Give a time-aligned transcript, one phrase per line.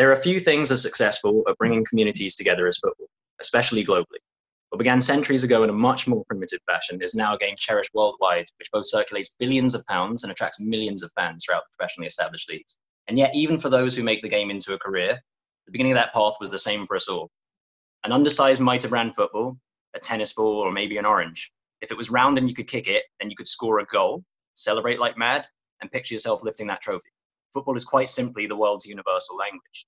[0.00, 3.08] There are a few things as successful at bringing communities together as football,
[3.38, 4.22] especially globally.
[4.70, 7.90] What began centuries ago in a much more primitive fashion is now a game cherished
[7.92, 12.06] worldwide, which both circulates billions of pounds and attracts millions of fans throughout the professionally
[12.06, 12.78] established leagues.
[13.08, 15.20] And yet, even for those who make the game into a career,
[15.66, 17.28] the beginning of that path was the same for us all.
[18.04, 19.58] An undersized mitre brand football,
[19.92, 21.52] a tennis ball, or maybe an orange.
[21.82, 24.24] If it was round and you could kick it, then you could score a goal,
[24.54, 25.46] celebrate like mad,
[25.82, 27.10] and picture yourself lifting that trophy.
[27.52, 29.86] Football is quite simply the world's universal language.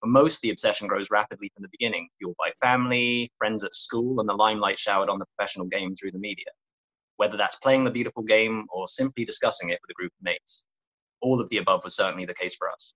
[0.00, 4.20] For most, the obsession grows rapidly from the beginning, fueled by family, friends at school,
[4.20, 6.46] and the limelight showered on the professional game through the media.
[7.16, 10.64] Whether that's playing the beautiful game or simply discussing it with a group of mates.
[11.20, 12.94] All of the above was certainly the case for us.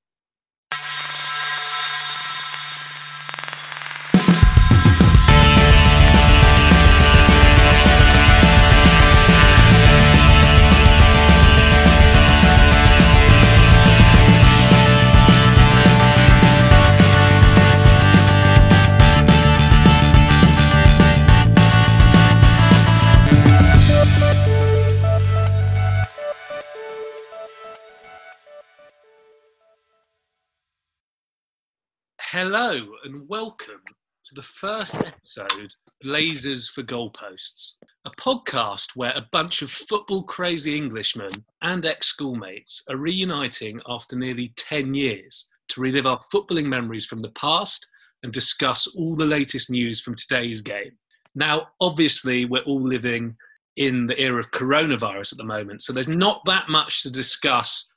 [32.46, 33.80] Hello and welcome
[34.26, 37.73] to the first episode Blazers for Goalposts,
[38.04, 44.14] a podcast where a bunch of football crazy Englishmen and ex schoolmates are reuniting after
[44.14, 47.86] nearly 10 years to relive our footballing memories from the past
[48.23, 50.92] and discuss all the latest news from today's game.
[51.34, 53.36] Now, obviously, we're all living
[53.79, 57.90] in the era of coronavirus at the moment, so there's not that much to discuss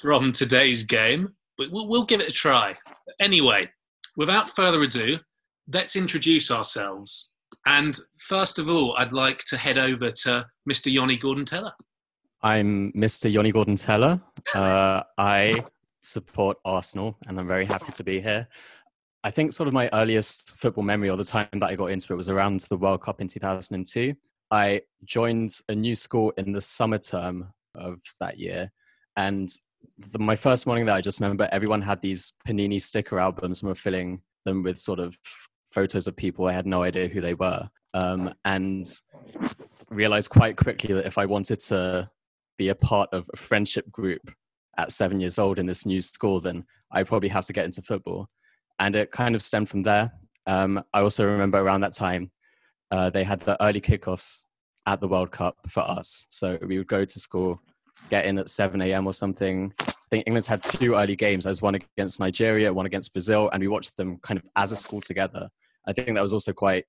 [0.00, 2.74] from today's game, but we'll, we'll give it a try.
[3.20, 3.68] Anyway,
[4.16, 5.18] without further ado,
[5.72, 7.32] let's introduce ourselves.
[7.66, 10.92] And first of all, I'd like to head over to Mr.
[10.92, 11.72] Yoni Gordon Teller.
[12.42, 13.30] I'm Mr.
[13.30, 14.20] Yoni Gordon Teller.
[14.54, 15.64] Uh, I
[16.02, 18.48] support Arsenal and I'm very happy to be here.
[19.24, 22.12] I think sort of my earliest football memory or the time that I got into
[22.12, 24.14] it was around the World Cup in 2002.
[24.50, 28.72] I joined a new school in the summer term of that year.
[29.16, 29.48] And
[29.98, 33.68] the, my first morning there, I just remember everyone had these Panini sticker albums and
[33.68, 35.18] were filling them with sort of
[35.70, 36.46] photos of people.
[36.46, 37.68] I had no idea who they were.
[37.94, 38.86] Um, and
[39.90, 42.10] realized quite quickly that if I wanted to
[42.58, 44.30] be a part of a friendship group
[44.78, 47.82] at seven years old in this new school, then I probably have to get into
[47.82, 48.28] football.
[48.78, 50.10] And it kind of stemmed from there.
[50.46, 52.30] Um, I also remember around that time,
[52.90, 54.46] uh, they had the early kickoffs
[54.86, 56.26] at the World Cup for us.
[56.30, 57.60] So we would go to school
[58.10, 59.06] get in at 7 a.m.
[59.06, 59.72] or something.
[59.80, 61.44] I think England's had two early games.
[61.44, 64.76] There's one against Nigeria, one against Brazil, and we watched them kind of as a
[64.76, 65.48] school together.
[65.86, 66.84] I think that was also quite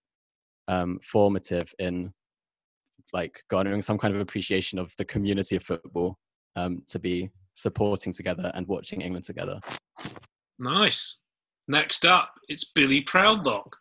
[0.68, 2.13] um, formative in
[3.12, 6.18] like garnering some kind of appreciation of the community of football
[6.56, 9.59] um, to be supporting together and watching England together.
[10.59, 11.19] Nice.
[11.68, 13.72] Next up, it's Billy Proudlock.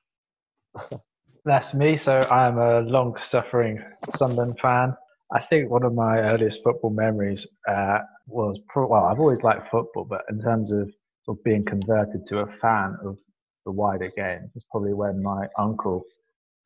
[1.45, 1.97] That's me.
[1.97, 3.83] So I am a long-suffering
[4.17, 4.95] Sunderland fan.
[5.35, 9.71] I think one of my earliest football memories uh, was pro- well, I've always liked
[9.71, 10.91] football, but in terms of
[11.23, 13.17] sort of being converted to a fan of
[13.65, 16.05] the wider game, it's probably when my uncle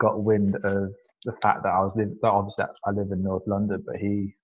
[0.01, 0.93] got wind of
[1.25, 4.35] the fact that I was that obviously I live in North London, but he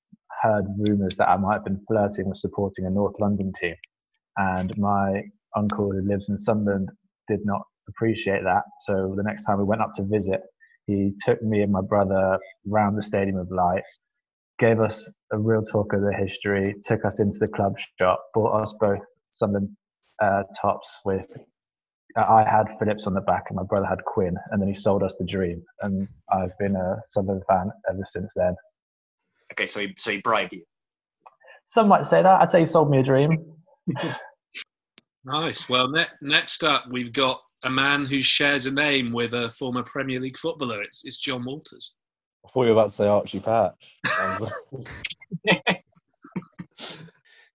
[0.40, 3.74] heard rumours that I might have been flirting with supporting a North London team,
[4.36, 5.22] and my
[5.56, 6.90] uncle who lives in Sunderland
[7.28, 8.62] did not appreciate that.
[8.82, 10.42] So the next time we went up to visit,
[10.86, 13.82] he took me and my brother round the Stadium of Light
[14.62, 18.62] gave us a real talk of the history, took us into the club shop, bought
[18.62, 19.00] us both
[19.32, 19.76] some
[20.22, 21.26] uh, tops with.
[22.16, 25.02] I had Phillips on the back, and my brother had Quinn, and then he sold
[25.02, 28.54] us the Dream, and I've been a Southern fan ever since then.
[29.52, 30.62] Okay, so he so he bribed you.
[31.66, 32.40] Some might say that.
[32.40, 33.30] I'd say he sold me a dream.
[35.24, 35.68] nice.
[35.68, 39.82] Well, ne- next up, we've got a man who shares a name with a former
[39.82, 40.82] Premier League footballer.
[40.82, 41.94] It's, it's John Walters.
[42.44, 43.96] I thought you were about to say Archie Patch.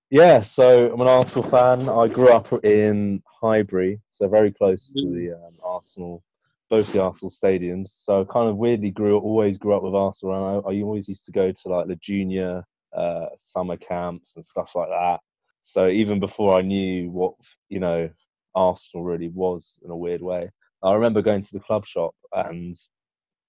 [0.09, 1.89] yeah, so I'm an Arsenal fan.
[1.89, 6.23] I grew up in Highbury, so very close to the um, Arsenal,
[6.69, 7.89] both the Arsenal stadiums.
[7.89, 11.07] So I kind of weirdly grew always grew up with Arsenal, and I, I always
[11.07, 12.63] used to go to like the junior
[12.95, 15.19] uh, summer camps and stuff like that.
[15.63, 17.33] So even before I knew what
[17.69, 18.09] you know
[18.55, 20.49] Arsenal really was in a weird way,
[20.81, 22.77] I remember going to the club shop and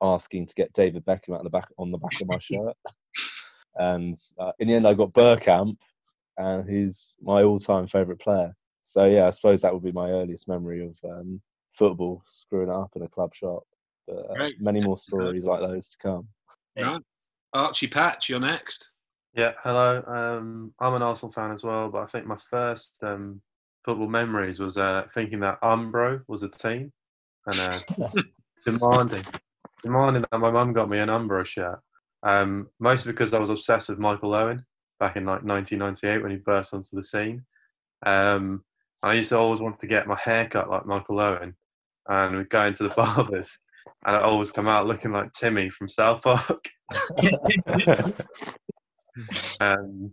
[0.03, 2.77] asking to get David Beckham out the back on the back of my shirt.
[3.77, 5.77] and uh, in the end, I got Bergkamp,
[6.37, 8.55] and he's my all-time favourite player.
[8.83, 11.41] So yeah, I suppose that would be my earliest memory of um,
[11.77, 13.65] football, screwing up in a club shop.
[14.07, 16.29] But uh, many more stories like those to come.
[16.79, 17.03] Right.
[17.53, 18.93] Archie Patch, you're next.
[19.35, 20.03] Yeah, hello.
[20.07, 23.41] Um, I'm an Arsenal fan as well, but I think my first um,
[23.85, 26.93] football memories was uh, thinking that Umbro was a team
[27.47, 27.79] and uh,
[28.65, 29.25] demanding,
[29.83, 31.81] demanding that my mum got me an Umbro shirt.
[32.23, 34.65] Um, mostly because I was obsessed with Michael Owen
[34.99, 37.45] back in like 1998 when he burst onto the scene.
[38.05, 38.65] Um,
[39.03, 41.55] I used to always want to get my hair cut like Michael Owen,
[42.09, 43.59] and we'd go into the barbers,
[44.05, 46.65] and I'd always come out looking like Timmy from South Park.
[49.61, 50.13] um,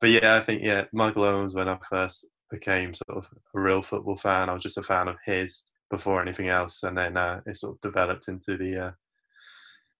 [0.00, 3.60] but yeah, I think yeah, Michael Owen was when I first became sort of a
[3.60, 4.48] real football fan.
[4.48, 7.76] I was just a fan of his before anything else, and then uh, it sort
[7.76, 8.90] of developed into the uh,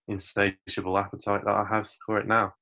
[0.07, 2.53] insatiable appetite that I have for it now.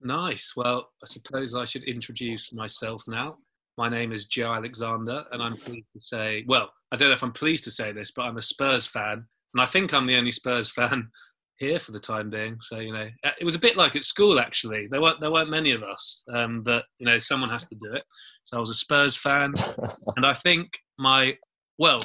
[0.00, 0.54] Nice.
[0.56, 3.38] Well, I suppose I should introduce myself now.
[3.78, 7.22] My name is Joe Alexander, and I'm pleased to say, well, I don't know if
[7.22, 10.16] I'm pleased to say this, but I'm a Spurs fan, and I think I'm the
[10.16, 11.08] only Spurs fan
[11.56, 12.58] here for the time being.
[12.60, 14.88] So you know, uh, it was a bit like at school actually.
[14.90, 17.92] There weren't there weren't many of us, um, but you know, someone has to do
[17.92, 18.04] it.
[18.44, 19.54] So I was a Spurs fan,
[20.16, 21.36] and I think my
[21.78, 22.00] well,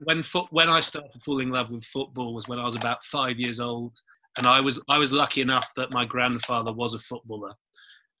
[0.00, 3.04] when foot when I started falling in love with football was when I was about
[3.04, 3.92] five years old,
[4.38, 7.52] and I was I was lucky enough that my grandfather was a footballer,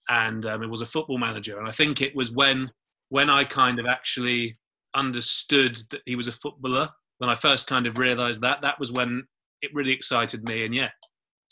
[0.08, 2.70] and um, it was a football manager, and I think it was when
[3.08, 4.58] when I kind of actually
[4.94, 8.92] understood that he was a footballer when I first kind of realised that that was
[8.92, 9.24] when
[9.62, 10.90] it really excited me, and yeah,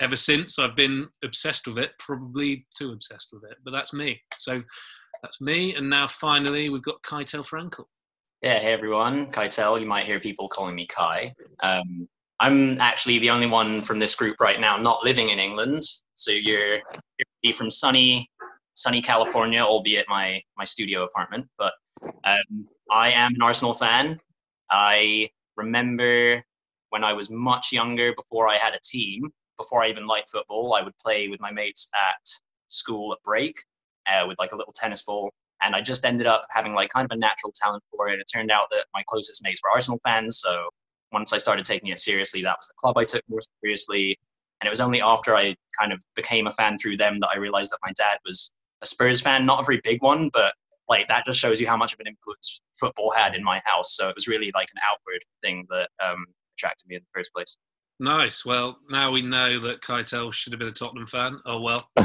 [0.00, 4.20] ever since I've been obsessed with it, probably too obsessed with it, but that's me.
[4.36, 4.60] So
[5.22, 7.84] that's me, and now finally we've got Keitel Frankel.
[8.42, 9.80] Yeah, hey everyone, Keitel.
[9.80, 11.32] You might hear people calling me Kai.
[11.62, 12.08] Um,
[12.40, 15.82] I'm actually the only one from this group right now not living in England.
[16.14, 16.80] So you're,
[17.54, 18.28] from sunny,
[18.74, 21.46] sunny California, albeit my my studio apartment.
[21.58, 21.72] But
[22.24, 24.20] um, I am an Arsenal fan.
[24.70, 26.42] I remember
[26.90, 30.74] when I was much younger, before I had a team, before I even liked football,
[30.74, 32.20] I would play with my mates at
[32.68, 33.54] school at break
[34.06, 35.30] uh, with like a little tennis ball.
[35.62, 38.20] And I just ended up having like kind of a natural talent for it.
[38.20, 40.38] It turned out that my closest mates were Arsenal fans.
[40.38, 40.68] So
[41.12, 44.18] once I started taking it seriously, that was the club I took more seriously.
[44.60, 47.38] And it was only after I kind of became a fan through them that I
[47.38, 50.54] realized that my dad was a Spurs fan, not a very big one, but
[50.88, 53.96] like that just shows you how much of an influence football had in my house.
[53.96, 56.24] So it was really like an outward thing that um,
[56.56, 57.58] attracted me in the first place.
[57.98, 58.44] Nice.
[58.44, 61.40] Well, now we know that Keitel should have been a Tottenham fan.
[61.46, 61.88] Oh well.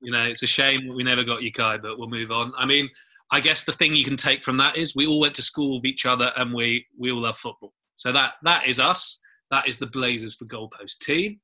[0.00, 2.52] you know, it's a shame we never got you, Kai, but we'll move on.
[2.56, 2.88] I mean,
[3.30, 5.76] I guess the thing you can take from that is we all went to school
[5.76, 7.72] with each other and we we all love football.
[7.98, 9.20] So that that is us.
[9.50, 11.40] That is the Blazers for Goalpost team.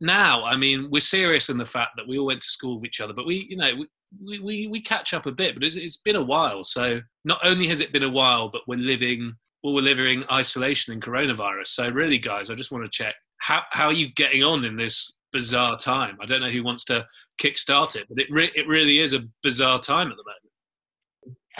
[0.00, 2.84] Now, I mean, we're serious in the fact that we all went to school with
[2.84, 3.84] each other, but we, you know,
[4.24, 6.62] we, we, we catch up a bit, but it's, it's been a while.
[6.62, 9.34] So not only has it been a while, but we're living,
[9.64, 11.66] well, we're living isolation in coronavirus.
[11.66, 14.76] So really, guys, I just want to check how, how are you getting on in
[14.76, 16.18] this bizarre time?
[16.20, 17.04] I don't know who wants to
[17.38, 20.48] kickstart it, but it, re- it really is a bizarre time at the moment.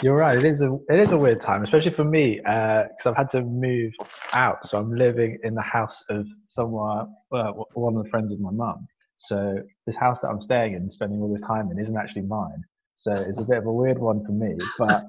[0.01, 0.37] You're right.
[0.37, 3.29] It is a it is a weird time, especially for me, because uh, I've had
[3.31, 3.91] to move
[4.31, 4.65] out.
[4.65, 8.51] So I'm living in the house of someone, well, one of the friends of my
[8.51, 8.87] mum.
[9.17, 12.63] So this house that I'm staying in, spending all this time in, isn't actually mine.
[12.95, 14.55] So it's a bit of a weird one for me.
[14.77, 15.05] But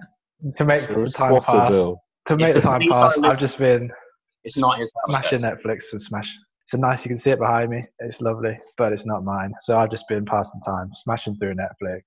[0.57, 1.73] to make the time pass,
[2.27, 3.91] to make the time pass, I've just been.
[4.43, 5.21] It's not his house.
[5.21, 6.37] Smashing Netflix and smash.
[6.71, 7.05] It's a nice.
[7.05, 7.85] You can see it behind me.
[7.99, 9.53] It's lovely, but it's not mine.
[9.63, 12.03] So I've just been passing time, smashing through Netflix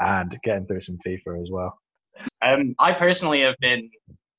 [0.00, 1.78] and getting through some FIFA as well.
[2.42, 3.88] Um, I personally have been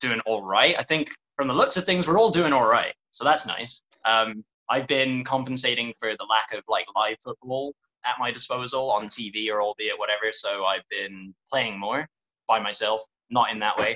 [0.01, 0.77] doing all right.
[0.77, 2.93] I think from the looks of things, we're all doing all right.
[3.13, 3.81] So that's nice.
[4.03, 7.73] Um, I've been compensating for the lack of like live football
[8.05, 10.33] at my disposal on TV or albeit whatever.
[10.33, 12.05] So I've been playing more
[12.49, 13.95] by myself, not in that way.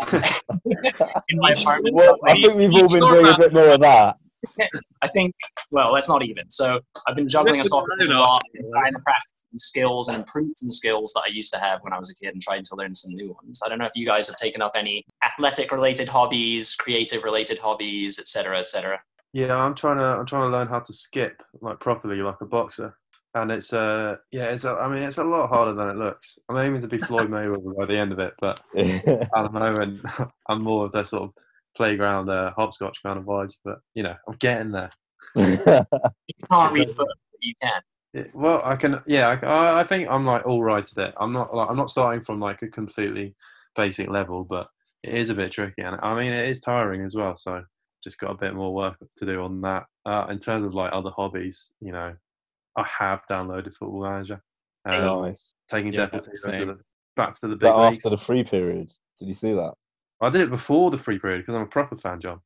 [0.12, 1.94] in my apartment.
[1.94, 4.16] Well, I think we've all been doing a bit more of that.
[5.02, 5.34] I think,
[5.70, 6.48] well, that's not even.
[6.48, 10.18] So I've been juggling a soccer a lot and trying to practice some skills and
[10.18, 12.62] improve some skills that I used to have when I was a kid and trying
[12.64, 13.60] to learn some new ones.
[13.64, 17.58] I don't know if you guys have taken up any athletic related hobbies, creative related
[17.58, 19.00] hobbies, etc., etc.
[19.32, 22.46] Yeah, I'm trying to I'm trying to learn how to skip like properly like a
[22.46, 22.96] boxer.
[23.34, 26.38] And it's uh yeah, it's a, I mean it's a lot harder than it looks.
[26.48, 30.00] I'm aiming to be Floyd Mayweather by the end of it, but at the moment
[30.48, 31.30] I'm more of the sort of
[31.80, 33.54] playground uh, hopscotch kind of vibes.
[33.64, 34.90] But you know, I'm getting there.
[35.34, 35.56] you
[36.50, 37.80] can't read a book, but you can.
[38.12, 39.00] Yeah, well, I can.
[39.06, 41.14] Yeah, I, I think I'm like all right at it.
[41.18, 41.54] I'm not.
[41.54, 43.34] Like, I'm not starting from like a completely
[43.76, 44.68] basic level, but
[45.02, 47.34] it is a bit tricky, and I mean it is tiring as well.
[47.34, 47.62] So
[48.04, 49.86] just got a bit more work to do on that.
[50.04, 52.14] Uh, in terms of like other hobbies, you know,
[52.76, 54.42] I have downloaded Football Manager.
[54.84, 55.54] Um, nice.
[55.70, 56.78] Taking Yeah, Deputy to the,
[57.16, 58.90] back to the big that after the free period?
[59.18, 59.74] Did you see that?
[60.20, 62.40] I did it before the free period because I'm a proper fan, John.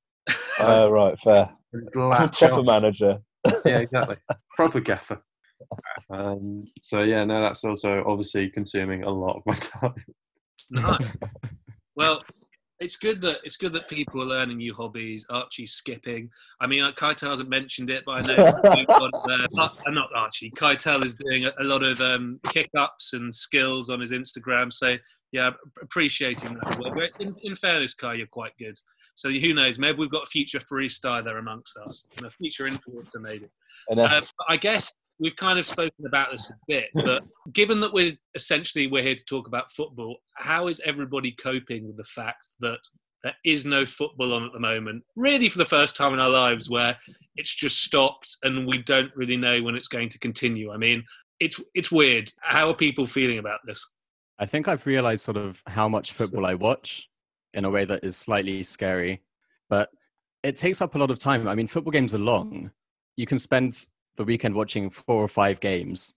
[0.61, 1.50] Oh, right, fair.
[1.73, 2.66] It's latch Proper on.
[2.66, 3.19] manager.
[3.64, 4.16] yeah, exactly.
[4.57, 5.21] Proper gaffer.
[6.11, 9.95] Um, so yeah, no, that's also obviously consuming a lot of my time.
[10.71, 10.99] No.
[11.97, 12.23] well,
[12.81, 15.25] it's good that it's good that people are learning new hobbies.
[15.31, 16.28] Archie's skipping.
[16.61, 20.50] I mean, Keitel hasn't mentioned it, but I know you've got, uh, uh, not Archie.
[20.57, 24.73] Keitel is doing a, a lot of um, kick ups and skills on his Instagram.
[24.73, 24.97] So
[25.35, 25.50] yeah,
[25.83, 27.11] appreciating that work.
[27.19, 28.79] In, in fairness, Kai, you're quite good.
[29.17, 29.81] So who knows?
[29.81, 33.49] Maybe we've got a future freestyler amongst us, and a future influencer maybe.
[33.91, 38.12] Uh, I guess we've kind of spoken about this a bit, but given that we're
[38.37, 42.79] essentially we're here to talk about football, how is everybody coping with the fact that
[43.25, 45.03] there is no football on at the moment?
[45.17, 46.97] Really, for the first time in our lives, where
[47.35, 50.71] it's just stopped and we don't really know when it's going to continue.
[50.71, 51.03] I mean,
[51.41, 52.31] it's it's weird.
[52.41, 53.85] How are people feeling about this?
[54.38, 57.09] I think I've realized sort of how much football I watch
[57.55, 59.23] in a way that is slightly scary,
[59.69, 59.91] but
[60.43, 61.47] it takes up a lot of time.
[61.47, 62.71] I mean, football games are long.
[63.17, 63.87] You can spend
[64.17, 66.14] the weekend watching four or five games,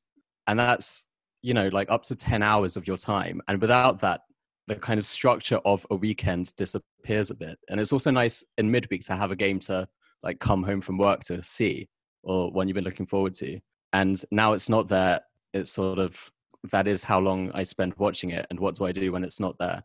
[0.48, 1.06] and that's
[1.44, 3.42] you know like up to ten hours of your time.
[3.48, 4.22] And without that,
[4.68, 7.58] the kind of structure of a weekend disappears a bit.
[7.70, 9.88] And it's also nice in midweek to have a game to
[10.24, 11.88] like come home from work to see
[12.24, 13.60] or one you've been looking forward to.
[13.94, 15.22] And now it's not there.
[15.54, 16.32] It's sort of
[16.72, 19.40] that is how long I spend watching it, and what do I do when it's
[19.40, 19.84] not there?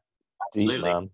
[0.55, 1.11] Absolutely.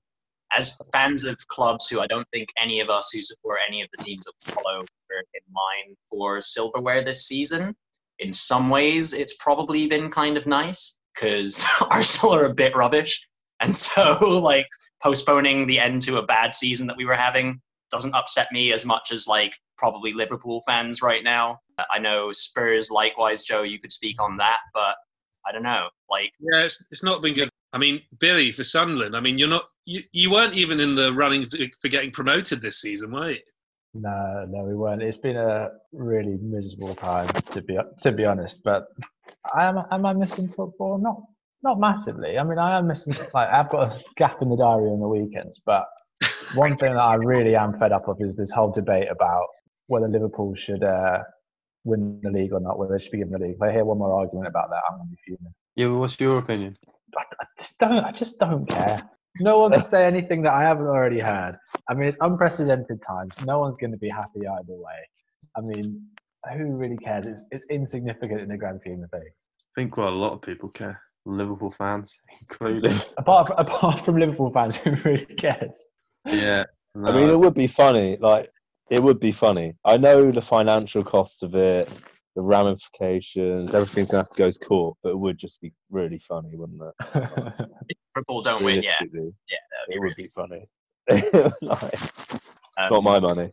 [0.50, 3.88] As fans of clubs who I don't think any of us who support any of
[3.96, 7.75] the teams that follow were in mind for silverware this season,
[8.18, 13.26] in some ways it's probably been kind of nice because Arsenal are a bit rubbish.
[13.60, 14.66] And so, like,
[15.02, 17.60] postponing the end to a bad season that we were having
[17.90, 21.58] doesn't upset me as much as, like, probably Liverpool fans right now.
[21.90, 24.96] I know Spurs, likewise, Joe, you could speak on that, but
[25.47, 25.88] I don't know.
[26.11, 27.49] Like, yeah, it's, it's not been good.
[27.73, 29.16] I mean, Billy for Sunderland.
[29.16, 31.45] I mean, you're not you, you weren't even in the running
[31.80, 33.40] for getting promoted this season, were you?
[33.95, 35.02] No, no, we weren't.
[35.02, 38.61] It's been a really miserable time to be to be honest.
[38.62, 38.85] But
[39.54, 40.99] I am am I missing football?
[40.99, 41.23] Not
[41.62, 42.38] not massively.
[42.38, 45.09] I mean, I am missing like I've got a gap in the diary on the
[45.09, 45.61] weekends.
[45.64, 45.85] But
[46.54, 49.47] one thing that I really am fed up of is this whole debate about
[49.87, 51.21] whether Liverpool should uh,
[51.85, 53.56] win the league or not, whether they should be in the league.
[53.56, 55.54] If I hear one more argument about that, I'm going to be fuming.
[55.76, 56.76] Yeah, well, what's your opinion?
[57.16, 58.04] I, I, just don't.
[58.04, 59.02] I just don't care.
[59.40, 61.56] No one can say anything that I haven't already heard.
[61.88, 63.35] I mean, it's unprecedented times.
[63.44, 65.08] No one's going to be happy either way.
[65.56, 66.02] I mean,
[66.56, 67.26] who really cares?
[67.26, 69.32] It's, it's insignificant in the grand scheme of things.
[69.76, 71.00] I think quite a lot of people care.
[71.25, 73.04] Liverpool fans included.
[73.16, 75.76] apart, from, apart from Liverpool fans, who really cares?
[76.25, 76.64] Yeah.
[76.94, 77.11] No.
[77.11, 78.16] I mean, it would be funny.
[78.20, 78.50] Like,
[78.90, 79.75] it would be funny.
[79.85, 81.88] I know the financial cost of it,
[82.35, 86.21] the ramifications, everything's gonna have to go to court, but it would just be really
[86.26, 87.14] funny, wouldn't it?
[88.16, 88.95] Liverpool don't win, yeah.
[89.12, 90.68] Yeah, it would be funny.
[91.11, 91.35] like,
[92.78, 93.52] um, not my money.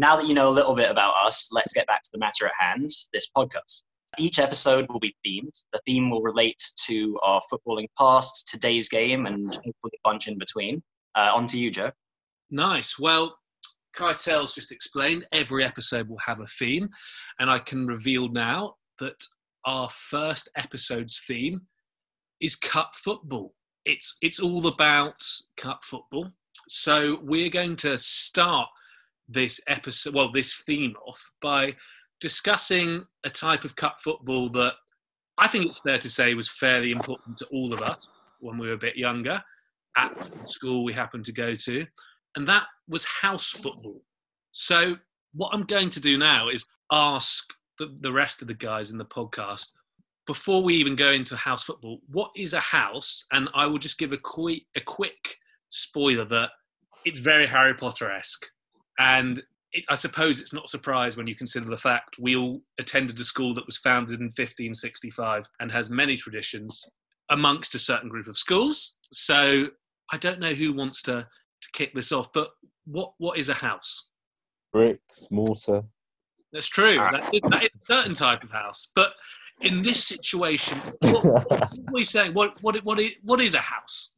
[0.00, 2.46] Now that you know a little bit about us, let's get back to the matter
[2.46, 3.82] at hand this podcast.
[4.16, 5.64] Each episode will be themed.
[5.72, 10.38] The theme will relate to our footballing past, today's game, and hopefully a bunch in
[10.38, 10.82] between.
[11.14, 11.90] Uh, on to you, Joe.
[12.50, 12.98] Nice.
[12.98, 13.36] Well,
[13.94, 16.88] Keitel's just explained every episode will have a theme,
[17.38, 19.20] and I can reveal now that
[19.64, 21.62] our first episode's theme
[22.40, 23.54] is cup football.
[23.84, 25.22] It's it's all about
[25.56, 26.30] cup football.
[26.68, 28.68] So we're going to start
[29.28, 31.74] this episode, well, this theme off by
[32.20, 34.74] discussing a type of cup football that
[35.38, 38.06] I think it's fair to say was fairly important to all of us
[38.40, 39.42] when we were a bit younger
[39.96, 41.86] at school we happened to go to,
[42.36, 44.00] and that was house football.
[44.52, 44.96] So,
[45.34, 47.44] what I'm going to do now is ask
[47.78, 49.68] the, the rest of the guys in the podcast
[50.28, 53.24] before we even go into house football, what is a house?
[53.32, 55.38] And I will just give a quick, a quick
[55.70, 56.50] spoiler that
[57.06, 58.44] it's very Harry Potter esque.
[58.98, 62.60] And it, I suppose it's not a surprise when you consider the fact we all
[62.78, 66.84] attended a school that was founded in 1565 and has many traditions
[67.30, 68.96] amongst a certain group of schools.
[69.12, 69.68] So
[70.10, 71.26] I don't know who wants to,
[71.60, 72.50] to kick this off, but
[72.86, 74.08] what, what is a house?
[74.72, 75.82] Bricks, mortar.
[76.52, 76.98] That's true.
[76.98, 77.10] Ah.
[77.12, 78.90] That is, that is a certain type of house.
[78.94, 79.12] But
[79.60, 82.32] in this situation, what, what are you saying?
[82.32, 84.12] What, what, what, what is a house?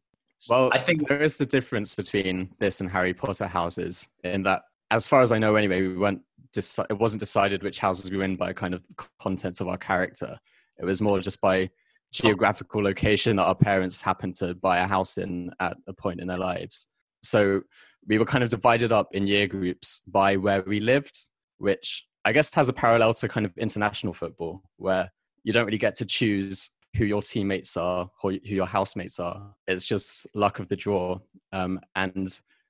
[0.49, 4.62] Well, I think there is the difference between this and Harry Potter houses in that
[4.90, 6.23] as far as I know, anyway, we weren't.
[6.54, 8.85] Deci- it wasn't decided which houses we were in by kind of
[9.20, 10.37] contents of our character.
[10.78, 11.70] It was more just by
[12.12, 16.26] geographical location that our parents happened to buy a house in at a point in
[16.26, 16.88] their lives.
[17.23, 17.61] So
[18.09, 21.16] we were kind of divided up in year groups by where we lived,
[21.59, 25.11] which I guess has a parallel to kind of international football, where
[25.44, 29.54] you don't really get to choose who your teammates are or who your housemates are.
[29.68, 31.18] It's just luck of the draw.
[31.52, 32.28] Um, and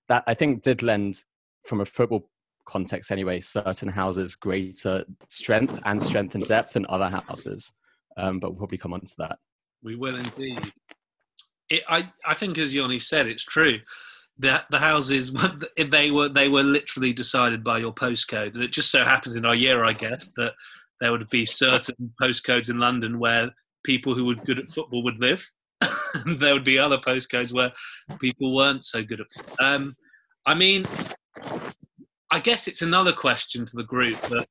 [0.09, 1.25] that I think did lend,
[1.65, 2.29] from a football
[2.65, 7.73] context anyway, certain houses greater strength and strength and depth than other houses.
[8.17, 9.39] Um, but we'll probably come on to that.
[9.83, 10.73] We will indeed.
[11.69, 13.79] It, I, I think, as Yoni said, it's true.
[14.39, 15.33] The, the houses
[15.91, 19.45] they were they were literally decided by your postcode, and it just so happens in
[19.45, 20.55] our year, I guess, that
[21.01, 23.51] there would be certain postcodes in London where
[23.85, 25.49] people who were good at football would live.
[26.27, 27.73] there would be other postcodes where
[28.21, 29.65] people weren't so good at.
[29.65, 29.97] Um,
[30.47, 30.87] I mean,
[32.31, 34.47] I guess it's another question to the group that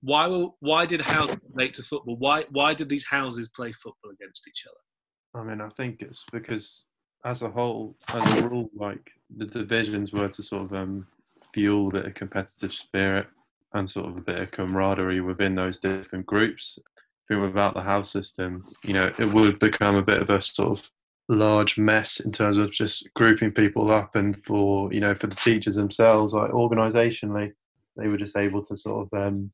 [0.00, 0.28] why
[0.60, 2.16] why did houses relate to football?
[2.16, 5.40] Why why did these houses play football against each other?
[5.40, 6.84] I mean, I think it's because
[7.24, 11.06] as a whole, as a rule, like the divisions were to sort of um,
[11.52, 13.26] fuel the competitive spirit
[13.72, 16.78] and sort of a bit of camaraderie within those different groups.
[16.78, 20.40] I think without the house system, you know, it would become a bit of a
[20.40, 20.90] sort of
[21.28, 25.34] large mess in terms of just grouping people up and for you know for the
[25.34, 27.50] teachers themselves like organizationally
[27.96, 29.50] they were just able to sort of um,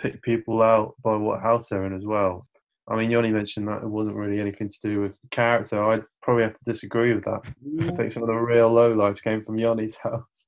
[0.00, 2.46] pick people out by what house they're in as well.
[2.88, 5.82] I mean Yanni mentioned that it wasn't really anything to do with character.
[5.82, 7.42] I'd probably have to disagree with that.
[7.80, 10.46] I think some of the real low lives came from Yanni's house.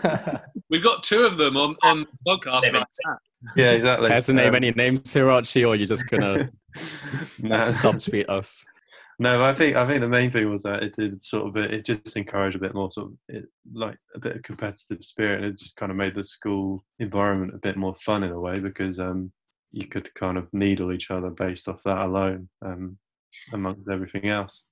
[0.70, 2.82] We've got two of them on on podcast.
[3.56, 4.10] Yeah exactly.
[4.10, 6.50] Has to name um, any names here archie or you're just gonna
[7.40, 7.60] no.
[7.60, 8.64] subtweet us
[9.18, 11.84] no, I think I think the main thing was that it did sort of it
[11.84, 15.42] just encouraged a bit more sort of it, like a bit of competitive spirit.
[15.42, 18.40] and It just kind of made the school environment a bit more fun in a
[18.40, 19.32] way because um,
[19.72, 22.96] you could kind of needle each other based off that alone, um,
[23.52, 24.66] amongst everything else.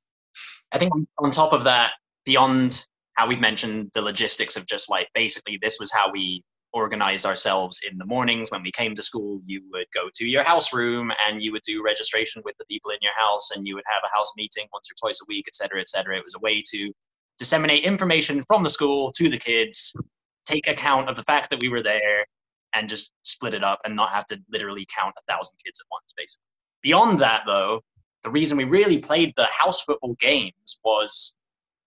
[0.73, 1.93] I think on top of that,
[2.25, 6.45] beyond how we've mentioned the logistics of just like basically this was how we
[6.77, 9.41] organized ourselves in the mornings when we came to school.
[9.47, 12.91] You would go to your house room and you would do registration with the people
[12.91, 15.47] in your house and you would have a house meeting once or twice a week
[15.49, 16.93] etc etc it was a way to
[17.39, 19.97] disseminate information from the school to the kids
[20.45, 22.27] take account of the fact that we were there
[22.75, 25.87] and just split it up and not have to literally count a thousand kids at
[25.91, 26.45] once basically.
[26.83, 27.81] Beyond that though
[28.23, 31.37] the reason we really played the house football games was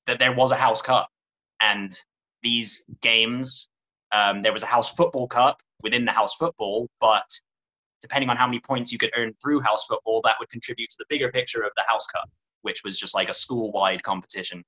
[0.08, 1.10] that there was a house cup.
[1.62, 1.92] And
[2.42, 3.69] these games
[4.12, 7.30] um, there was a house football cup within the house football, but
[8.02, 10.96] depending on how many points you could earn through house football, that would contribute to
[11.00, 12.30] the bigger picture of the house cup,
[12.62, 14.64] which was just like a school wide competition.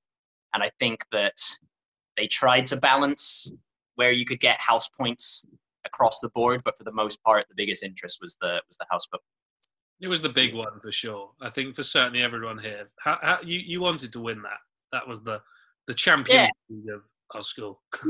[0.54, 1.38] And I think that
[2.17, 3.51] they tried to balance
[3.95, 5.45] where you could get house points
[5.86, 8.86] across the board, but for the most part, the biggest interest was the was the
[8.89, 9.25] house football.
[10.01, 11.32] It was the big one for sure.
[11.41, 14.60] I think for certainly everyone here, how, how, you you wanted to win that.
[14.91, 15.41] That was the
[15.88, 16.95] the Champions yeah.
[16.95, 17.01] Of
[17.35, 17.81] our school.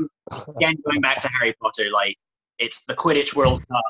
[0.56, 2.16] Again, going back to Harry Potter, like
[2.58, 3.84] it's the Quidditch World Cup,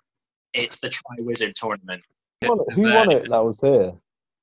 [0.55, 2.03] it's the Triwizard Tournament.
[2.43, 2.75] Who won it?
[2.75, 3.93] Who won it that was here?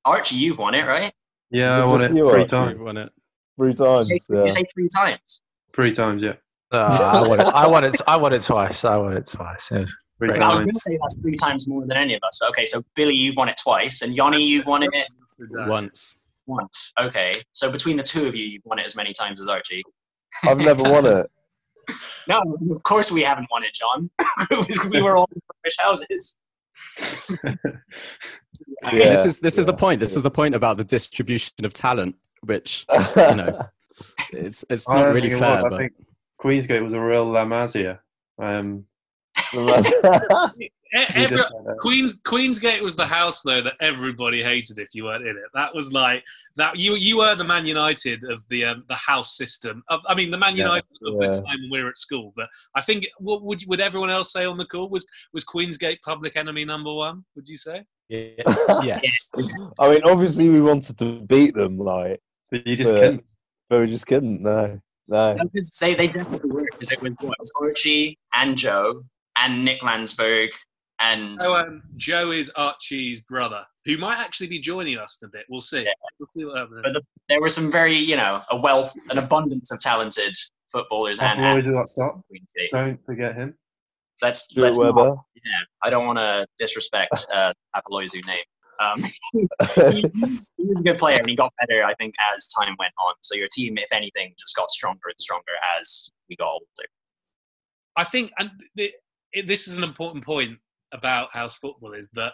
[0.05, 1.11] Archie, you've won it, right?
[1.51, 2.79] Yeah, I won it three times.
[2.79, 3.11] Won it
[3.57, 4.07] three times.
[4.07, 4.43] Did you, say, yeah.
[4.45, 5.41] you say three times?
[5.73, 6.33] Three times, yeah.
[6.71, 7.47] Uh, I won it.
[7.47, 8.01] I won it.
[8.07, 8.85] I won it twice.
[8.85, 9.67] I won it twice.
[9.71, 12.39] It was I was going to say that's three times more than any of us.
[12.49, 14.91] Okay, so Billy, you've won it twice, and Yanni, you've won it
[15.67, 16.17] once.
[16.45, 16.93] Once.
[16.99, 19.83] Okay, so between the two of you, you've won it as many times as Archie.
[20.43, 21.31] I've never won it.
[22.27, 22.39] No,
[22.71, 24.09] of course we haven't won it, John.
[24.91, 26.37] we were all in British houses.
[27.43, 29.61] yeah, this is this yeah.
[29.61, 29.99] is the point.
[29.99, 33.67] This is the point about the distribution of talent, which you know,
[34.31, 35.63] it's it's not really fair.
[35.63, 35.73] But...
[35.73, 35.93] I think
[36.39, 37.99] Queensgate was a real La Masia.
[38.37, 38.85] Um,
[40.91, 41.39] Every,
[41.79, 45.49] Queens Queensgate was the house though that everybody hated if you weren't in it.
[45.53, 46.23] That was like
[46.55, 46.77] that.
[46.77, 49.83] You you were the Man United of the um, the house system.
[49.89, 51.27] I mean, the Man United yeah, of yeah.
[51.29, 52.33] the time when we were at school.
[52.35, 56.01] But I think what would would everyone else say on the call was was Queensgate
[56.03, 57.23] public enemy number one?
[57.35, 57.83] Would you say?
[58.09, 58.31] Yeah.
[58.83, 58.99] yeah.
[59.79, 63.25] I mean, obviously we wanted to beat them, like, but you just but, couldn't.
[63.69, 64.41] But we just couldn't.
[64.41, 64.81] No.
[65.07, 65.35] No.
[65.41, 69.03] Because they, they definitely were because it was what it was Archie and Joe
[69.37, 70.49] and Nick Landsberg
[70.99, 75.31] and so, um, Joe is Archie's brother, who might actually be joining us in a
[75.31, 75.45] bit.
[75.49, 75.83] We'll see.
[75.83, 75.91] Yeah.
[76.19, 76.81] We'll see what happens.
[76.83, 80.35] But the, there were some very, you know, a wealth, an abundance of talented
[80.71, 81.19] footballers.
[81.19, 81.39] and
[82.71, 83.55] Don't forget him.
[84.21, 88.43] Let's, let's not, yeah, I don't want to disrespect uh, Apoloizu name.
[88.81, 89.05] Um,
[90.25, 93.13] he's, he's a good player, and he got better, I think, as time went on.
[93.21, 96.65] So your team, if anything, just got stronger and stronger as we got older.
[97.95, 98.91] I think, and the,
[99.31, 100.59] it, this is an important point
[100.91, 102.33] about house football is that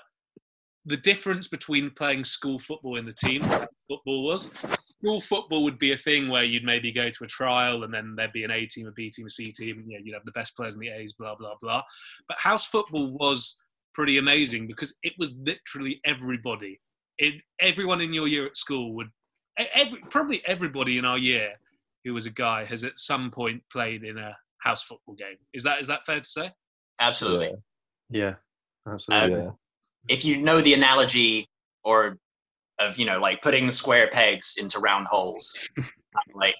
[0.86, 3.42] the difference between playing school football in the team
[3.88, 4.52] football was
[5.00, 8.14] school football would be a thing where you'd maybe go to a trial and then
[8.16, 10.14] there'd be an A team, a B team, a C team, and you know, you'd
[10.14, 11.82] have the best players in the A's, blah blah blah.
[12.28, 13.58] But house football was
[13.94, 16.80] pretty amazing because it was literally everybody
[17.18, 19.08] it, everyone in your year at school would,
[19.60, 21.54] e- every, probably everybody in our year
[22.04, 25.38] who was a guy has at some point played in a house football game.
[25.54, 26.52] Is that is that fair to say?
[27.02, 27.52] Absolutely.
[28.10, 28.36] Yeah,
[28.88, 29.36] absolutely.
[29.36, 29.52] Um, yeah.
[30.10, 31.48] if you know the analogy
[31.84, 32.18] or
[32.80, 35.58] of you know like putting square pegs into round holes
[36.36, 36.56] like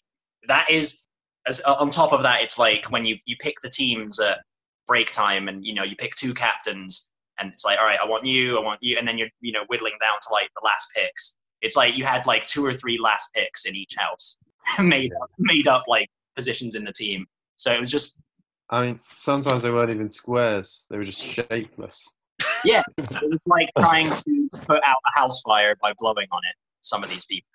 [0.48, 1.08] that is
[1.48, 4.40] as on top of that it's like when you you pick the teams at
[4.88, 8.06] break time and you know you pick two captains and it's like all right i
[8.06, 10.66] want you i want you and then you're you know whittling down to like the
[10.66, 14.38] last picks it's like you had like two or three last picks in each house
[14.82, 17.26] made up made up like positions in the team
[17.58, 18.22] so it was just
[18.70, 22.08] I mean, sometimes they weren't even squares; they were just shapeless.
[23.00, 27.04] It was like trying to put out a house fire by blowing on it some
[27.04, 27.48] of these people.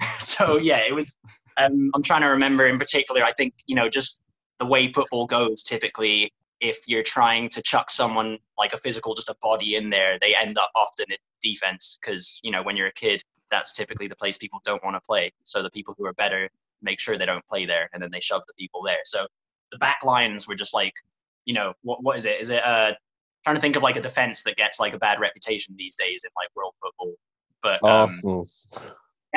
[0.20, 1.16] So yeah it was
[1.56, 4.20] um, i'm trying to remember in particular i think you know just
[4.60, 9.28] the way football goes typically if you're trying to chuck someone like a physical just
[9.28, 12.86] a body in there they end up often in defense because you know when you're
[12.86, 13.20] a kid
[13.50, 15.32] that's typically the place people don't want to play.
[15.44, 16.48] So the people who are better
[16.82, 19.00] make sure they don't play there and then they shove the people there.
[19.04, 19.26] So
[19.72, 20.94] the back lines were just like
[21.44, 22.40] you know what, what is it?
[22.40, 22.92] Is it uh
[23.48, 26.24] trying to think of like a defense that gets like a bad reputation these days
[26.24, 27.14] in like world football
[27.62, 28.66] but um, Arsenal's.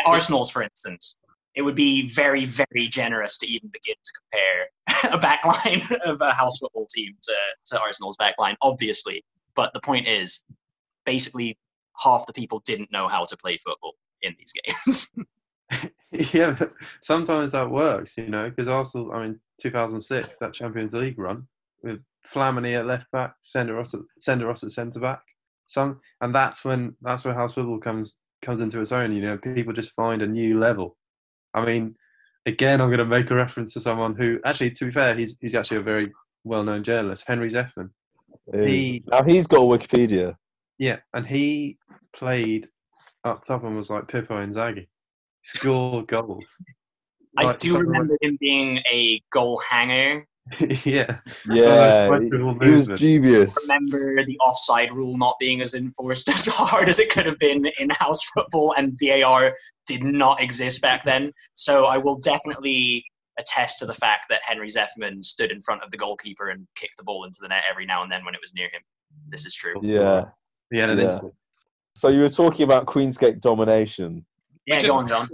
[0.06, 1.18] Arsenal's, for instance,
[1.56, 6.34] it would be very, very generous to even begin to compare a backline of a
[6.34, 9.24] house football team to, to Arsenal's backline, obviously.
[9.56, 10.44] But the point is,
[11.06, 11.58] basically,
[12.02, 15.12] half the people didn't know how to play football in these games.
[16.34, 21.20] yeah, but sometimes that works, you know, because Arsenal, I mean, 2006, that Champions League
[21.20, 21.48] run
[21.84, 25.22] with Flamini at left back, Senderos at, Senderos at centre back.
[25.66, 29.14] Some, and that's when that's where house football comes comes into its own.
[29.14, 30.98] You know, people just find a new level.
[31.54, 31.96] I mean,
[32.46, 35.36] again, I'm going to make a reference to someone who, actually, to be fair, he's
[35.40, 36.12] he's actually a very
[36.44, 37.90] well-known journalist, Henry Zeffman.
[38.54, 40.36] He- now he's got a Wikipedia.
[40.80, 41.78] Yeah, and he
[42.14, 42.68] played
[43.24, 44.88] up top and was like Pippo and Inzaghi,
[45.44, 46.44] scored goals.
[47.38, 50.28] I Like, do someone- remember him being a goal hanger.
[50.86, 53.00] yeah, Yeah, So he, it's questionable he was movement.
[53.00, 53.54] dubious.
[53.64, 57.66] Remember the offside rule not being as enforced as hard as it could have been
[57.80, 59.54] in house football, and VAR
[59.88, 61.32] did not exist back then.
[61.54, 63.04] So I will definitely
[63.40, 66.98] attest to the fact that Henry Zeffman stood in front of the goalkeeper and kicked
[66.98, 68.82] the ball into the net every now and then when it was near him.
[69.30, 69.76] This is true.
[69.82, 70.26] Yeah.
[70.70, 71.06] He had an Yeah.
[71.06, 71.36] instinct.
[71.96, 74.26] So you were talking about Queensgate domination.
[74.66, 75.28] Yeah, go on, John.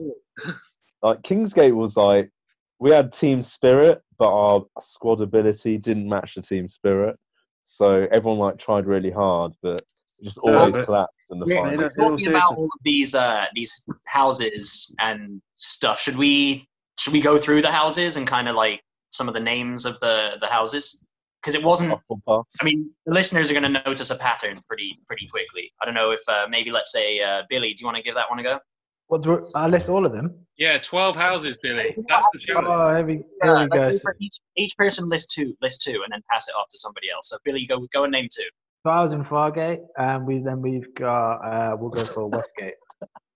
[1.03, 2.31] Like Kingsgate was like
[2.79, 7.17] we had team spirit, but our squad ability didn't match the team spirit.
[7.65, 9.83] So everyone like tried really hard, but
[10.19, 11.77] it just always but- collapsed in the We're, final.
[11.77, 15.99] we're talking about all of these uh, these houses and stuff.
[15.99, 19.39] Should we should we go through the houses and kind of like some of the
[19.39, 21.01] names of the the houses?
[21.41, 21.93] Because it wasn't.
[22.29, 25.71] I mean, the listeners are going to notice a pattern pretty pretty quickly.
[25.81, 27.73] I don't know if uh, maybe let's say uh, Billy.
[27.73, 28.59] Do you want to give that one a go?
[29.07, 30.35] What do I list all of them?
[30.57, 31.95] Yeah, 12 houses, Billy.
[32.09, 32.67] That's the challenge.
[32.69, 33.91] Oh, here we, here we let's go.
[33.91, 36.77] go for each each person list two list two and then pass it off to
[36.77, 37.29] somebody else.
[37.29, 38.47] So Billy, go go and name two.
[38.85, 42.73] So I was in Fargate, and we then we've got uh, we'll go for Westgate.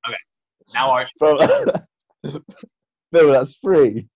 [0.07, 0.17] Okay,
[0.73, 1.11] now Arch.
[1.19, 1.39] Bro,
[2.23, 4.07] no, that's free.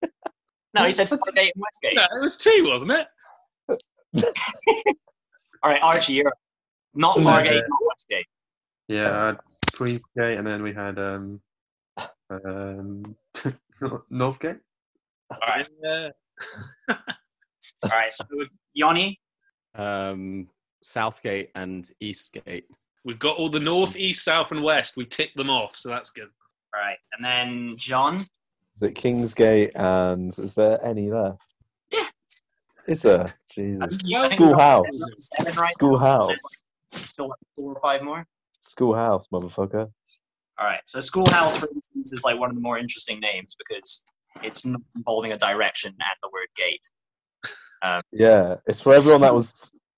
[0.74, 1.94] No, he said Fargate and Westgate.
[1.94, 3.06] No, it was two, wasn't it?
[5.62, 6.32] All right, Archie, you're
[6.94, 8.26] not Fargate, not Westgate.
[8.88, 9.38] Yeah, I had
[9.72, 11.40] Queensgate, and then we had um,
[12.44, 13.16] um,
[14.10, 14.60] Northgate.
[15.30, 16.08] All right, Yeah.
[16.90, 18.12] all right.
[18.12, 18.24] So
[18.74, 19.20] Yanni,
[19.74, 20.46] Um,
[20.82, 22.66] Southgate and Eastgate.
[23.04, 24.96] We've got all the north, east, south, and west.
[24.96, 26.28] We ticked them off, so that's good.
[26.74, 28.16] all right, and then John.
[28.16, 31.40] Is it Kingsgate and is there any left?
[31.90, 32.04] Yeah.
[32.86, 33.32] Is there?
[33.50, 33.98] Jesus.
[34.14, 34.78] I Schoolhouse.
[34.80, 35.72] up to Seven right.
[35.78, 36.28] Schoolhouse.
[36.92, 38.26] Like still like four or five more.
[38.62, 39.90] Schoolhouse, motherfucker.
[40.58, 40.80] All right.
[40.86, 44.04] So Schoolhouse, for instance, is like one of the more interesting names because
[44.42, 46.88] it's not involving a direction and the word gate.
[48.12, 49.52] Yeah, it's for everyone that was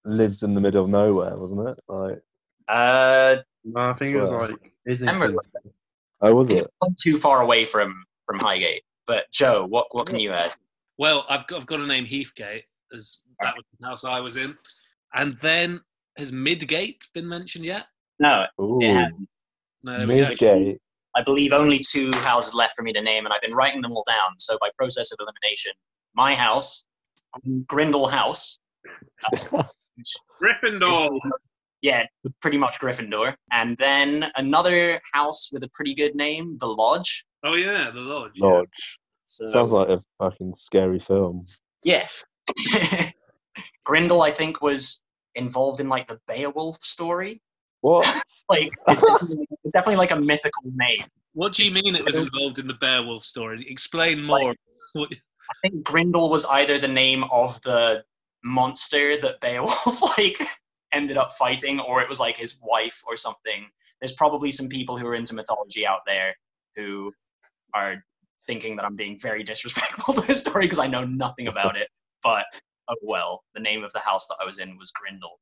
[0.05, 1.79] lives in the middle of nowhere, wasn't it?
[1.89, 2.21] Like,
[2.69, 5.39] Uh, No, I think it was Well, like Islington.
[6.21, 6.71] Oh, was it it?
[6.81, 8.83] wasn't too far away from from Highgate.
[9.07, 10.53] But Joe, what what can you add?
[10.99, 14.37] Well, I've got, I've got to name Heathgate, as that was the house I was
[14.37, 14.57] in.
[15.15, 15.81] And then,
[16.17, 17.87] has Midgate been mentioned yet?
[18.19, 19.29] No, Ooh, it hasn't.
[19.93, 20.15] No, there we.
[20.15, 20.79] Midgate.
[21.17, 23.93] I believe only two houses left for me to name, and I've been writing them
[23.93, 24.39] all down.
[24.39, 25.73] So by process of elimination,
[26.15, 26.85] my house,
[27.67, 28.59] Grindle House,
[29.31, 29.63] which uh,
[30.43, 31.19] Gryffindor.
[31.83, 32.05] yeah,
[32.41, 37.25] pretty much Gryffindor, and then another house with a pretty good name, the Lodge.
[37.45, 38.33] Oh, yeah, the Lodge.
[38.35, 38.47] yeah.
[38.47, 38.99] Lodge.
[39.25, 41.47] So, Sounds like a fucking scary film.
[41.85, 42.25] yes,
[43.85, 45.03] Grindle, I think, was
[45.35, 47.41] involved in like the Beowulf story.
[47.81, 48.07] What?
[48.51, 51.05] Like it's definitely, it's definitely like a mythical name.
[51.35, 53.67] What do you mean it was involved in the Beowulf story?
[53.69, 54.55] Explain more.
[54.95, 55.11] What-
[55.51, 58.05] I think Grindel was either the name of the
[58.43, 60.39] monster that Beowulf like
[60.93, 63.67] ended up fighting, or it was like his wife or something.
[64.01, 66.35] There's probably some people who are into mythology out there
[66.75, 67.13] who
[67.75, 68.03] are
[68.47, 71.89] thinking that I'm being very disrespectful to this story because I know nothing about it.
[72.23, 72.47] But
[72.89, 75.37] oh well, the name of the house that I was in was Grindel.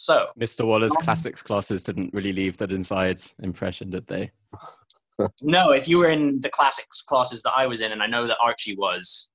[0.00, 0.66] So Mr.
[0.66, 4.30] Waller's Um, classics classes didn't really leave that inside impression, did they?
[5.42, 8.26] no, if you were in the classics classes that I was in, and I know
[8.26, 9.30] that Archie was,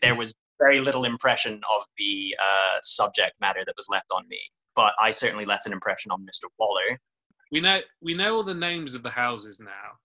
[0.00, 4.40] there was very little impression of the uh, subject matter that was left on me.
[4.74, 6.48] But I certainly left an impression on Mr.
[6.58, 6.98] Waller.
[7.52, 9.98] we know we know all the names of the houses now.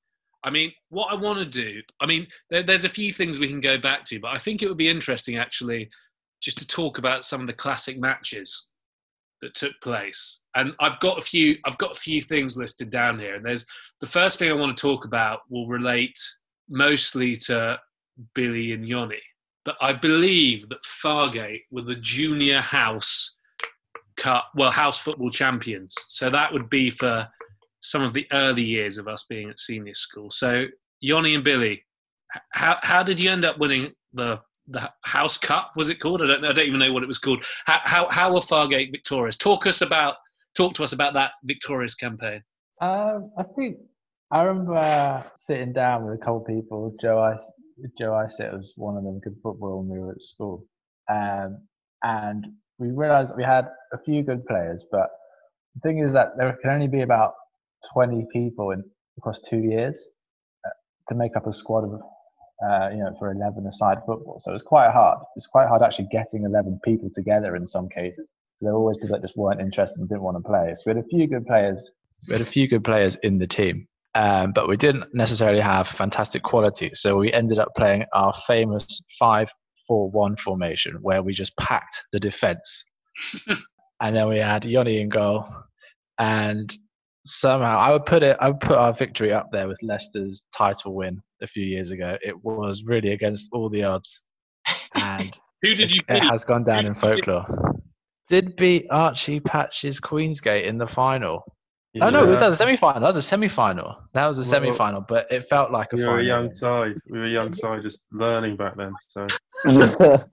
[0.44, 3.48] I mean, what I want to do, I mean, there, there's a few things we
[3.48, 5.89] can go back to, but I think it would be interesting actually
[6.42, 8.70] just to talk about some of the classic matches
[9.43, 10.43] that took place.
[10.56, 13.36] And I've got a few, I've got a few things listed down here.
[13.36, 13.65] And there's
[14.01, 16.17] the first thing I want to talk about will relate
[16.69, 17.79] mostly to
[18.34, 19.21] Billy and Yoni.
[19.65, 23.38] But I believe that Fargate were the junior house
[24.17, 25.95] cup, well, house football champions.
[26.08, 27.27] So that would be for
[27.82, 30.29] some of the early years of us being at senior school.
[30.29, 30.65] So,
[31.01, 31.84] Yoni and Billy,
[32.51, 35.71] how how did you end up winning the the House Cup?
[35.76, 36.21] Was it called?
[36.21, 37.43] I don't I don't even know what it was called.
[37.65, 39.38] How how, how were Fargate victorious?
[39.38, 40.15] Talk us about
[40.56, 42.41] talk to us about that victorious campaign.
[42.82, 43.78] Um, I think
[44.32, 46.95] I remember uh, sitting down with a couple of people.
[47.02, 47.38] Joe I
[47.97, 49.19] Joe Isett was one of them.
[49.19, 50.65] Good football when we were at school,
[51.12, 51.60] um,
[52.04, 52.45] and
[52.80, 54.86] we realised we had a few good players.
[54.91, 55.10] But
[55.76, 57.34] the thing is that there can only be about
[57.93, 58.84] twenty people in
[59.17, 60.08] across two years
[60.65, 60.69] uh,
[61.10, 61.99] to make up a squad of.
[62.62, 64.39] Uh, you know, for 11 aside football.
[64.39, 65.20] So it was quite hard.
[65.36, 68.32] It's quite hard actually getting 11 people together in some cases.
[68.62, 70.72] There were always people that just weren't interested and didn't want to play.
[70.76, 71.92] So we had a few good players
[72.28, 75.88] we had a few good players in the team, um, but we didn't necessarily have
[75.88, 76.92] fantastic quality.
[76.94, 79.50] So we ended up playing our famous 5
[79.88, 82.84] 4 1 formation where we just packed the defense.
[84.02, 85.46] and then we had Yoni in goal.
[86.18, 86.74] And
[87.26, 90.94] somehow I would put it, I would put our victory up there with Leicester's title
[90.96, 92.18] win a few years ago.
[92.22, 94.22] It was really against all the odds.
[94.96, 95.32] And
[95.62, 96.30] Who did you it beat?
[96.30, 97.46] has gone down in folklore.
[98.30, 101.44] Did beat Archie Patches Queensgate in the final.
[102.02, 103.02] Oh no, it was that was a semi-final.
[103.02, 103.96] That was a semi-final.
[104.16, 106.16] That was a Well, semi-final, but it felt like a We final.
[106.16, 106.96] were a young side.
[107.08, 108.94] We were a young side, just learning back then.
[109.10, 109.28] So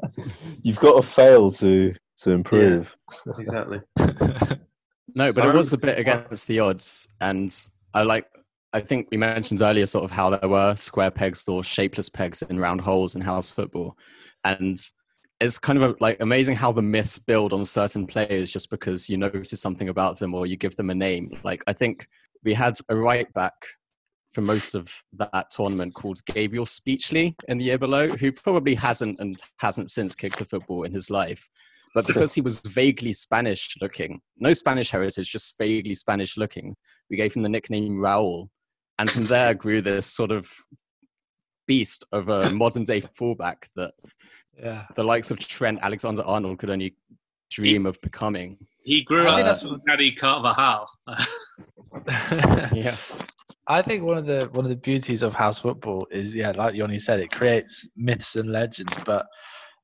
[0.63, 2.95] You've got to fail to to improve.
[3.39, 3.81] exactly.
[5.15, 7.55] No, but it was a bit against the odds, and
[7.95, 8.27] I like.
[8.73, 12.43] I think we mentioned earlier sort of how there were square pegs or shapeless pegs
[12.43, 13.97] in round holes in house football,
[14.45, 14.79] and
[15.41, 19.17] it's kind of like amazing how the myths build on certain players just because you
[19.17, 21.31] notice something about them or you give them a name.
[21.43, 22.07] Like I think
[22.45, 23.55] we had a right back
[24.33, 29.19] for most of that tournament called Gabriel Speechley in the year below, who probably hasn't
[29.19, 31.49] and hasn't since kicked a football in his life.
[31.95, 36.77] But because he was vaguely Spanish looking, no Spanish heritage, just vaguely Spanish looking,
[37.11, 38.49] we gave him the nickname Raul.
[38.99, 40.51] And from there grew this sort of
[41.67, 43.95] beast of a modern day fullback that
[44.59, 44.85] yeah.
[44.95, 46.95] the likes of Trent Alexander Arnold could only
[47.51, 48.59] dream of becoming.
[48.83, 50.89] He grew I think up that's with Paddy Carvajal.
[52.73, 52.97] Yeah.
[53.67, 56.75] I think one of the one of the beauties of house football is yeah, like
[56.75, 59.27] Yoni said, it creates myths and legends, but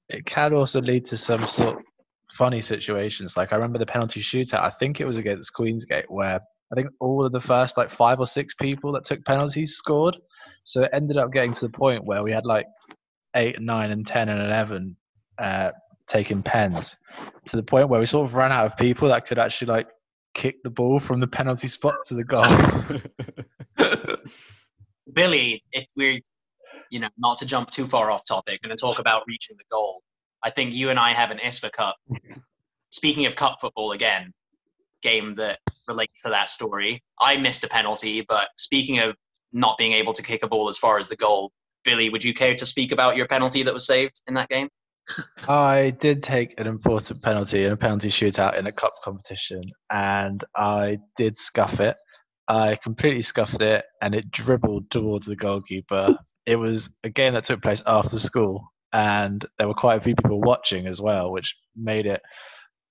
[0.09, 1.83] it can also lead to some sort of
[2.37, 3.37] funny situations.
[3.37, 4.61] Like I remember the penalty shootout.
[4.61, 6.41] I think it was against Queensgate where
[6.73, 10.17] I think all of the first like five or six people that took penalties scored.
[10.65, 12.67] So it ended up getting to the point where we had like
[13.35, 14.97] eight, nine, and ten and eleven
[15.39, 15.71] uh,
[16.09, 16.97] taking pens
[17.47, 19.87] to the point where we sort of ran out of people that could actually like
[20.35, 22.45] kick the ball from the penalty spot to the goal.
[25.13, 26.21] Billy, if we're,
[26.91, 29.65] you know, not to jump too far off topic, going to talk about reaching the
[29.71, 30.03] goal.
[30.47, 31.97] I think you and I have an ISFA Cup.
[32.91, 34.33] Speaking of cup football again,
[35.03, 37.03] game that relates to that story.
[37.19, 39.17] I missed a penalty, but speaking of
[39.53, 41.51] not being able to kick a ball as far as the goal,
[41.85, 44.69] Billy, would you care to speak about your penalty that was saved in that game?
[45.49, 50.45] I did take an important penalty in a penalty shootout in a cup competition, and
[50.57, 51.97] I did scuff it.
[52.47, 56.07] I completely scuffed it, and it dribbled towards the goalkeeper.
[56.47, 60.15] It was a game that took place after school, and there were quite a few
[60.15, 62.21] people watching as well, which made it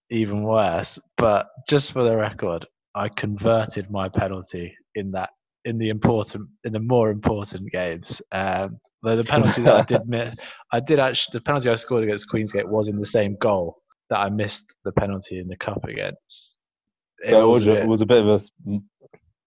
[0.09, 0.99] even worse.
[1.17, 5.29] But just for the record, I converted my penalty in that
[5.65, 8.21] in the important in the more important games.
[8.31, 10.35] Um, though the penalty that I did miss,
[10.71, 13.77] I did actually the penalty I scored against Queensgate was in the same goal
[14.09, 16.57] that I missed the penalty in the cup against.
[17.23, 18.27] it So was was, a a, bit- it was a bit of
[18.67, 18.79] a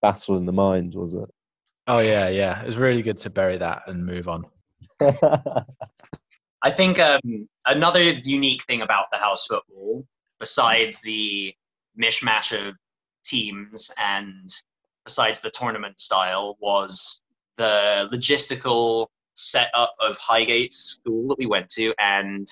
[0.02, 1.28] battle in the mind, was it?
[1.86, 2.62] oh yeah, yeah.
[2.62, 4.44] It was really good to bury that and move on.
[6.62, 10.04] I think um, another unique thing about the house football,
[10.38, 11.54] besides the
[12.00, 12.74] mishmash of
[13.24, 14.50] teams and
[15.04, 17.22] besides the tournament style, was
[17.56, 22.46] the logistical setup of Highgate School that we went to and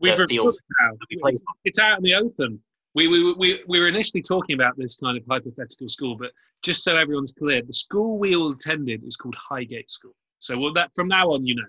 [0.00, 1.54] We've the fields that we played on.
[1.64, 2.60] It's out in the open.
[2.94, 6.84] We, we, we, we were initially talking about this kind of hypothetical school, but just
[6.84, 10.14] so everyone's clear, the school we all attended is called Highgate School.
[10.38, 11.64] So well, that from now on, you know.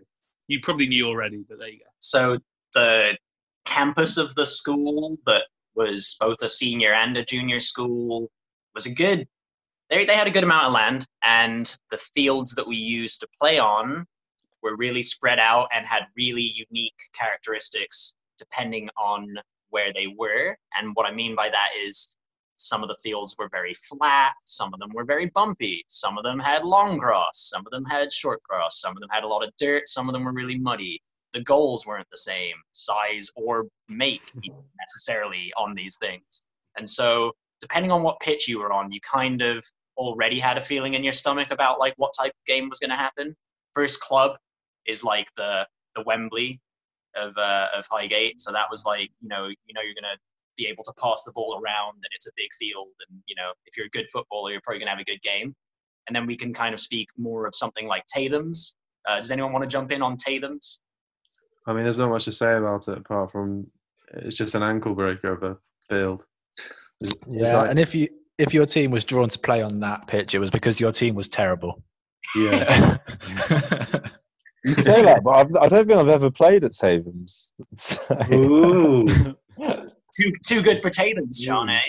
[0.48, 1.86] You probably knew already, but there you go.
[2.00, 2.40] So
[2.74, 3.18] the
[3.66, 5.44] campus of the school that
[5.76, 8.30] was both a senior and a junior school
[8.74, 9.28] was a good.
[9.90, 13.28] They they had a good amount of land, and the fields that we used to
[13.40, 14.06] play on
[14.62, 19.36] were really spread out and had really unique characteristics depending on
[19.70, 20.58] where they were.
[20.76, 22.16] And what I mean by that is
[22.58, 26.24] some of the fields were very flat, some of them were very bumpy, some of
[26.24, 29.28] them had long grass, some of them had short grass, some of them had a
[29.28, 31.02] lot of dirt, some of them were really muddy.
[31.34, 34.32] The goals weren't the same size or make
[34.80, 36.46] necessarily on these things.
[36.78, 39.66] And so, depending on what pitch you were on, you kind of
[39.98, 42.90] already had a feeling in your stomach about like what type of game was going
[42.90, 43.36] to happen.
[43.74, 44.38] First club
[44.86, 46.60] is like the the Wembley
[47.16, 50.18] of uh, of Highgate, so that was like you know you know you're going to
[50.58, 53.52] be able to pass the ball around and it's a big field and you know
[53.66, 55.56] if you're a good footballer you're probably going to have a good game
[56.08, 58.76] and then we can kind of speak more of something like tatum's
[59.08, 60.82] uh, does anyone want to jump in on tatum's
[61.68, 63.66] I mean, there's not much to say about it apart from
[64.14, 65.58] it's just an ankle breaker of a
[65.90, 66.24] field.
[67.02, 69.80] It's- it's Yeah, like- and if you if your team was drawn to play on
[69.80, 71.82] that pitch, it was because your team was terrible.
[72.36, 72.98] yeah.
[74.64, 77.52] you say that, but I've, I don't think I've ever played at Savens.
[77.78, 77.98] So-
[78.34, 79.08] Ooh.
[80.20, 81.82] Too too good for tatum's john eh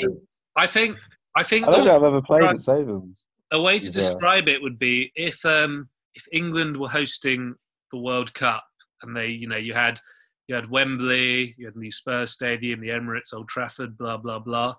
[0.56, 0.96] I think
[1.36, 3.24] I think I don't the, think I've ever played at Savens.
[3.52, 3.92] a way to Yeah.
[3.92, 7.54] describe it would be if um, if England were hosting
[7.92, 8.64] the World Cup
[9.02, 10.00] and they you know you had
[10.48, 14.74] you had Wembley, you had the Spurs Stadium, the Emirates, Old Trafford, blah blah blah.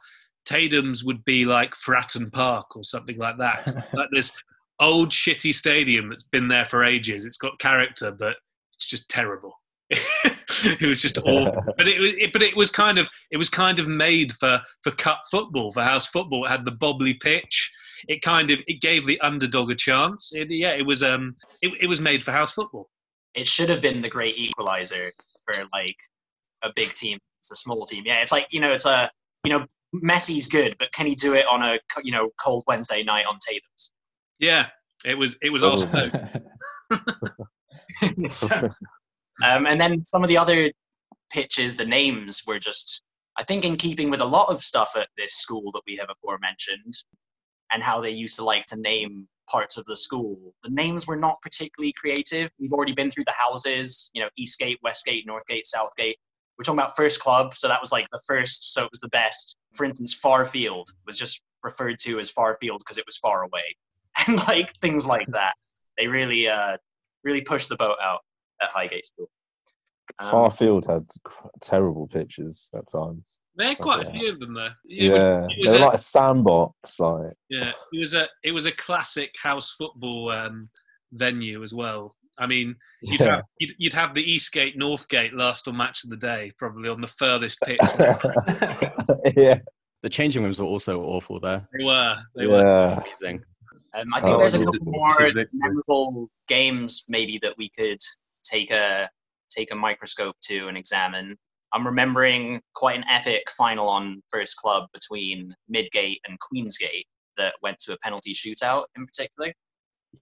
[0.46, 3.76] Tatum's would be like Fratton Park or something like that.
[3.94, 4.32] like this
[4.80, 7.24] old shitty stadium that's been there for ages.
[7.26, 8.36] It's got character, but
[8.74, 9.54] it's just terrible.
[9.90, 11.64] It was just awful.
[11.78, 14.62] But it, was- it but it was kind of it was kind of made for
[14.84, 16.46] for cup football, for house football.
[16.46, 17.72] It had the bobbly pitch.
[18.08, 20.32] It kind of it gave the underdog a chance.
[20.34, 22.90] It, yeah, it was um it, it was made for house football.
[23.36, 25.12] it should have been the great equalizer
[25.46, 25.96] for like
[26.64, 29.10] a big team it's a small team yeah it's like you know it's a
[29.44, 29.64] you know
[30.04, 33.38] Messi's good, but can he do it on a you know cold Wednesday night on
[33.48, 33.92] Tatum's?
[34.40, 34.68] Yeah,
[35.06, 36.12] it was it was awesome.
[38.28, 38.70] So,
[39.44, 40.72] um, and then some of the other
[41.32, 43.04] pitches, the names were just,
[43.38, 46.10] I think, in keeping with a lot of stuff at this school that we have
[46.10, 46.94] aforementioned,
[47.72, 50.54] and how they used to like to name parts of the school.
[50.64, 52.50] The names were not particularly creative.
[52.60, 56.18] We've already been through the houses, you know, Eastgate, Westgate, Northgate, Southgate.
[56.58, 59.10] We're talking about first club, so that was like the first, so it was the
[59.10, 59.56] best.
[59.74, 63.44] For instance, Far Field was just referred to as Far Field because it was far
[63.44, 63.76] away,
[64.28, 65.54] and like things like that.
[65.98, 66.78] They really, uh,
[67.24, 68.22] really pushed the boat out
[68.62, 69.30] at Highgate School.
[70.20, 73.40] Um, Farfield had cr- terrible pitches at times.
[73.56, 74.74] there are quite a few of them there.
[74.86, 77.00] Yeah, it was they were a- like a sandbox.
[77.00, 80.70] Like Yeah, it was a it was a classic house football um,
[81.14, 82.16] venue as well.
[82.40, 83.36] I mean, you'd yeah.
[83.38, 87.02] have you'd, you'd have the Eastgate Northgate last on match of the day, probably on
[87.02, 87.80] the furthest pitch.
[89.36, 89.60] yeah,
[90.04, 91.68] The changing rooms were also awful there.
[91.78, 92.66] they were, they were.
[92.66, 93.44] Amazing.
[93.96, 95.18] Um, I think Oh, there's a couple more
[95.54, 98.00] memorable games maybe that we could
[98.50, 99.10] take a
[99.50, 101.36] take a microscope to and examine.
[101.74, 107.06] I'm remembering quite an epic final on first club between Midgate and Queensgate
[107.38, 109.54] that went to a penalty shootout in particular.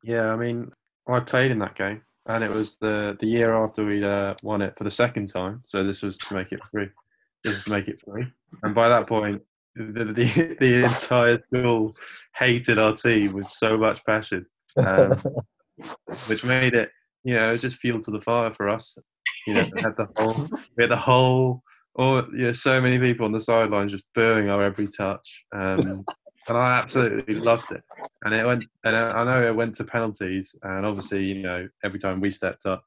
[0.03, 0.71] Yeah, I mean,
[1.07, 4.61] I played in that game, and it was the the year after we uh, won
[4.61, 5.61] it for the second time.
[5.65, 6.89] So this was to make it free.
[7.43, 8.25] This was to make it free.
[8.63, 9.41] And by that point,
[9.75, 11.95] the the, the entire school
[12.38, 14.45] hated our team with so much passion,
[14.78, 15.21] um,
[16.28, 16.89] which made it,
[17.26, 18.97] you know, it was just fuel to the fire for us.
[19.47, 21.63] You know, we had the whole, we had the whole,
[21.95, 25.43] or you know, so many people on the sidelines just booing our every touch.
[25.53, 26.05] Um,
[26.47, 27.84] and I absolutely loved it
[28.23, 31.99] and it went and I know it went to penalties and obviously you know every
[31.99, 32.84] time we stepped up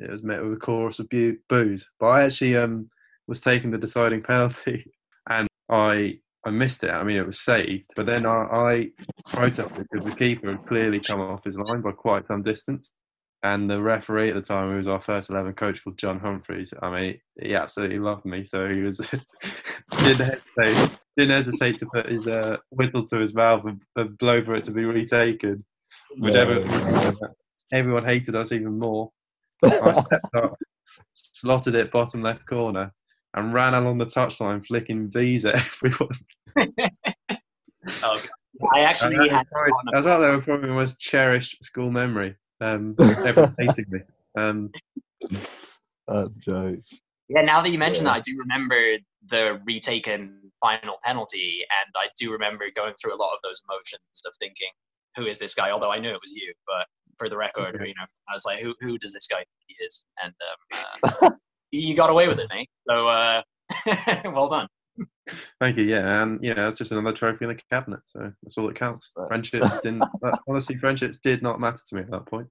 [0.00, 2.88] it was met with a chorus of bu- boos but I actually um
[3.26, 4.90] was taking the deciding penalty
[5.28, 8.90] and I I missed it I mean it was saved but then I, I
[9.26, 12.92] protested because the keeper had clearly come off his line by quite some distance
[13.44, 16.74] and the referee at the time who was our first 11 coach called John Humphreys
[16.82, 18.98] I mean he absolutely loved me so he was
[20.02, 20.26] didn't
[20.56, 24.54] hesitate didn't hesitate to put his uh, whistle to his mouth and, and blow for
[24.54, 25.64] it to be retaken.
[26.18, 27.12] Whichever Yeah.
[27.72, 29.10] everyone hated us even more.
[29.64, 30.56] I stepped up,
[31.14, 32.92] slotted it bottom left corner,
[33.34, 36.16] and ran along the touchline flicking V's at everyone.
[38.02, 38.20] Oh,
[38.74, 40.68] I actually And that had was probably- one of I was out there with probably
[40.68, 42.36] my most cherished school memory.
[42.60, 42.94] Um,
[43.24, 44.00] everyone hating me.
[44.36, 44.70] Um,
[46.06, 46.80] That's a joke.
[47.28, 48.12] Yeah, now that you mention Yeah.
[48.12, 48.96] that, I do remember
[49.28, 54.22] the retaken final penalty, and I do remember going through a lot of those emotions
[54.26, 54.70] of thinking,
[55.16, 56.86] "Who is this guy?" Although I knew it was you, but
[57.18, 57.88] for the record, Okay.
[57.88, 61.10] you know, I was like, "Who who does this guy think he is?" And um,
[61.22, 61.30] uh,
[61.70, 62.70] you got away with it, mate.
[62.88, 63.42] So uh,
[64.24, 64.68] well done.
[65.60, 65.84] Thank you.
[65.84, 68.76] Yeah, and you know, it's just another trophy in the cabinet, so that's all that
[68.76, 69.10] counts.
[69.16, 69.28] Right.
[69.28, 70.02] Friendships didn't.
[70.48, 72.48] honestly, friendships did not matter to me at that point.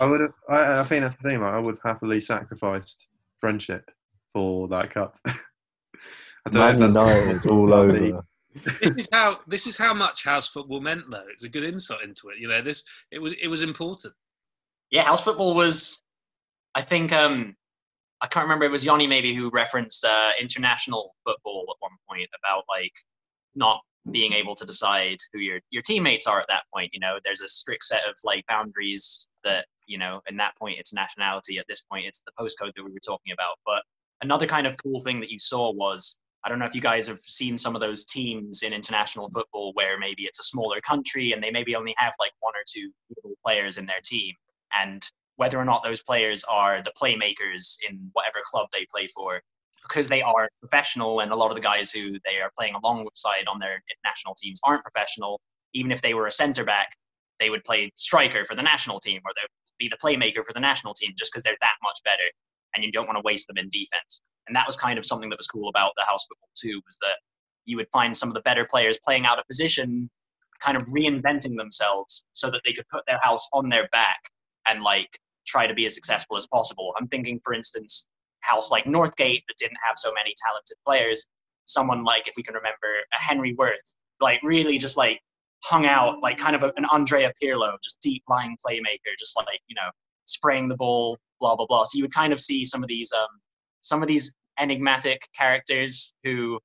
[0.00, 0.32] I would have.
[0.48, 1.40] I, I think that's the thing.
[1.40, 3.06] Like, I would have happily sacrificed
[3.40, 3.90] friendship
[4.32, 5.18] for that cup.
[5.26, 8.22] I Man if that's- United all over.
[8.54, 11.24] this is how this is how much house football meant, though.
[11.32, 12.38] It's a good insight into it.
[12.38, 14.14] You know, this it was it was important.
[14.90, 16.02] Yeah, house football was.
[16.74, 17.56] I think um,
[18.22, 18.64] I can't remember.
[18.64, 22.92] It was Yanni maybe who referenced uh, international football at one point about like
[23.54, 26.90] not being able to decide who your your teammates are at that point.
[26.94, 30.20] You know, there's a strict set of like boundaries that you know.
[30.28, 31.58] In that point, it's nationality.
[31.58, 33.56] At this point, it's the postcode that we were talking about.
[33.66, 33.82] But
[34.22, 37.08] another kind of cool thing that you saw was I don't know if you guys
[37.08, 41.32] have seen some of those teams in international football where maybe it's a smaller country
[41.32, 42.92] and they maybe only have like one or two
[43.44, 44.32] players in their team
[44.72, 49.40] and whether or not those players are the playmakers in whatever club they play for
[49.82, 53.46] because they are professional and a lot of the guys who they are playing alongside
[53.46, 55.40] on their national teams aren't professional.
[55.74, 56.88] Even if they were a center back
[57.38, 60.52] they would play striker for the national team or they would be the playmaker for
[60.52, 62.22] the national team just because they're that much better
[62.74, 64.22] and you don't want to waste them in defense.
[64.46, 66.98] And that was kind of something that was cool about the house football too was
[67.02, 67.16] that
[67.64, 70.08] you would find some of the better players playing out of position
[70.60, 74.20] kind of reinventing themselves so that they could put their house on their back
[74.66, 76.92] and like try to be as successful as possible.
[76.98, 78.08] I'm thinking for instance
[78.40, 81.26] house like northgate that didn't have so many talented players.
[81.64, 85.20] Someone like if we can remember a henry worth like really just like
[85.64, 89.60] hung out like kind of a, an andrea pirlo just deep lying playmaker just like
[89.66, 89.90] you know
[90.26, 91.84] spraying the ball blah blah blah.
[91.84, 93.28] So you would kind of see some of these um
[93.80, 96.58] some of these enigmatic characters who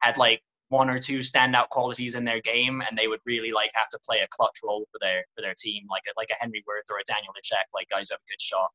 [0.00, 3.70] had like one or two standout qualities in their game and they would really like
[3.74, 6.34] have to play a clutch role for their for their team like a, like a
[6.40, 8.70] Henry Worth or a Daniel Lechek like guys who have a good shot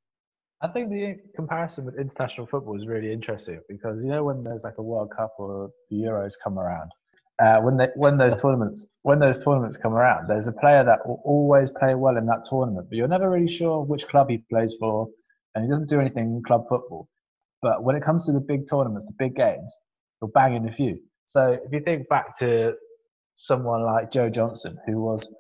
[0.64, 4.64] I think the comparison with international football is really interesting because you know when there's
[4.64, 6.92] like a World Cup or the Euros come around,
[7.44, 11.00] uh, when they when those tournaments when those tournaments come around, there's a player that
[11.08, 14.44] will always play well in that tournament, but you're never really sure which club he
[14.52, 15.08] plays for,
[15.56, 17.08] and he doesn't do anything in club football.
[17.64, 19.76] But when it comes to the big tournaments, the big games,
[20.20, 21.00] he'll bang in a few.
[21.32, 22.74] So if you think back to
[23.36, 25.34] someone like Joe Johnson, who was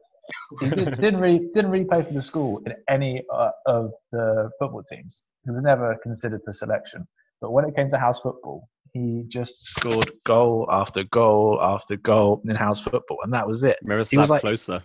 [0.61, 4.49] he did, didn't really didn't really play for the school in any uh, of the
[4.57, 5.23] football teams.
[5.43, 7.05] He was never considered for selection.
[7.41, 12.41] But when it came to house football, he just scored goal after goal after goal
[12.47, 13.75] in house football, and that was it.
[13.83, 14.81] Miroslav like- Klose.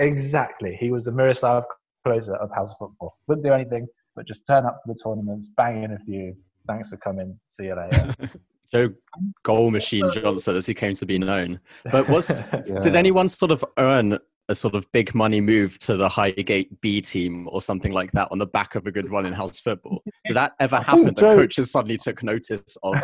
[0.00, 1.62] Exactly, he was the Miroslav
[2.04, 3.16] Klose of house football.
[3.28, 3.86] Wouldn't do anything
[4.16, 6.36] but just turn up for the tournaments, bang in a few.
[6.66, 7.38] Thanks for coming.
[7.44, 8.14] See you later.
[8.72, 8.92] Joe
[9.42, 11.60] Goal Machine Johnson, as he came to be known.
[11.90, 12.28] But was
[12.80, 14.18] did anyone sort of earn
[14.48, 18.28] a sort of big money move to the Highgate B team or something like that
[18.32, 20.02] on the back of a good run in house football?
[20.26, 21.04] Did that ever happen?
[21.04, 22.94] That coaches suddenly took notice of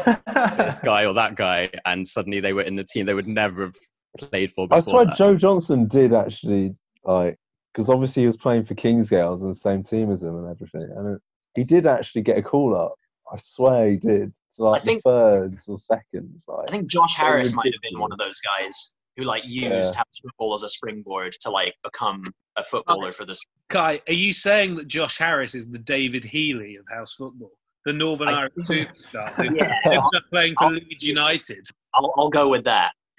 [0.56, 3.66] this guy or that guy, and suddenly they were in the team they would never
[3.66, 3.76] have
[4.18, 4.92] played for I before.
[4.92, 5.16] swear that.
[5.16, 7.38] Joe Johnson did actually like
[7.72, 10.48] because obviously he was playing for Kingsgate, I was the same team as him and
[10.48, 11.22] everything, and it,
[11.54, 12.94] he did actually get a call up.
[13.32, 14.32] I swear he did.
[14.58, 16.44] To like I think- thirds or seconds.
[16.46, 19.44] Like I think Josh So Harris might have been one of those guys who like
[19.44, 19.82] used Yeah.
[19.96, 22.22] house football as a springboard to like become
[22.56, 26.76] a footballer for this Kai, are you saying that Josh Harris is the David Healy
[26.76, 27.52] of house football,
[27.84, 31.66] the Northern I- Irish superstar who yeah ended up playing for I'll- Leeds United?
[31.94, 32.92] I'll, I'll go with that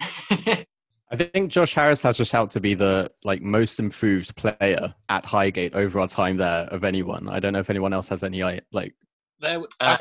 [1.12, 5.24] I think Josh Harris has just out to be the like most improved player at
[5.26, 7.28] Highgate over our time there of anyone.
[7.28, 8.94] I don't know if anyone else has any i- like.
[9.40, 9.96] There, Uh,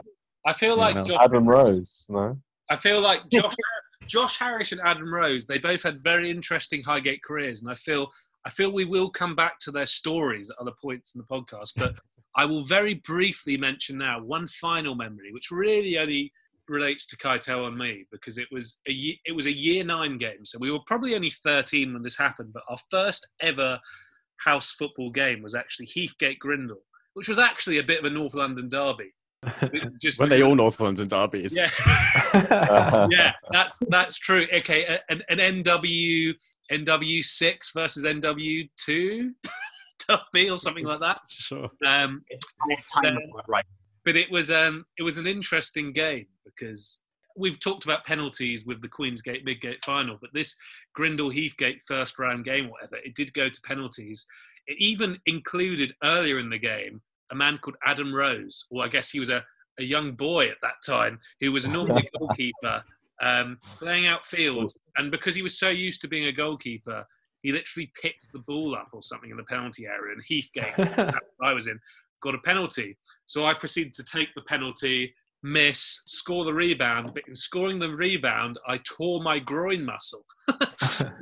[0.49, 1.07] I, I feel like anyone else?
[1.07, 2.37] Josh, Adam Rose, no.
[2.69, 3.55] I feel like Josh,
[4.07, 5.45] Josh Harris and Adam Rose.
[5.45, 8.11] They both had very interesting Highgate careers, and I feel
[8.45, 11.73] I feel we will come back to their stories at other points in the podcast.
[11.77, 11.95] But
[12.35, 16.31] I will very briefly mention now one final memory, which really only
[16.67, 20.17] relates to Kaito and me because it was a ye- it was a year nine
[20.17, 22.53] game, so we were probably only thirteen when this happened.
[22.53, 23.79] But our first ever
[24.37, 26.83] house football game was actually Heathgate Grindle,
[27.13, 29.11] which was actually a bit of a North London derby.
[30.01, 31.55] Just When they all North London derbies.
[31.57, 31.69] yeah,
[33.11, 34.45] yeah, that's that's true.
[34.53, 36.33] Okay, a- an, an NW
[36.71, 39.33] NW six versus NW two
[40.07, 41.17] derby or something like that.
[41.29, 41.69] Sure.
[41.85, 42.45] Um, It's
[42.93, 43.17] time
[43.47, 43.65] right.
[44.05, 46.99] but it was um it was an interesting game because
[47.37, 50.55] we've talked about penalties with the Queensgate Midgate final, but this
[50.93, 54.25] Grindle Heathgate first round game, whatever, it did go to penalties.
[54.67, 57.01] It even included earlier in the game
[57.31, 59.43] a man called Adam Rose, or I guess he was a,
[59.79, 62.83] a young boy at that time who was normally a goalkeeper
[63.21, 67.05] um, playing outfield, and because he was so used to being a goalkeeper,
[67.41, 71.53] he literally picked the ball up or something in the penalty area, and Heathgate I
[71.53, 71.79] was in
[72.21, 72.97] got a penalty.
[73.25, 75.13] So I proceeded to take the penalty,
[75.43, 77.11] miss, score the rebound.
[77.13, 80.25] But in scoring the rebound, I tore my groin muscle.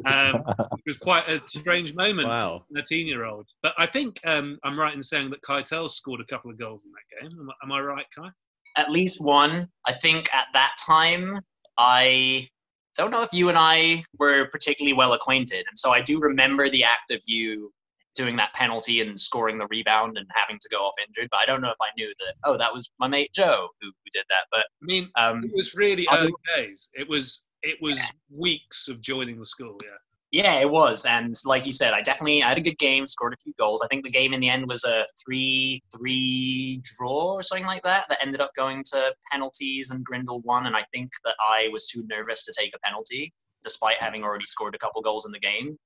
[0.06, 2.64] um, it was quite a strange moment Wow.
[2.72, 3.48] for a 13 year old.
[3.62, 6.86] But I think um, I'm right in saying that Keitel scored a couple of goals
[6.86, 7.40] in that game.
[7.40, 8.30] Am, I- am I right, Kai?
[8.78, 9.64] At least one.
[9.88, 11.40] I think at that time,
[11.78, 12.48] I
[12.96, 15.66] don't know if you and I were particularly well acquainted.
[15.68, 17.72] And so I do remember the act of you
[18.18, 21.30] doing that penalty and scoring the rebound and having to go off injured.
[21.32, 23.88] But I don't know if I knew that, oh, that was my mate Joe who,
[23.88, 24.46] who did that.
[24.52, 26.90] But I mean, um, it was really early days.
[26.94, 29.78] It was it was weeks of joining the school.
[29.84, 29.92] Yeah.
[30.30, 33.32] Yeah, it was, and like you said, I definitely I had a good game, scored
[33.32, 33.82] a few goals.
[33.82, 38.08] I think the game in the end was a three-three draw or something like that.
[38.10, 40.66] That ended up going to penalties, and Grindle won.
[40.66, 43.32] And I think that I was too nervous to take a penalty,
[43.64, 45.78] despite having already scored a couple goals in the game,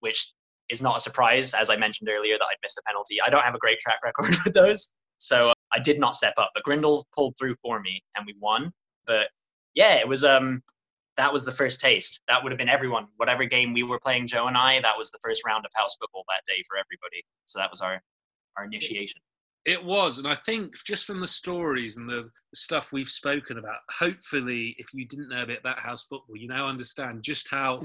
[0.00, 0.32] which
[0.70, 3.20] is not a surprise, as I mentioned earlier that I'd missed a penalty.
[3.20, 6.34] I don't have a great track record with those, so uh, I did not step
[6.38, 6.50] up.
[6.54, 8.72] But Grindel pulled through for me, and we won.
[9.06, 9.28] But
[9.74, 10.62] yeah, it was um
[11.16, 12.20] that was the first taste.
[12.28, 13.08] That would have been everyone.
[13.16, 15.96] Whatever game we were playing, Joe and I, that was the first round of house
[16.00, 17.24] football that day for everybody.
[17.44, 18.02] So that was our
[18.56, 19.20] our initiation.
[19.66, 23.80] It was, and I think just from the stories and the stuff we've spoken about,
[23.90, 27.82] hopefully, if you didn't know a bit about house football, you now understand just how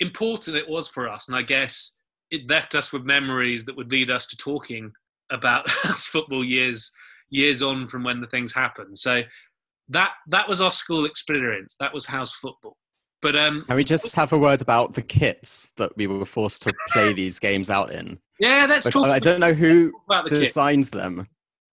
[0.00, 1.28] important it was for us.
[1.28, 1.97] And I guess
[2.30, 4.92] it left us with memories that would lead us to talking
[5.30, 6.92] about house football years
[7.30, 8.96] years on from when the things happened.
[8.96, 9.22] So
[9.88, 11.76] that that was our school experience.
[11.80, 12.76] That was house football.
[13.20, 16.62] But um, Can we just have a word about the kits that we were forced
[16.62, 18.20] to play these games out in?
[18.38, 20.38] yeah, let's talk I don't know who the kit.
[20.44, 21.26] designed them,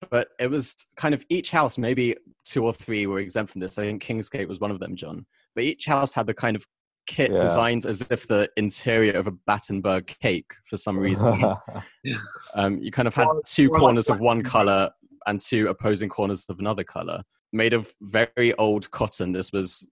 [0.09, 3.77] but it was kind of each house, maybe two or three were exempt from this.
[3.77, 5.25] I think Kingsgate was one of them, John.
[5.53, 6.65] But each house had the kind of
[7.05, 7.37] kit Yeah.
[7.37, 11.55] designed as if the interior of a Battenberg cake for some reason.
[12.55, 14.91] um, you kind of had two corners of one color
[15.27, 19.31] and two opposing corners of another color, made of very old cotton.
[19.31, 19.89] This was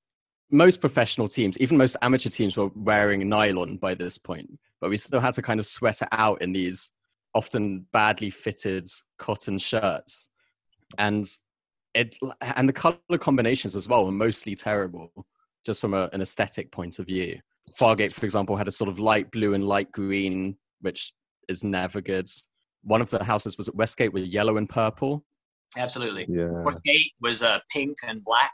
[0.51, 4.97] most professional teams, even most amateur teams, were wearing nylon by this point, but we
[4.97, 6.91] still had to kind of sweat it out in these
[7.33, 8.87] often badly fitted
[9.17, 10.29] cotton shirts,
[10.97, 11.25] and
[11.95, 15.11] it and the color combinations as well were mostly terrible,
[15.65, 17.39] just from a, an aesthetic point of view.
[17.79, 21.13] Fargate, for example, had a sort of light blue and light green, which
[21.47, 22.29] is never good.
[22.83, 25.23] One of the houses was at Westgate with yellow and purple.
[25.77, 26.25] Absolutely.
[26.29, 26.43] yeah.
[26.43, 28.51] Northgate was uh, pink and black.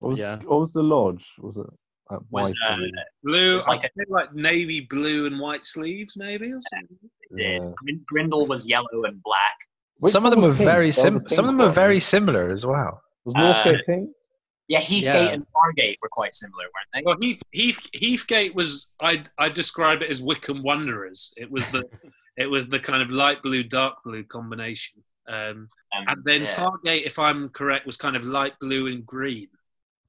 [0.00, 0.36] What was, Yeah.
[0.44, 1.26] what was the lodge?
[1.38, 1.66] Was it?
[2.10, 2.76] at Was uh,
[3.22, 6.96] blue, was like like, like navy blue and white sleeves, maybe or something.
[7.30, 7.64] it did.
[7.86, 7.94] Yeah.
[8.06, 9.54] Grindle was yellow and black.
[9.98, 10.64] Which some of them were pink?
[10.64, 11.28] very There was a sim.
[11.28, 13.00] Some of them were very similar as well.
[13.24, 14.10] Was Uh, Northgate pink?
[14.68, 15.30] Yeah, Heathgate Yeah.
[15.30, 17.02] and Fargate were quite similar, weren't they?
[17.04, 21.32] Well, Heath, Heath, Heathgate was I I describe it as Wycombe Wanderers.
[21.36, 21.84] It was the
[22.36, 25.02] it was the kind of light blue dark blue combination.
[25.28, 25.66] Um,
[25.96, 26.54] Um, and then yeah.
[26.54, 29.48] Fargate, if I'm correct, was kind of light blue and green.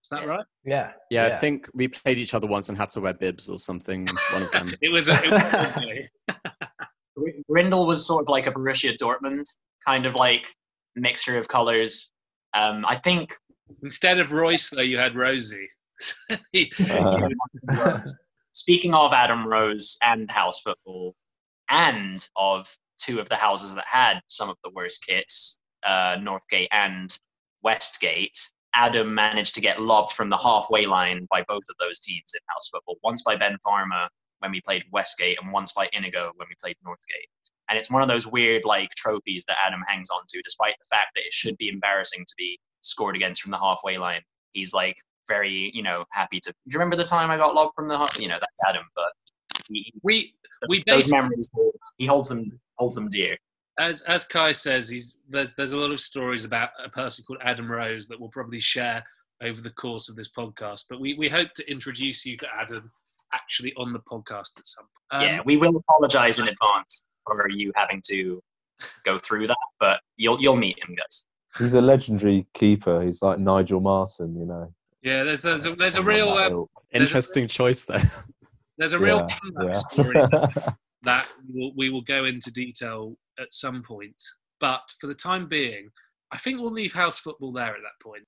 [0.03, 0.45] Is that right?
[0.63, 0.91] Yeah.
[1.09, 4.07] Yeah, I think we played each other once and had to wear bibs or something.
[4.33, 4.71] One of them.
[4.81, 5.09] It was.
[5.09, 6.09] A, it was lovely.
[7.49, 9.43] Grindle was sort of like a Borussia Dortmund,
[9.85, 10.47] kind of like
[10.95, 12.13] mixture of colors.
[12.53, 13.33] Um, I think
[13.83, 15.69] Instead of Reus, though, you had Rosie.
[16.89, 17.27] Uh,
[17.65, 18.17] Rose.
[18.53, 21.13] Speaking of Adam Rose and house football,
[21.69, 26.67] and of two of the houses that had some of the worst kits, uh, Northgate
[26.71, 27.17] and
[27.63, 28.37] Westgate,
[28.75, 32.39] Adam managed to get lobbed from the halfway line by both of those teams in
[32.47, 32.97] house football.
[33.03, 34.07] Once by Ben Farmer
[34.39, 37.27] when we played Westgate, and once by Inigo when we played Northgate.
[37.69, 40.87] And it's one of those weird like trophies that Adam hangs on to, despite the
[40.89, 44.21] fact that it should be embarrassing to be scored against from the halfway line.
[44.53, 46.49] He's like very, you know, happy to.
[46.51, 49.11] Do you remember the time I got lobbed from the, you know, that's Adam, but
[49.67, 50.33] he, he- we
[50.67, 51.49] we those memories,
[51.97, 53.37] he holds them, holds them dear.
[53.79, 57.39] as as Kai says, he's there's there's a lot of stories about a person called
[57.43, 59.03] Adam Rose that we'll probably share
[59.41, 60.85] over the course of this podcast.
[60.89, 62.91] But we, we hope to introduce you to Adam
[63.31, 64.89] actually on the podcast at some point.
[65.11, 68.41] Um, yeah, we will apologize in advance for you having to
[69.05, 71.25] go through that, but you'll you'll meet him, guys.
[71.57, 73.01] He's a legendary keeper.
[73.01, 74.73] He's like Nigel Martyn, you know.
[75.01, 76.71] Yeah, there's there's a, there's a real that um, ilk.
[76.91, 78.01] Interesting choice there.
[78.77, 79.27] there's a real
[79.59, 79.73] Yeah, yeah.
[79.73, 80.13] story
[81.03, 84.21] that we will, we will go into detail at some point.
[84.59, 85.89] But for the time being,
[86.31, 88.25] I think we'll leave house football there at that point.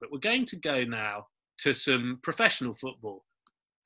[0.00, 1.26] But we're going to go now
[1.58, 3.24] to some professional football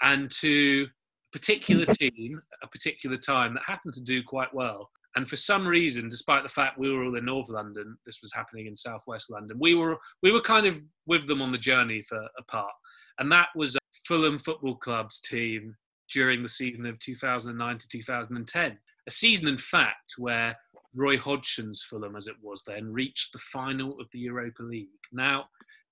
[0.02, 4.90] and to a particular team a particular time that happened to do quite well.
[5.16, 8.32] And for some reason, despite the fact we were all in North London, this was
[8.32, 9.58] happening in Southwest London.
[9.60, 12.72] We were we were kind of with them on the journey for a part,
[13.18, 13.76] and that was
[14.06, 15.74] Fulham Football Club's team
[16.12, 18.78] during the season of 2009 to 2010.
[19.06, 20.56] A season, in fact, where
[20.94, 24.88] Roy Hodgson's Fulham, as it was then, reached the final of the Europa League.
[25.12, 25.40] Now,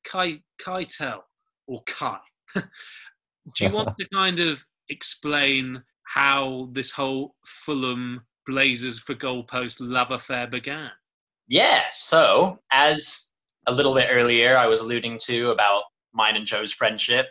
[0.05, 0.41] Kai
[0.85, 1.25] Tell
[1.67, 2.19] or Kai,
[3.57, 10.11] do you want to kind of explain how this whole Fulham Blazers for goalpost love
[10.11, 10.91] affair began?
[11.49, 13.33] Yeah, so as
[13.67, 17.27] a little bit earlier, I was alluding to about mine and Joe's friendship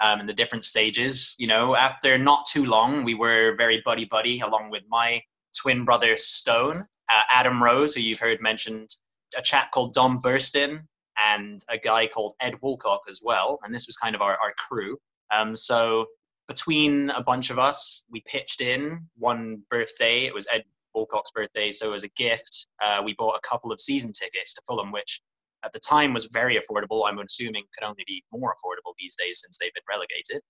[0.00, 1.34] um, and the different stages.
[1.38, 5.22] You know, after not too long, we were very buddy buddy, along with my
[5.60, 8.88] twin brother Stone, uh, Adam Rose, who you've heard mentioned,
[9.36, 10.82] a chap called Dom Burston,
[11.18, 13.58] and a guy called Ed Woolcock as well.
[13.62, 14.98] And this was kind of our, our crew.
[15.30, 16.06] Um, so
[16.48, 20.24] between a bunch of us, we pitched in one birthday.
[20.24, 20.64] It was Ed
[20.96, 24.62] Woolcock's birthday, so as a gift, uh, we bought a couple of season tickets to
[24.66, 25.20] Fulham, which
[25.64, 27.02] at the time was very affordable.
[27.06, 30.40] I'm assuming could only be more affordable these days since they've been relegated.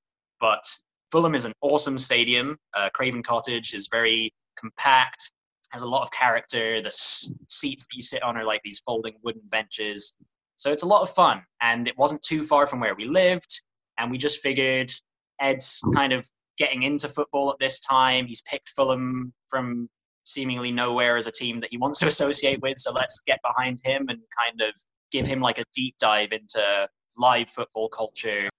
[0.41, 0.63] But
[1.11, 2.59] Fulham is an awesome stadium.
[2.75, 5.33] Uh, Craven Cottage is very compact,
[5.71, 6.83] has a lot of character.
[6.83, 10.17] The s- seats that you sit on are like these folding wooden benches.
[10.57, 11.43] So it's a lot of fun.
[11.61, 13.63] And it wasn't too far from where we lived.
[13.99, 14.93] And we just figured
[15.41, 16.29] Ed's kind of
[16.59, 18.27] getting into football at this time.
[18.27, 19.89] He's picked Fulham from
[20.25, 22.79] seemingly nowhere as a team that he wants to associate with.
[22.79, 24.75] So let's get behind him and kind of
[25.13, 28.49] give him like a deep dive into live football culture.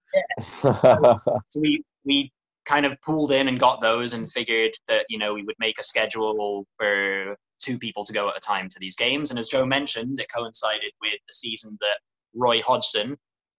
[0.62, 2.32] So we we
[2.64, 5.78] kind of pulled in and got those and figured that you know we would make
[5.78, 9.30] a schedule for two people to go at a time to these games.
[9.30, 11.98] And as Joe mentioned, it coincided with the season that
[12.34, 13.16] Roy Hodgson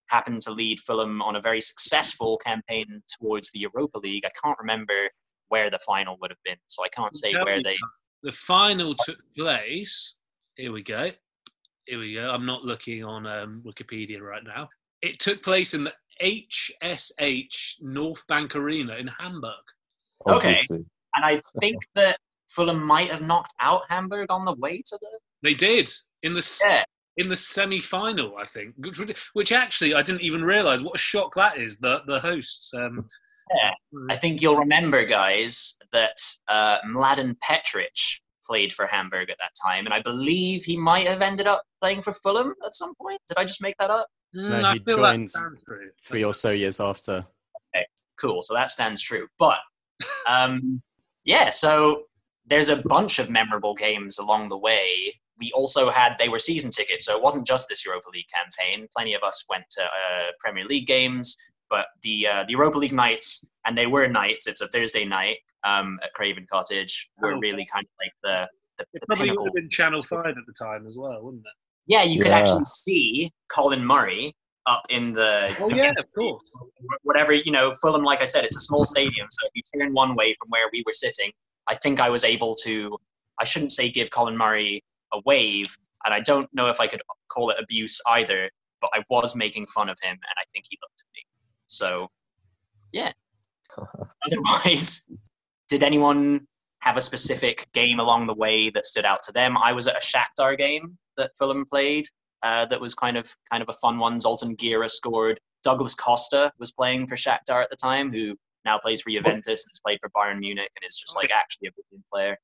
[0.09, 4.25] happened to lead Fulham on a very successful campaign towards the Europa League.
[4.25, 4.93] I can't remember
[5.49, 7.77] where the final would have been, so I can't say Tell where they.
[8.23, 10.15] The final took place.
[10.55, 11.11] Here we go.
[11.85, 12.29] Here we go.
[12.29, 14.69] I'm not looking on um, Wikipedia right now.
[15.01, 19.53] It took place in the HSH Nordbank Arena in Hamburg.
[20.27, 20.49] Okay.
[20.49, 20.85] obviously.
[21.15, 22.17] And I think that
[22.49, 25.19] Fulham might have knocked out Hamburg on the way to the.
[25.43, 25.89] They did
[26.23, 26.83] in the s Yeah.
[27.17, 28.75] In the semi-final, I think.
[28.77, 28.99] Which,
[29.33, 31.79] which actually I didn't even realise what a shock that is.
[31.79, 32.73] The the hosts.
[32.73, 33.07] Um,
[33.51, 33.71] Yeah.
[34.11, 36.15] I think you'll remember, guys, that
[36.47, 37.91] uh, Mladen Petric
[38.45, 42.01] played for Hamburg at that time, and I believe he might have ended up playing
[42.01, 43.19] for Fulham at some point.
[43.27, 44.07] Did I just make that up?
[44.35, 45.89] mm, No, I he feel joined sounds true.
[46.03, 47.25] Three or so years after.
[48.19, 49.27] Cool, so that stands true.
[49.37, 49.59] But
[50.27, 50.81] um,
[51.23, 52.03] yeah, so
[52.45, 55.13] there's a bunch of memorable games along the way.
[55.39, 58.87] We also had they were season tickets, so it wasn't just this Europa League campaign.
[58.95, 61.37] Plenty of us went to uh, Premier League games,
[61.69, 64.47] but the uh, the Europa League nights, and they were nights.
[64.47, 67.09] It's a Thursday night um, at Craven Cottage.
[67.21, 67.39] Were Oh.
[67.39, 69.45] really kind of like the the, It the probably would pinnacle.
[69.45, 71.53] have been Channel Five at the time as well, wouldn't it?
[71.87, 72.39] Yeah, you could Yeah.
[72.39, 74.33] actually see Colin Murray
[74.65, 76.53] up in the Oh yeah, of course.
[77.03, 79.93] whatever you know fulham like i said it's a small stadium so if you turn
[79.93, 81.31] one way from where we were sitting
[81.67, 82.95] i think i was able to
[83.39, 84.83] i shouldn't say give colin murray
[85.13, 88.49] a wave and i don't know if i could call it abuse either
[88.81, 91.23] but i was making fun of him and i think he looked at me
[91.67, 92.07] so
[92.91, 93.11] yeah
[94.25, 95.05] otherwise
[95.67, 96.41] did anyone
[96.81, 99.95] have a specific game along the way that stood out to them i was at
[99.95, 102.05] a Shakhtar game that fulham played
[102.43, 104.19] uh, that was kind of kind of a fun one.
[104.19, 105.39] Zoltan Gera scored.
[105.63, 108.35] Douglas Costa was playing for Shakhtar at the time, who
[108.65, 111.67] now plays for Juventus and has played for Bayern Munich and is just like actually
[111.67, 112.37] a brilliant player.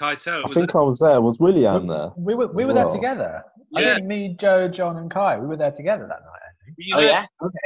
[0.00, 1.20] Kaito, I was think I was there.
[1.20, 2.10] Was William there?
[2.16, 2.94] We were we as were there well?
[2.94, 3.42] together.
[3.76, 3.94] I Yeah.
[3.96, 5.38] think me, Joe, John, and Kai.
[5.38, 6.40] We were there together that night.
[6.42, 6.76] I think.
[6.94, 7.58] oh know, yeah, okay.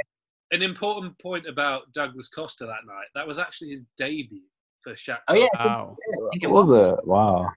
[0.52, 3.06] an important point about Douglas Costa that night.
[3.14, 4.42] That was actually his debut
[4.82, 5.18] for Shakhtar.
[5.28, 5.96] Oh yeah, Wow.
[6.00, 6.70] I think it was.
[6.70, 7.06] Was it?
[7.06, 7.48] Wow.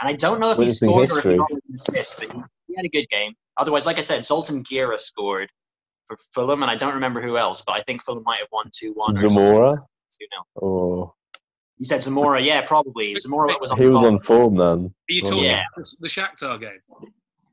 [0.00, 1.36] And I don't know if he Witnessing scored or if he history.
[1.38, 2.38] got an assist, but he,
[2.68, 3.32] he had a good game.
[3.58, 5.48] Otherwise, like I said, Zoltan Gera scored
[6.06, 8.70] for Fulham, and I don't remember who else, but I think Fulham might have won
[8.72, 9.14] two one.
[9.16, 9.76] Zamora?
[10.12, 11.13] Two 0 Or
[11.78, 13.14] You said Zamora, yeah, probably.
[13.16, 13.78] Zamora was on.
[13.78, 14.04] he was form.
[14.06, 14.66] on form then.
[14.66, 15.62] Are you Well, talking yeah.
[15.76, 16.80] about the Shakhtar game?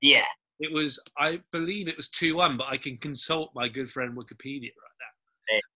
[0.02, 0.26] Yeah,
[0.60, 4.16] It was, I believe it was 2 1, but I can consult my good friend
[4.16, 4.98] Wikipedia right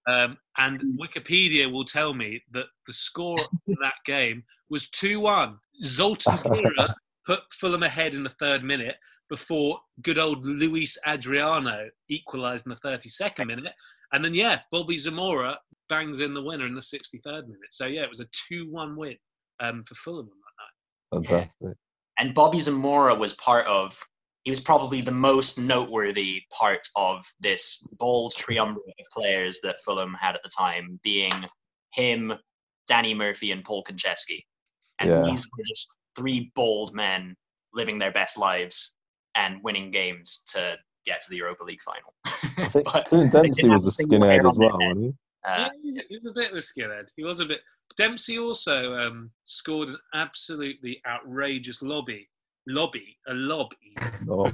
[0.08, 0.24] now.
[0.26, 3.38] Um, and Wikipedia will tell me that the score
[3.68, 5.58] in that game was 2 1.
[5.84, 8.96] Zoltan Gera put Fulham ahead in the third minute
[9.30, 13.74] before good old Luis Adriano equalised in the 32nd minute.
[14.14, 17.72] And then, yeah, Bobby Zamora bangs in the winner in the 63rd minute.
[17.72, 19.18] So, yeah, it was a 2 1 win
[19.60, 21.28] um, for Fulham on that night.
[21.28, 21.78] Fantastic.
[22.20, 24.00] And Bobby Zamora was part of,
[24.44, 30.14] he was probably the most noteworthy part of this bold triumvirate of players that Fulham
[30.14, 31.34] had at the time, being
[31.94, 32.34] him,
[32.88, 34.44] Danny Murphy, and Paul Konchesky.
[35.00, 35.24] And Yeah.
[35.24, 37.36] these were just three bold men
[37.74, 38.96] living their best lives
[39.36, 42.14] and winning games to get to the Europa League final.
[42.74, 45.14] But Dempsey was a a single hair skinhead as well, wasn't he?
[45.46, 47.08] uh, yeah, he was a bit of a skinhead.
[47.16, 47.62] He was a bit.
[47.98, 52.28] Dempsey also um, scored an absolutely outrageous lobby.
[52.68, 53.96] Lobby, a lobby.
[54.26, 54.46] No.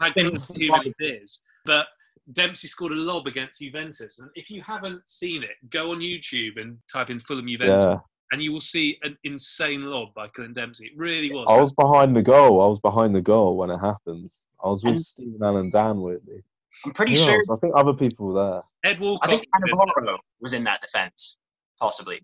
[0.00, 0.14] I've had
[0.54, 1.42] too many beers.
[1.64, 1.86] But
[2.32, 4.18] Dempsey scored a lob against Juventus.
[4.18, 7.84] And if you haven't seen it, go on YouTube and type in Fulham Juventus.
[7.84, 7.98] yeah.
[8.32, 10.86] And you will see an insane lob by Clint Dempsey.
[10.86, 11.46] It really was.
[11.50, 12.62] I was behind the goal.
[12.62, 14.46] I was behind the goal when it happens.
[14.64, 16.40] I was with And- Stephen Allen Dan with me.
[16.84, 17.34] I'm pretty Who sure.
[17.34, 17.48] else?
[17.50, 18.92] I think other people were there.
[18.92, 19.28] Ed Walcott.
[19.28, 21.38] I think Cannavaro was in that defense,
[21.78, 22.20] possibly.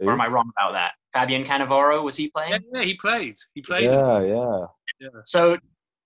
[0.00, 0.08] there.
[0.08, 0.94] Or am I wrong about that?
[1.12, 2.52] Fabian Cannavaro was he playing?
[2.52, 3.36] Yeah, yeah, he played.
[3.54, 3.84] He played.
[3.84, 5.08] Yeah, yeah.
[5.26, 5.58] So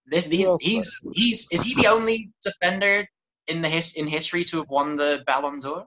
[0.06, 3.06] this the, Who else he's he's is he the only defender
[3.46, 5.86] in the his in history to have won the Ballon d'Or?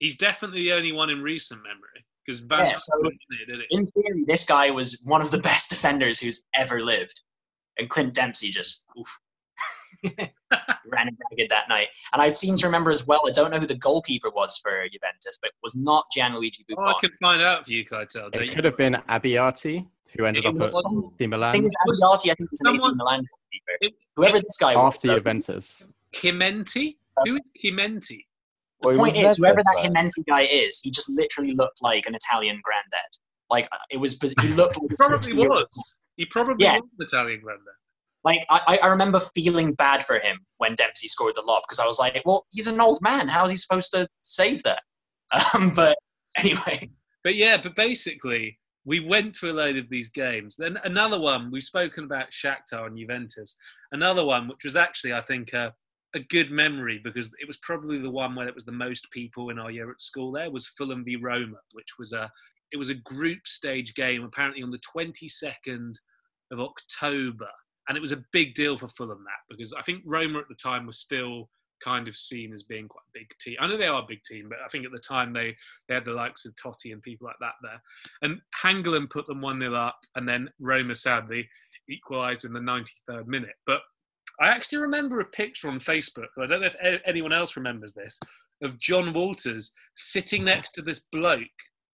[0.00, 2.04] He's definitely the only one in recent memory.
[2.26, 3.76] Because Yeah, so- didn't it, did he?
[3.76, 7.22] In theory, this guy was one of the best defenders who's ever lived,
[7.78, 9.18] and Clint Dempsey just oof,
[10.04, 11.88] ran him ragged that night.
[12.12, 13.22] And I seem to remember as well.
[13.26, 16.76] I don't know who the goalkeeper was for Juventus, but it was not Gianluigi Oh,
[16.76, 16.88] Buffon.
[16.88, 18.30] I could find out for you, Keitel.
[18.32, 18.52] don't It you?
[18.52, 19.86] could have been Abbiati,
[20.16, 22.30] who ended It up was at someone- AC I Milan think it's Abbiati.
[22.30, 23.78] I think he's an AC Milan goalkeeper.
[23.80, 24.94] It- Whoever this guy was.
[24.94, 25.88] after Juventus.
[26.14, 26.96] Chimenti?
[27.24, 28.24] Who is Chimenti?
[28.82, 32.04] The Well, point is, whoever that Nedved, Jimenez guy is, he just literally looked like
[32.06, 33.10] an Italian granddad.
[33.50, 35.98] Like it was, he looked like a Probably was.
[36.16, 36.74] He probably Yeah.
[36.74, 37.74] was an Italian granddad.
[38.26, 41.86] Like I, I remember feeling bad for him when Dempsey scored the lob because I
[41.86, 43.28] was like, well, he's an old man.
[43.28, 44.82] How is he supposed to save that?
[45.54, 45.98] Um, but
[46.36, 46.88] anyway,
[47.24, 50.54] But yeah, but basically, we went to a load of these games.
[50.56, 53.56] Then another one, we've spoken about Shakhtar and Juventus.
[53.90, 55.74] Another one, which was actually, I think, a,
[56.14, 59.50] a good memory because it was probably the one where it was the most people
[59.50, 60.30] in our year at school.
[60.30, 62.30] There was Fulham v Roma, which was a
[62.70, 65.94] it was a group stage game apparently on the 22nd
[66.52, 67.50] of October,
[67.88, 70.54] and it was a big deal for Fulham that because I think Roma at the
[70.54, 71.48] time was still
[71.84, 73.56] kind of seen as being quite a big team.
[73.60, 75.54] I know they are a big team, but I think at the time they
[75.88, 77.80] they had the likes of Totti and people like that there.
[78.22, 81.48] And Hangeland put them 1 0 up, and then Roma sadly
[81.88, 83.54] equalised in the 93rd minute.
[83.66, 83.80] But
[84.40, 88.18] I actually remember a picture on Facebook, I don't know if anyone else remembers this,
[88.62, 91.40] of John Walters sitting next to this bloke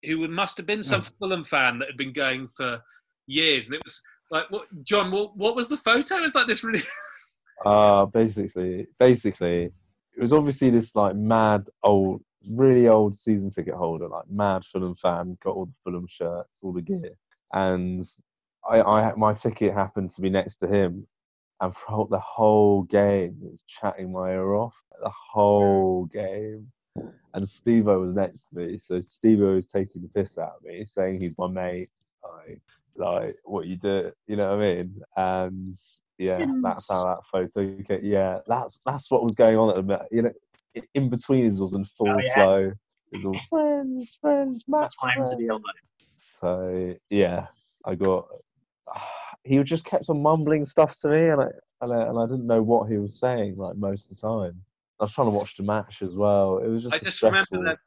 [0.04, 1.08] who must have been some hmm.
[1.18, 2.80] Fulham fan that had been going for
[3.26, 3.66] years.
[3.66, 6.22] And it was like, what, John, what, what was the photo?
[6.22, 6.82] Is that this really.
[7.64, 9.70] Uh, basically, basically,
[10.16, 12.20] it was obviously this like mad old,
[12.50, 16.72] really old season ticket holder, like mad Fulham fan, got all the Fulham shirts, all
[16.72, 17.12] the gear,
[17.52, 18.04] and
[18.68, 21.06] I, I, my ticket happened to be next to him,
[21.60, 26.66] and throughout the whole game, he was chatting my ear off, the whole game.
[27.34, 30.84] And Steve was next to me, so Steve was taking the piss out of me,
[30.84, 31.88] saying he's my mate,
[32.22, 32.60] like,
[32.96, 35.02] like what you do, you know what I mean?
[35.16, 35.74] And
[36.18, 37.68] yeah, that's how that photo.
[37.80, 40.06] Okay, yeah, that's that's what was going on at the minute.
[40.10, 40.32] You know,
[40.94, 42.34] in between us was in full Oh, yeah.
[42.34, 42.72] flow.
[43.12, 45.74] It was all friends, friends, match time to be friends." alive.
[46.40, 47.46] So yeah,
[47.84, 48.26] I got.
[49.44, 51.46] He just kept on mumbling stuff to me, and I
[51.80, 54.62] and I, and I didn't know what he was saying like most of the time.
[55.00, 56.58] I was trying to watch the match as well.
[56.58, 56.94] It was just.
[56.94, 57.78] I just remember that.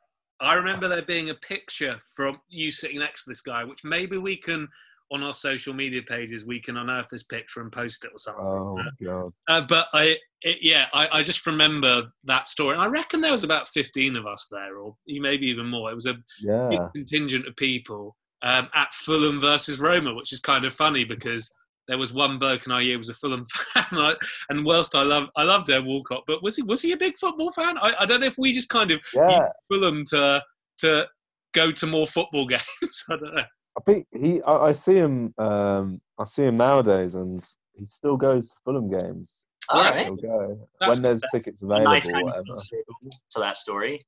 [0.42, 4.18] I remember there being a picture from you sitting next to this guy, which maybe
[4.18, 4.68] we can,
[5.12, 8.44] on our social media pages, we can unearth this picture and post it or something.
[8.44, 9.32] Oh god.
[9.48, 12.74] Uh, but I, it, yeah, I, I just remember that story.
[12.74, 15.92] And I reckon there was about 15 of us there, or maybe even more.
[15.92, 16.88] It was a big Yeah.
[16.96, 21.52] contingent of people um, at Fulham versus Roma, which is kind of funny because
[21.88, 24.18] there was one bloke in our year was a Fulham fan, and
[24.50, 27.18] and whilst I love I loved Ed Walcott, but was he was he a big
[27.20, 27.78] football fan?
[27.78, 29.50] I, I don't know if we just kind of Yeah.
[29.72, 30.44] Fulham to
[30.80, 31.08] to
[31.54, 33.04] go to more football games.
[33.10, 33.44] I don't know.
[33.78, 34.42] I think he.
[34.44, 35.34] I, I see him.
[35.38, 37.44] Um, I see him nowadays, and
[37.78, 39.46] he still goes to Fulham games.
[39.70, 40.06] All right.
[40.06, 42.56] He'll go That's- when there's tickets available, Nice or whatever.
[42.58, 44.06] to that story.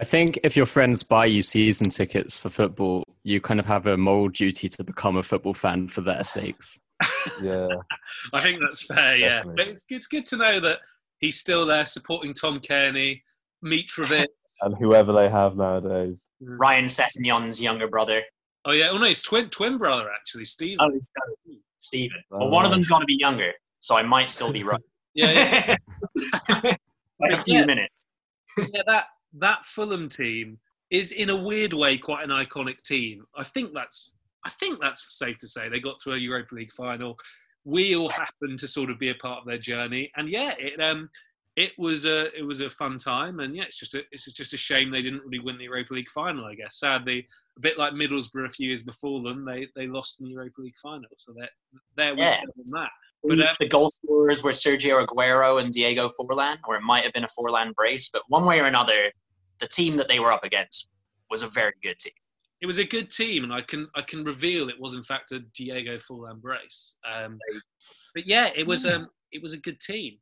[0.00, 3.86] I think if your friends buy you season tickets for football, you kind of have
[3.86, 6.78] a moral duty to become a football fan for their sakes.
[7.42, 7.68] Yeah,
[8.32, 9.36] I think that's fair, yeah.
[9.38, 9.64] Definitely.
[9.64, 10.78] But it's, it's good to know that
[11.18, 13.20] he's still there supporting Tom Cairney,
[13.64, 14.26] Mitrovic.
[14.62, 16.22] and whoever they have nowadays.
[16.40, 18.22] Ryan Sessegnon's younger brother.
[18.64, 20.78] Oh yeah, oh no, his twin twin brother actually, Steve.
[20.80, 21.10] Oh, it's
[21.78, 22.22] Stephen.
[22.30, 24.80] Well, one of them's going to be younger, so I might still be right.
[25.14, 25.76] Yeah,
[26.20, 26.36] yeah.
[27.20, 27.64] By a few Yeah.
[27.66, 28.06] minutes.
[28.58, 29.06] yeah, that
[29.38, 30.58] that Fulham team
[30.90, 33.24] is in a weird way quite an iconic team.
[33.36, 34.12] I think that's
[34.44, 35.68] I think that's safe to say.
[35.68, 37.16] They got to a Europa League final.
[37.64, 40.80] We all happened to sort of be a part of their journey, and yeah, it
[40.80, 41.08] um
[41.56, 44.54] it was a it was a fun time, and yeah, it's just a it's just
[44.54, 46.44] a shame they didn't really win the Europa League final.
[46.46, 50.20] I guess sadly, a bit like Middlesbrough a few years before them, they they lost
[50.20, 51.50] in the Europa League final, so they're
[51.96, 52.40] there we Yeah.
[52.44, 52.90] go that.
[53.24, 57.04] But, the, uh, the goal scorers were Sergio Aguero and Diego Forlan, or it might
[57.04, 59.12] have been a Forlan brace, but one way or another,
[59.60, 60.90] the team that they were up against
[61.30, 62.12] was a very good team.
[62.60, 65.32] it was a good team, and I can I can reveal it was in fact
[65.32, 66.94] a Diego Forlan brace.
[67.04, 67.38] Um,
[68.14, 70.18] but yeah, it was um it was a good team.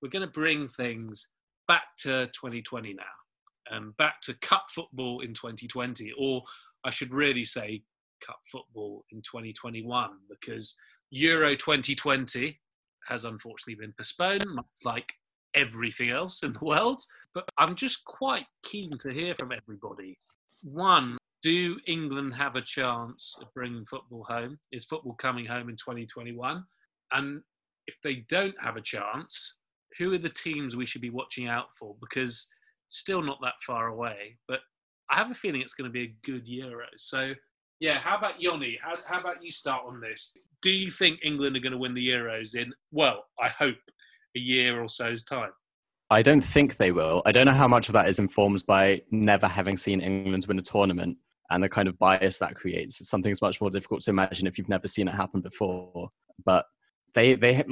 [0.00, 1.28] We're going to bring things
[1.66, 6.42] back to 2020 now, um, back to cup football in 2020, or
[6.84, 7.82] I should really say
[8.24, 10.76] cup football in 2021, because
[11.10, 12.58] Euro 2020
[13.06, 15.14] has unfortunately been postponed, much like
[15.54, 17.02] everything else in the world.
[17.34, 20.18] But I'm just quite keen to hear from everybody.
[20.62, 24.58] One, do England have a chance of bringing football home?
[24.72, 26.64] Is football coming home in 2021?
[27.12, 27.40] And
[27.86, 29.54] if they don't have a chance,
[29.98, 31.96] who are the teams we should be watching out for?
[32.00, 32.48] Because
[32.88, 34.60] still not that far away, but
[35.10, 36.86] I have a feeling it's going to be a good Euro.
[36.96, 37.32] So,
[37.80, 38.78] yeah, how about Yoni?
[38.82, 40.36] How, how about you start on this?
[40.60, 43.76] Do you think England are going to win the Euros in, well, I hope,
[44.36, 45.52] a year or so's time?
[46.10, 47.22] I don't think they will.
[47.26, 50.58] I don't know how much of that is informed by never having seen England win
[50.58, 51.16] a tournament
[51.50, 53.00] and the kind of bias that creates.
[53.00, 56.10] It's something that's much more difficult to imagine if you've never seen it happen before.
[56.44, 56.66] But
[57.14, 57.64] they they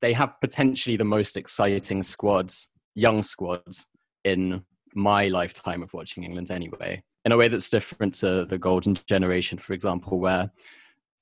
[0.00, 3.88] they have potentially the most exciting squads, young squads,
[4.24, 7.02] in my lifetime of watching England anyway.
[7.24, 10.50] In a way that's different to the golden generation, for example, where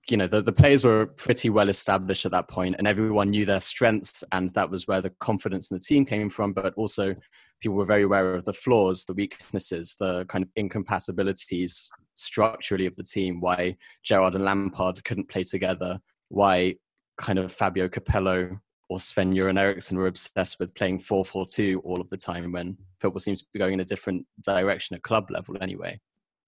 [0.08, 3.44] you know the, the players were pretty well established at that point and everyone knew
[3.44, 7.14] their strengths and that was where the confidence in the team came from but also
[7.60, 12.94] people were very aware of the flaws the weaknesses the kind of incompatibilities structurally of
[12.96, 15.98] the team why gerrard and lampard couldn't play together
[16.28, 16.74] why
[17.18, 18.50] kind of fabio capello
[18.88, 23.20] or sven Göran Eriksson were obsessed with playing 4-4-2 all of the time when football
[23.20, 25.98] seems to be going in a different direction at club level anyway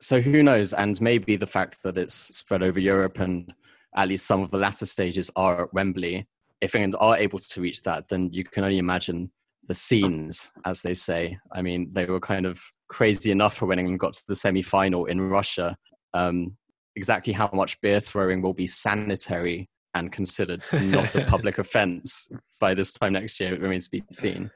[0.03, 0.73] so who knows?
[0.73, 3.55] And maybe the fact that it's spread over Europe and
[3.95, 6.27] at least some of the latter stages are at Wembley.
[6.61, 9.31] If England are able to reach that, then you can only imagine
[9.69, 11.39] the scenes, as they say.
[11.53, 15.07] I mean, they were kind of crazy enough for when England got to the semi-final
[15.07, 15.77] in Russia.
[16.15, 16.57] Um,
[16.97, 22.29] exactly how much beer throwing will be sanitary and considered not a public offence
[22.61, 24.51] by this time next year remains to be seen.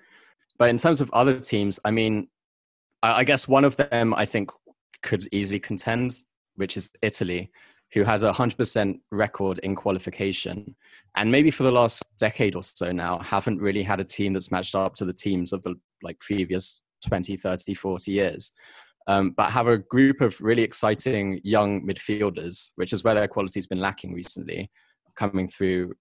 [0.58, 2.28] But in terms of other teams, I mean,
[3.02, 4.50] I I guess one of them I think
[5.02, 6.22] could easily contend,
[6.56, 7.50] which is Italy,
[7.92, 10.74] who has a 100% record in qualification.
[11.16, 14.50] And maybe for the last decade or so now, haven't really had a team that's
[14.50, 18.52] matched up to the teams of the like previous 20, 30, 40 years.
[19.08, 23.66] Um, but have a group of really exciting young midfielders, which is where their quality's
[23.66, 24.68] been lacking recently,
[25.14, 25.94] coming through,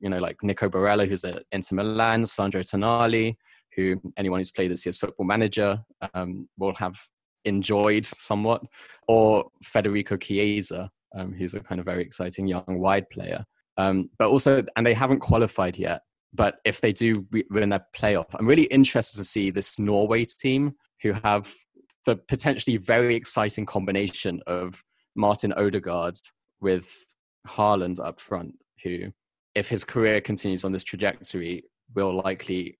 [0.00, 3.36] you know, like Nico Barella, who's at Inter Milan, Sandro Tonali,
[3.74, 6.98] who anyone who's played this year's football manager um, will have
[7.46, 8.62] enjoyed somewhat,
[9.08, 13.44] or Federico Chiesa, um, who's a kind of very exciting young wide player.
[13.76, 16.02] Um, but also, and they haven't qualified yet.
[16.34, 20.74] But if they do win their playoff, I'm really interested to see this Norway team
[21.02, 21.52] who have
[22.06, 24.82] the potentially very exciting combination of
[25.14, 26.18] Martin Odegaard
[26.60, 27.06] with
[27.46, 29.12] Haaland up front, who,
[29.54, 32.78] if his career continues on this trajectory, will likely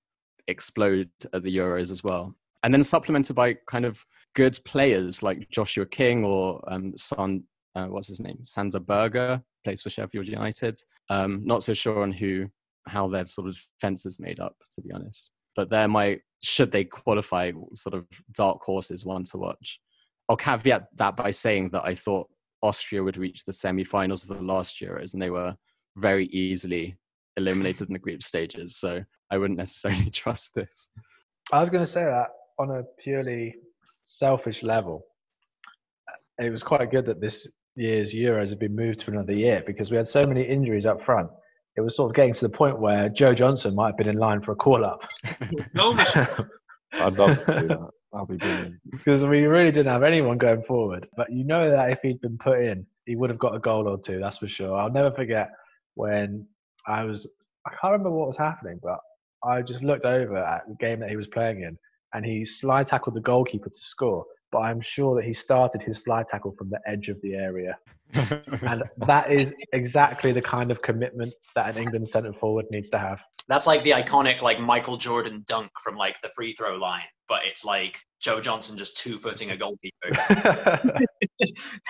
[0.48, 2.34] explode at the Euros as well.
[2.62, 4.04] And then supplemented by kind of
[4.34, 7.44] good players like Joshua King or um, Son,
[7.74, 10.78] uh, what's his name, Sander Berge, plays for Sheffield United.
[11.08, 12.48] Um, not so sure on who,
[12.86, 15.32] how their sort of defense is made up, to be honest.
[15.54, 19.80] But they're my, should they qualify, sort of dark horses, one to watch.
[20.28, 22.28] I'll caveat that by saying that I thought
[22.62, 25.54] Austria would reach the semi-finals of the last Euros, and they were
[25.96, 26.96] very easily
[27.36, 28.76] eliminated in the group stages.
[28.76, 30.88] So I wouldn't necessarily trust this.
[31.50, 33.56] I was going to say that on a purely
[34.02, 35.04] selfish level,
[36.38, 39.90] it was quite good that this year's Euros had been moved to another year because
[39.90, 41.30] we had so many injuries up front.
[41.76, 44.16] It was sort of getting to the point where Joe Johnson might have been in
[44.16, 45.00] line for a call up.
[46.92, 47.90] I'd love to see that.
[48.12, 48.74] That'd be brilliant.
[48.90, 51.08] because we really didn't have anyone going forward.
[51.16, 53.88] But you know that if he'd been put in, he would have got a goal
[53.88, 54.20] or two.
[54.20, 54.76] That's for sure.
[54.76, 55.50] I'll never forget
[55.94, 56.46] when
[56.86, 57.26] I was.
[57.66, 58.98] I can't remember what was happening, but
[59.42, 61.78] I just looked over at the game that he was playing in,
[62.12, 64.24] and he slide tackled the goalkeeper to score.
[64.52, 67.76] But I'm sure that he started his slide tackle from the edge of the area,
[68.12, 72.98] and that is exactly the kind of commitment that an England centre forward needs to
[72.98, 73.18] have.
[73.48, 77.40] That's like the iconic like Michael Jordan dunk from like the free throw line, but
[77.44, 80.80] it's like Joe Johnson just two footing a goalkeeper.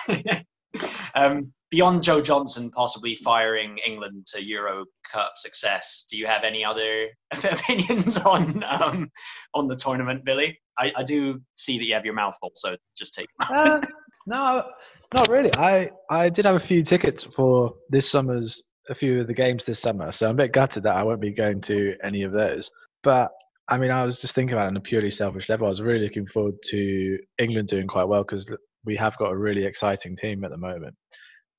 [1.14, 6.64] um, beyond Joe Johnson possibly firing England to Euro Cup success, do you have any
[6.64, 9.10] other opinions on um,
[9.54, 10.58] on the tournament, Billy?
[10.78, 13.80] I, I, do see that you have your mouth full, so just take uh,
[14.26, 14.64] no,
[15.12, 15.52] not really.
[15.54, 19.64] I, I did have a few tickets for this summer's a few of the games
[19.64, 22.32] this summer, so I'm a bit gutted that I won't be going to any of
[22.32, 22.70] those.
[23.02, 23.30] But
[23.68, 25.66] I mean, I was just thinking about it on a purely selfish level.
[25.66, 28.46] I was really looking forward to England doing quite well because
[28.84, 30.94] we have got a really exciting team at the moment.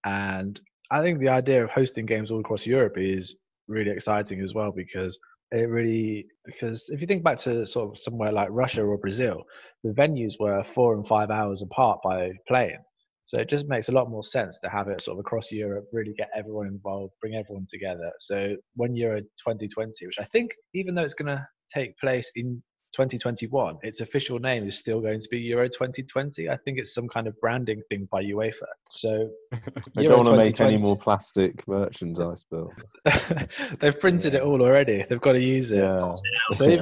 [0.05, 0.59] And
[0.91, 3.35] I think the idea of hosting games all across Europe is
[3.67, 5.17] really exciting as well because
[5.51, 9.43] it really because if you think back to sort of somewhere like Russia or Brazil,
[9.83, 12.79] the venues were four and five hours apart by plane.
[13.25, 15.85] So it just makes a lot more sense to have it sort of across Europe,
[15.93, 18.11] really get everyone involved, bring everyone together.
[18.19, 22.61] So when Euro 2020, which I think even though it's going to take place in
[22.93, 26.49] 2021, its official name is still going to be Euro 2020.
[26.49, 28.67] I think it's some kind of branding thing by UEFA.
[28.89, 29.29] So
[29.95, 32.71] they don't want to make any more plastic merchandise, Bill.
[33.79, 34.39] They've printed yeah.
[34.39, 35.05] it all already.
[35.09, 35.77] They've got to use it.
[35.77, 36.13] Yeah.
[36.53, 36.79] So yeah.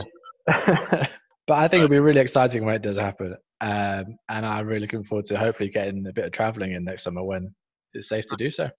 [1.48, 3.36] but I think it'll be really exciting when it does happen.
[3.62, 7.04] Um, and I'm really looking forward to hopefully getting a bit of travelling in next
[7.04, 7.54] summer when
[7.94, 8.70] it's safe to do so.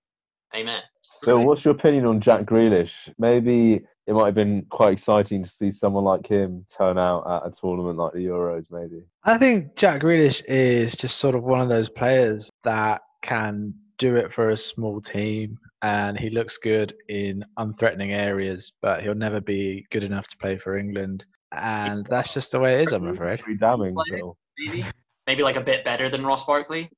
[0.55, 0.83] Amen.
[1.25, 2.93] Bill, what's your opinion on Jack Grealish?
[3.19, 7.49] Maybe it might have been quite exciting to see someone like him turn out at
[7.49, 9.03] a tournament like the Euros, maybe.
[9.25, 14.17] I think Jack Grealish is just sort of one of those players that can do
[14.17, 19.41] it for a small team and he looks good in unthreatening areas, but he'll never
[19.41, 21.25] be good enough to play for England.
[21.53, 23.41] And that's just the way it is, I'm afraid.
[23.41, 24.37] Pretty damning, Bill.
[24.59, 24.85] Maybe,
[25.27, 26.89] maybe like a bit better than Ross Barkley.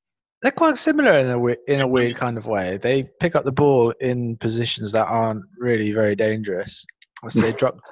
[0.43, 2.78] They're quite similar in a in a weird kind of way.
[2.82, 6.85] They pick up the ball in positions that aren't really very dangerous,
[7.30, 7.91] so they dropped,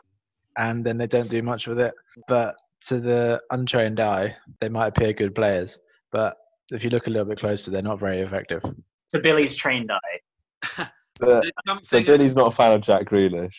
[0.58, 1.94] and then they don't do much with it.
[2.28, 2.56] But
[2.88, 5.78] to the untrained eye, they might appear good players,
[6.10, 6.36] but
[6.70, 8.62] if you look a little bit closer, they're not very effective.
[9.10, 10.88] To Billy's trained eye.
[11.20, 11.44] but,
[11.82, 13.54] so Billy's not a fan of Jack Grealish.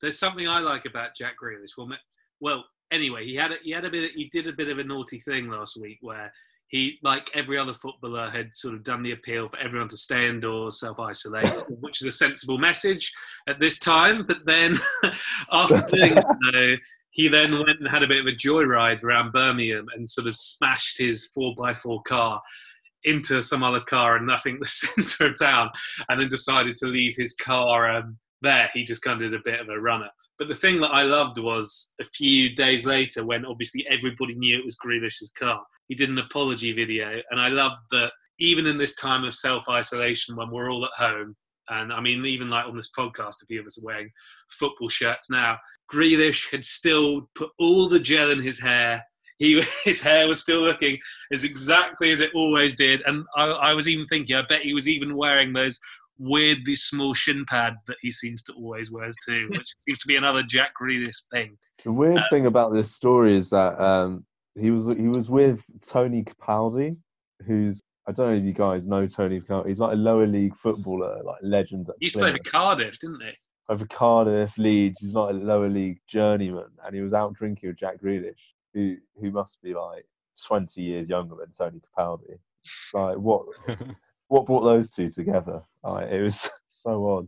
[0.00, 1.72] There's something I like about Jack Grealish.
[1.76, 1.88] Well,
[2.40, 4.12] well, anyway, he had a, he had a bit.
[4.14, 6.32] He did a bit of a naughty thing last week where
[6.70, 10.28] he, like every other footballer, had sort of done the appeal for everyone to stay
[10.28, 13.12] indoors, self isolate, which is a sensible message
[13.48, 14.24] at this time.
[14.24, 14.76] But then,
[15.52, 16.74] after doing so,
[17.10, 20.36] he then went and had a bit of a joyride around Birmingham and sort of
[20.36, 22.40] smashed his four by four car
[23.02, 25.70] into some other car and nothing the centre of town,
[26.08, 28.70] and then decided to leave his car um, there.
[28.74, 30.10] He just kind of did a bit of a runner.
[30.40, 34.58] But the thing that I loved was a few days later, when obviously everybody knew
[34.58, 37.20] it was Grealish's car, he did an apology video.
[37.30, 40.92] And I loved that even in this time of self isolation, when we're all at
[40.96, 41.36] home,
[41.68, 44.10] and I mean, even like on this podcast, a few of us are wearing
[44.48, 45.58] football shirts now,
[45.92, 49.04] Grealish had still put all the gel in his hair.
[49.38, 50.98] He, his hair was still looking
[51.30, 53.02] as exactly as it always did.
[53.04, 55.78] And I, I was even thinking, I bet he was even wearing those
[56.20, 60.16] weirdly small shin pads that he seems to always wears too, which seems to be
[60.16, 61.56] another Jack Grealish thing.
[61.82, 64.24] The weird um, thing about this story is that um,
[64.58, 66.96] he was he was with Tony Capaldi,
[67.46, 69.68] who's I don't know if you guys know Tony Capaldi.
[69.68, 71.88] He's like a lower league footballer, like legend.
[71.98, 73.32] He used to play for Cardiff, didn't he?
[73.68, 75.00] Over Cardiff, Leeds.
[75.00, 78.40] He's like a lower league journeyman, and he was out drinking with Jack Grealish,
[78.74, 80.04] who who must be like
[80.46, 82.38] 20 years younger than Tony Capaldi.
[82.92, 83.46] Like what?
[84.30, 85.60] what brought those two together?
[85.84, 87.26] it was so odd.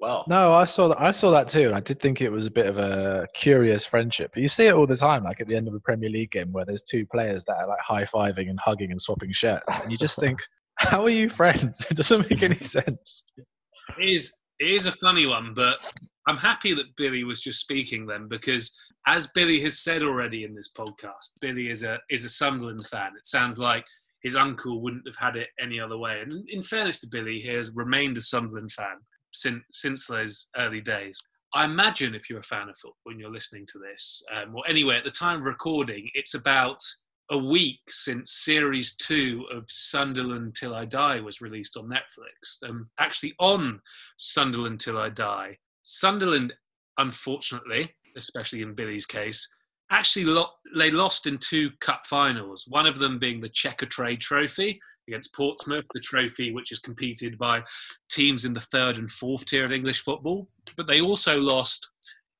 [0.00, 1.00] Well, no, I saw that.
[1.00, 3.84] I saw that too, and I did think it was a bit of a curious
[3.84, 4.30] friendship.
[4.36, 6.52] You see it all the time, like at the end of a Premier League game,
[6.52, 9.90] where there's two players that are like high fiving and hugging and swapping shirts, and
[9.90, 10.38] you just think,
[10.76, 11.84] how are you friends?
[11.90, 13.24] It doesn't make any sense.
[13.36, 14.34] It is.
[14.60, 15.78] It is a funny one, but
[16.26, 18.76] I'm happy that Billy was just speaking then because,
[19.06, 23.12] as Billy has said already in this podcast, Billy is a is a Sunderland fan.
[23.16, 23.84] It sounds like
[24.22, 26.20] his uncle wouldn't have had it any other way.
[26.20, 28.96] And in fairness to Billy, he has remained a Sunderland fan
[29.32, 31.20] since since those early days.
[31.54, 34.62] I imagine if you're a fan of football and you're listening to this, um, or
[34.68, 36.82] anyway, at the time of recording, it's about
[37.30, 42.68] a week since series two of Sunderland Till I Die was released on Netflix.
[42.68, 43.80] Um, actually, on
[44.18, 46.54] Sunderland Till I Die, Sunderland,
[46.98, 49.46] unfortunately, especially in Billy's case,
[49.90, 52.66] actually lo- they lost in two cup finals.
[52.68, 57.62] One of them being the Checkatrade Trophy against Portsmouth, the trophy which is competed by
[58.10, 60.48] teams in the third and fourth tier of English football.
[60.76, 61.88] But they also lost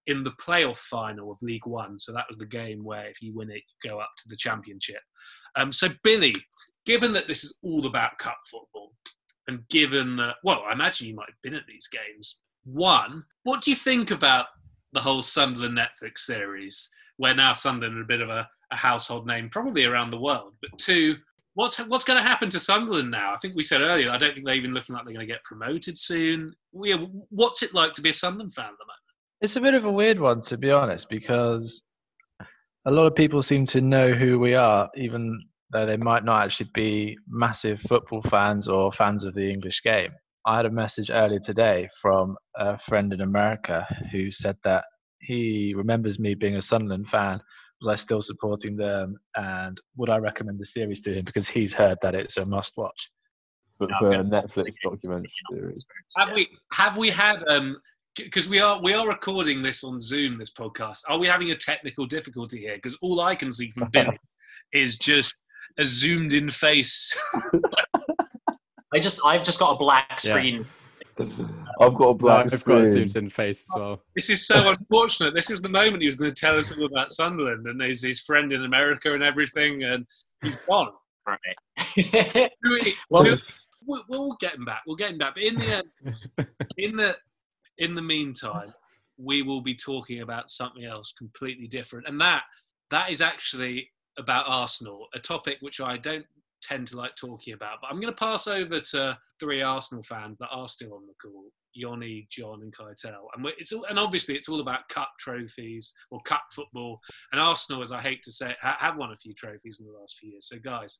[0.07, 1.99] in the playoff final of League One.
[1.99, 4.37] So that was the game where if you win it, you go up to the
[4.37, 5.01] championship.
[5.57, 6.35] Um, so, Billy,
[6.87, 8.93] given that this is all about cup football,
[9.49, 12.41] and given that, well, I imagine you might have been at these games.
[12.65, 14.47] One, what do you think about
[14.93, 19.51] the whole Sunderland Netflix series, where now Sunderland a bit of a, a household name,
[19.51, 20.55] probably around the world?
[20.61, 21.17] But two,
[21.55, 23.33] what's what's going to happen to Sunderland now?
[23.33, 24.11] I think we said earlier.
[24.11, 26.55] I don't think they're even looking like they're going to get promoted soon.
[26.73, 26.93] We,
[27.29, 28.99] What's it like to be a Sunderland fan at the moment?
[29.41, 31.83] It's a bit of a weird one, to be honest, because
[32.87, 35.41] a lot of people seem to know who we are, even
[35.71, 40.11] though they might not actually be massive football fans or fans of the English game.
[40.47, 44.85] I had a message earlier today from a friend in America who said that
[45.21, 47.41] he remembers me being a Sunderland fan.
[47.81, 49.17] Was I still supporting them?
[49.37, 52.77] And would I recommend the series to him because he's heard that it's a must
[52.77, 53.11] watch?
[53.79, 55.85] But for a Netflix documentary series.
[56.17, 57.77] Have we have we had um
[58.17, 61.03] because we are we are recording this on Zoom, this podcast.
[61.09, 62.75] Are we having a technical difficulty here?
[62.75, 64.19] Because all I can see from Billy
[64.73, 65.41] is just
[65.79, 67.17] a zoomed in face.
[68.93, 70.57] I just I've just got a black screen.
[70.57, 70.63] Yeah.
[71.81, 72.47] I've got a black.
[72.47, 74.03] No, I've got a zoomed in the face as well.
[74.15, 75.35] This is so unfortunate.
[75.35, 78.03] This is the moment he was going to tell us all about Sunderland and his
[78.03, 80.07] his friend in America and everything, and
[80.43, 80.93] he's gone.
[81.27, 82.51] Right.
[83.11, 83.39] well,
[83.87, 84.83] we'll, we'll get him back.
[84.87, 85.35] We'll get him back.
[85.35, 85.83] But in the
[86.39, 86.45] uh,
[86.79, 87.17] in the
[87.79, 88.73] in the meantime,
[89.17, 92.45] we will be talking about something else completely different, and that
[92.91, 96.27] that is actually about Arsenal, a topic which I don't
[96.63, 97.79] tend to like talking about.
[97.81, 101.15] But I'm going to pass over to three Arsenal fans that are still on the
[101.21, 101.45] call:
[101.75, 103.27] Yoni, John, and Keitel.
[103.35, 107.01] And it's all, and obviously it's all about cup trophies or cup football.
[107.33, 110.19] And Arsenal, as I hate to say, have won a few trophies in the last
[110.19, 110.49] few years.
[110.49, 110.99] So, guys,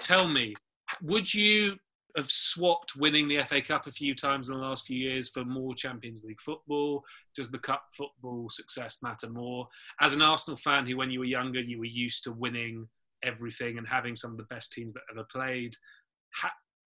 [0.00, 0.54] tell me,
[1.02, 1.76] would you
[2.16, 5.44] have swapped winning the FA Cup a few times in the last few years for
[5.44, 7.04] more Champions League football?
[7.34, 9.66] Does the cup football success matter more?
[10.00, 12.88] As an Arsenal fan who, when you were younger, you were used to winning
[13.22, 15.74] everything and having some of the best teams that ever played,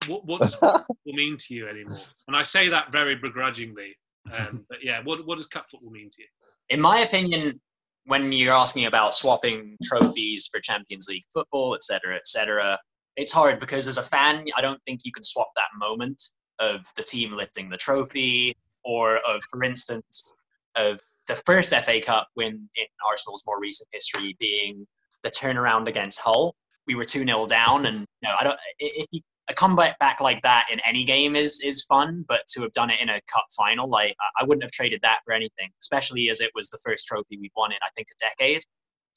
[0.07, 1.99] what, what does football mean to you anymore?
[2.27, 3.95] And I say that very begrudgingly.
[4.31, 6.27] Um, but yeah, what, what does cup football mean to you?
[6.69, 7.59] In my opinion,
[8.05, 12.79] when you're asking about swapping trophies for Champions League football, etc., etc.,
[13.17, 16.21] it's hard because as a fan, I don't think you can swap that moment
[16.59, 20.33] of the team lifting the trophy or of, for instance,
[20.75, 24.87] of the first FA Cup win in Arsenal's more recent history being
[25.23, 26.55] the turnaround against Hull.
[26.87, 30.19] We were 2 0 down, and you know, I don't, if you, a comeback back
[30.19, 33.21] like that in any game is is fun, but to have done it in a
[33.31, 36.79] cup final, like I wouldn't have traded that for anything, especially as it was the
[36.83, 38.63] first trophy we'd won in I think a decade.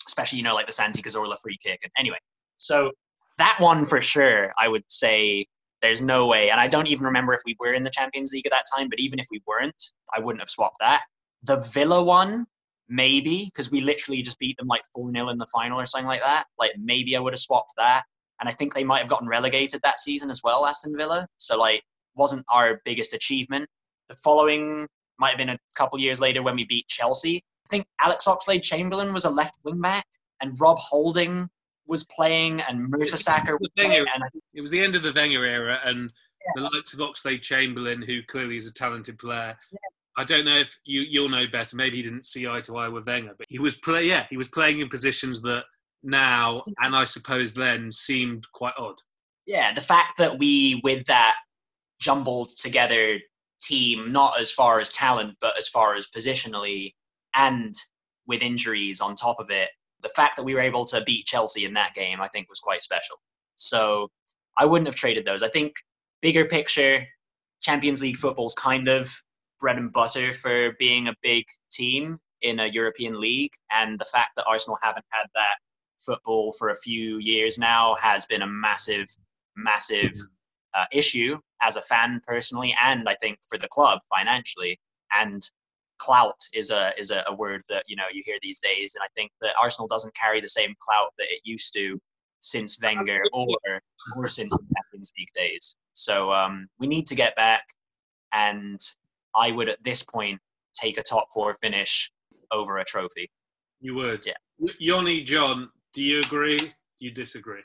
[0.07, 1.81] Especially, you know, like the Santi Cazorla free kick.
[1.83, 2.17] And anyway,
[2.57, 2.91] so
[3.39, 5.47] that one for sure, I would say
[5.83, 6.51] there's no way.
[6.51, 8.89] And I don't even remember if we were in the Champions League at that time,
[8.89, 9.83] but even if we weren't,
[10.15, 11.03] I wouldn't have swapped that.
[11.45, 12.47] The Villa one,
[12.91, 16.07] maybe, because we literally just beat them like 4 0 in the final or something
[16.07, 16.45] like that.
[16.59, 18.03] Like maybe I would have swapped that.
[18.41, 21.27] And I think they might have gotten relegated that season as well, Aston Villa.
[21.37, 21.83] So, like,
[22.15, 23.69] wasn't our biggest achievement.
[24.09, 24.89] The following
[25.19, 27.37] might have been a couple years later when we beat Chelsea.
[27.37, 30.07] I think Alex Oxlade Chamberlain was a left wing back,
[30.41, 31.49] and Rob Holding
[31.87, 34.07] was playing and Mertesacker was playing.
[34.15, 34.25] And
[34.55, 36.11] it was the end of the Wenger era, and
[36.41, 36.63] yeah.
[36.63, 39.57] the likes of Oxlade Chamberlain, who clearly is a talented player.
[39.71, 39.79] Yeah.
[40.21, 41.77] I don't know if you you'll know better.
[41.77, 44.05] Maybe he didn't see eye to eye with Wenger, but he was play.
[44.05, 45.65] Yeah, he was playing in positions that
[46.03, 49.01] now and I suppose then seemed quite odd.
[49.47, 51.37] Yeah, the fact that we with that
[52.01, 53.19] jumbled together
[53.63, 56.95] team, not as far as talent, but as far as positionally,
[57.35, 57.75] and
[58.27, 59.71] with injuries on top of it,
[60.03, 62.59] the fact that we were able to beat Chelsea in that game, I think, was
[62.59, 63.17] quite special.
[63.57, 64.11] So
[64.59, 65.43] I wouldn't have traded those.
[65.43, 65.73] I think
[66.21, 67.07] bigger picture,
[67.63, 69.11] Champions League football's kind of
[69.61, 74.31] bread and butter for being a big team in a European league, and the fact
[74.37, 75.59] that Arsenal haven't had that
[75.99, 79.07] football for a few years now has been a massive,
[79.57, 80.13] massive
[80.75, 84.79] uh, issue as a fan personally, and I think for the club financially.
[85.13, 85.43] And
[85.99, 89.03] clout is a is a, a, word that you know you hear these days, and
[89.03, 92.01] I think that Arsenal doesn't carry the same clout that it used to
[92.41, 93.47] since Wenger or
[94.17, 95.77] or since the Champions League days.
[95.93, 97.65] So um, we need to get back,
[98.33, 98.81] and
[99.35, 100.41] I would at this point
[100.75, 102.11] take a top four finish
[102.53, 103.31] over a trophy.
[103.81, 104.35] You would, yeah.
[104.79, 106.59] Yoni, John, do you agree?
[106.59, 107.63] Do you disagree?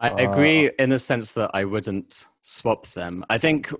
[0.00, 3.24] I agree in the sense that I wouldn't swap them.
[3.30, 3.72] I think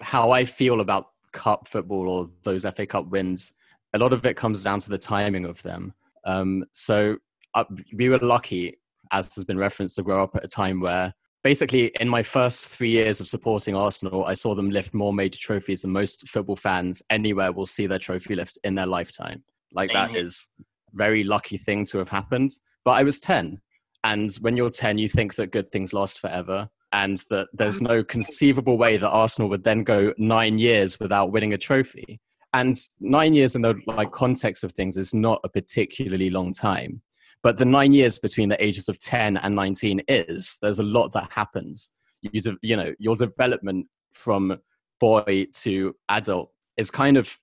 [0.00, 3.54] how I feel about cup football or those FA Cup wins,
[3.92, 5.92] a lot of it comes down to the timing of them.
[6.24, 7.16] Um, so
[7.54, 8.78] uh, we were lucky,
[9.10, 11.12] as has been referenced, to grow up at a time where
[11.44, 15.38] basically, in my first three years of supporting Arsenal, I saw them lift more major
[15.38, 19.44] trophies than most football fans anywhere will see their trophy lift in their lifetime.
[19.72, 20.22] Like Same that here.
[20.22, 20.48] is
[20.94, 22.50] very lucky thing to have happened.
[22.84, 23.60] But I was 10.
[24.02, 28.02] And when you're 10, you think that good things last forever and that there's no
[28.04, 32.20] conceivable way that Arsenal would then go nine years without winning a trophy.
[32.52, 37.02] And nine years in the like context of things is not a particularly long time.
[37.44, 41.12] But the nine years between the ages of 10 and 19 is, there's a lot
[41.12, 41.92] that happens.
[42.22, 44.58] You, you know, your development from
[44.98, 47.38] boy to adult is kind of,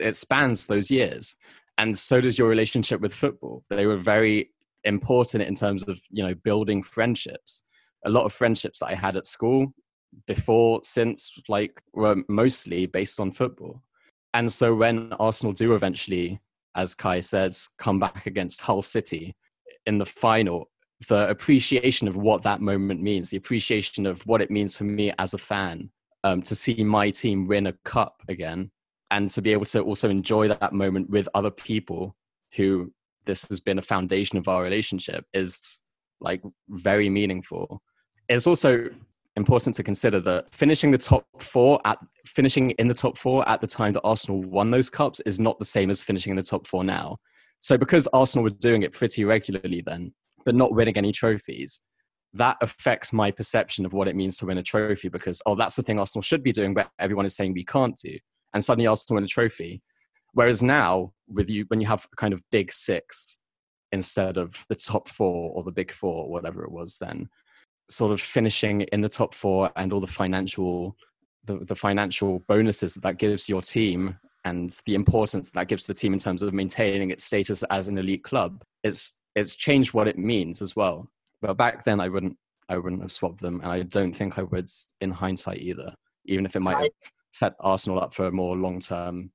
[0.00, 1.36] it spans those years.
[1.76, 3.62] And so does your relationship with football.
[3.68, 4.50] They were very
[4.84, 7.64] important in terms of, you know, building friendships.
[8.06, 9.74] A lot of friendships that I had at school
[10.26, 13.82] before, since, like, were mostly based on football.
[14.32, 16.40] And so when Arsenal do eventually,
[16.76, 19.34] as Kai says, come back against Hull City
[19.86, 20.70] in the final,
[21.08, 25.12] the appreciation of what that moment means, the appreciation of what it means for me
[25.18, 25.90] as a fan
[26.24, 28.70] um, to see my team win a cup again
[29.10, 32.16] and to be able to also enjoy that moment with other people
[32.56, 32.92] who
[33.26, 35.80] this has been a foundation of our relationship is
[36.20, 37.80] like very meaningful.
[38.28, 38.88] It's also
[39.36, 43.60] important to consider that finishing the top four at finishing in the top four at
[43.60, 46.42] the time that Arsenal won those cups is not the same as finishing in the
[46.42, 47.18] top four now.
[47.60, 50.12] So because Arsenal were doing it pretty regularly then,
[50.44, 51.80] but not winning any trophies,
[52.34, 55.76] that affects my perception of what it means to win a trophy because oh that's
[55.76, 58.18] the thing Arsenal should be doing, but everyone is saying we can't do.
[58.52, 59.82] And suddenly Arsenal win a trophy.
[60.32, 63.38] Whereas now, with you when you have kind of big six
[63.92, 67.28] instead of the top four or the big four or whatever it was then,
[67.88, 70.96] sort of finishing in the top four and all the financial
[71.46, 75.86] the, the financial bonuses that that gives your team and the importance that, that gives
[75.86, 79.94] the team in terms of maintaining its status as an elite club it's it's changed
[79.94, 81.08] what it means as well.
[81.40, 82.36] But back then i wouldn't
[82.68, 84.68] i wouldn't have swapped them and i don't think i would
[85.00, 85.92] in hindsight either
[86.24, 89.30] even if it might have set arsenal up for a more long-term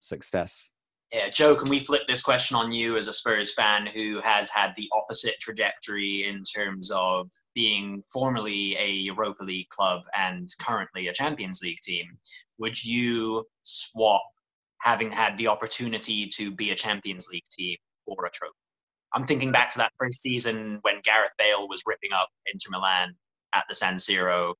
[0.00, 0.72] success
[1.14, 4.50] Yeah, Joe, can we flip this question on you as a Spurs fan who has
[4.50, 11.06] had the opposite trajectory in terms of being formerly a Europa League club and currently
[11.06, 12.18] a Champions League team?
[12.58, 14.24] Would you swap
[14.80, 17.76] having had the opportunity to be a Champions League team
[18.06, 18.52] for a trophy?
[19.12, 23.14] I'm thinking back to that first season when Gareth Bale was ripping up Inter Milan
[23.54, 24.54] at the San Siro.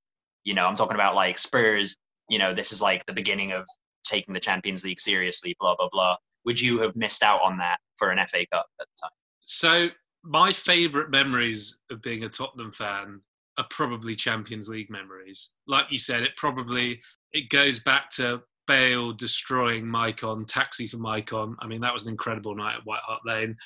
[0.44, 1.96] You know, I'm talking about like Spurs,
[2.30, 3.66] you know, this is like the beginning of
[4.04, 6.14] taking the Champions League seriously, blah, blah, blah
[6.44, 9.10] would you have missed out on that for an FA Cup at the time?
[9.40, 9.88] So
[10.22, 13.20] my favourite memories of being a Tottenham fan
[13.58, 15.50] are probably Champions League memories.
[15.66, 17.00] Like you said, it probably
[17.32, 21.54] it goes back to Bale destroying Maicon, taxi for Maicon.
[21.58, 23.56] I mean, that was an incredible night at White Hart Lane.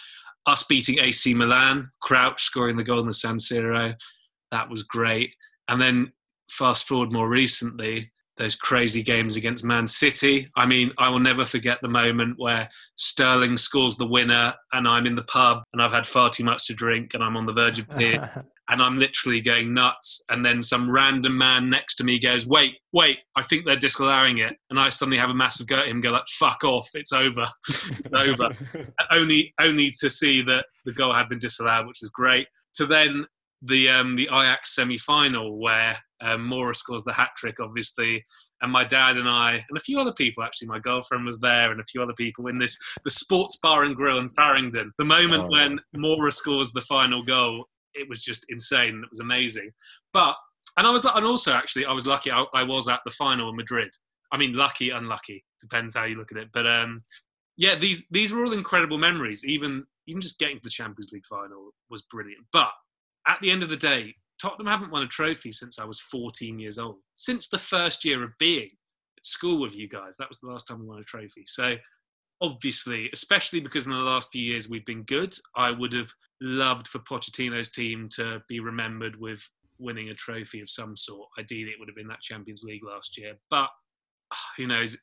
[0.47, 3.95] Us beating AC Milan, Crouch scoring the goal in the San Siro,
[4.51, 5.35] that was great.
[5.69, 6.13] And then
[6.51, 10.49] fast forward more recently, those crazy games against Man City.
[10.57, 15.07] I mean, I will never forget the moment where Sterling scores the winner and I'm
[15.07, 17.53] in the pub and I've had far too much to drink and I'm on the
[17.53, 18.21] verge of tears
[18.71, 20.23] and I'm literally going nuts.
[20.31, 23.19] And then some random man next to me goes, "Wait, wait!
[23.35, 26.11] I think they're disallowing it." And I suddenly have a massive go at him, go
[26.11, 26.89] like, "Fuck off!
[26.95, 27.45] It's over!
[27.69, 28.51] it's over!"
[29.13, 32.47] only, only to see that the goal had been disallowed, which was great.
[32.75, 33.27] To then
[33.63, 38.25] the um, the Ajax semi-final where um, Moura scores the hat trick, obviously.
[38.61, 41.71] And my dad and I, and a few other people actually, my girlfriend was there,
[41.71, 44.93] and a few other people in this the sports bar and grill in Farringdon.
[44.99, 45.49] The moment Oh.
[45.49, 49.01] when Moura scores the final goal, it was just insane.
[49.03, 49.71] It was amazing.
[50.13, 50.35] But
[50.77, 52.31] and I was and also actually I was lucky.
[52.33, 53.91] I, I was at the final in Madrid.
[54.33, 56.49] I mean, lucky, unlucky, depends how you look at it.
[56.53, 56.97] But um,
[57.57, 59.45] yeah, these these were all incredible memories.
[59.47, 62.45] Even even just getting to the Champions League final was brilliant.
[62.53, 62.71] But
[63.27, 66.59] at the end of the day, Tottenham haven't won a trophy since I was 14
[66.59, 66.97] years old.
[67.15, 68.69] Since the first year of being
[69.17, 71.45] at school with you guys, that was the last time we won a trophy.
[71.47, 71.77] So
[72.41, 76.87] obviously, especially because in the last few years we've been good, I would have loved
[76.89, 79.49] for Pochettino's team to be remembered with
[79.79, 81.29] winning a trophy of some sort.
[81.39, 83.35] Ideally, it would have been that Champions League last year.
[83.51, 83.69] But
[84.33, 84.97] ah, who knows?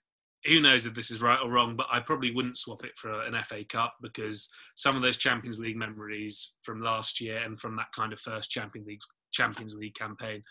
[0.45, 1.75] Who knows if this is right or wrong?
[1.75, 5.59] But I probably wouldn't swap it for an FA Cup because some of those Champions
[5.59, 9.01] League memories from last year and from that kind of first Champions League
[9.35, 10.43] Champions League campaign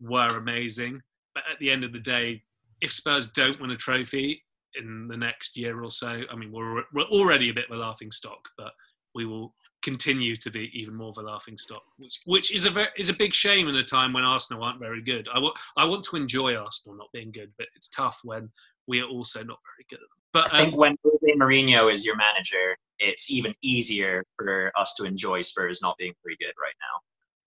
[0.00, 1.00] were amazing.
[1.34, 2.42] But at the end of the day,
[2.80, 4.42] if Spurs don't win a trophy
[4.78, 7.80] in the next year or so, I mean, we're, we're already a bit of a
[7.80, 8.72] laughing stock, but
[9.14, 12.70] we will continue to be even more of a laughing stock, which which is a
[12.70, 15.28] very, is a big shame in a time when Arsenal aren't very good.
[15.32, 18.50] I want I want to enjoy Arsenal not being good, but it's tough when
[18.86, 20.06] we are also not very good.
[20.32, 24.94] But I think um, when Jose Mourinho is your manager, it's even easier for us
[24.94, 26.96] to enjoy Spurs not being very good right now.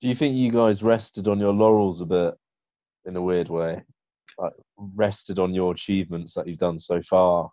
[0.01, 2.33] Do you think you guys rested on your laurels a bit
[3.05, 3.81] in a weird way?
[4.37, 7.49] Like rested on your achievements that you've done so far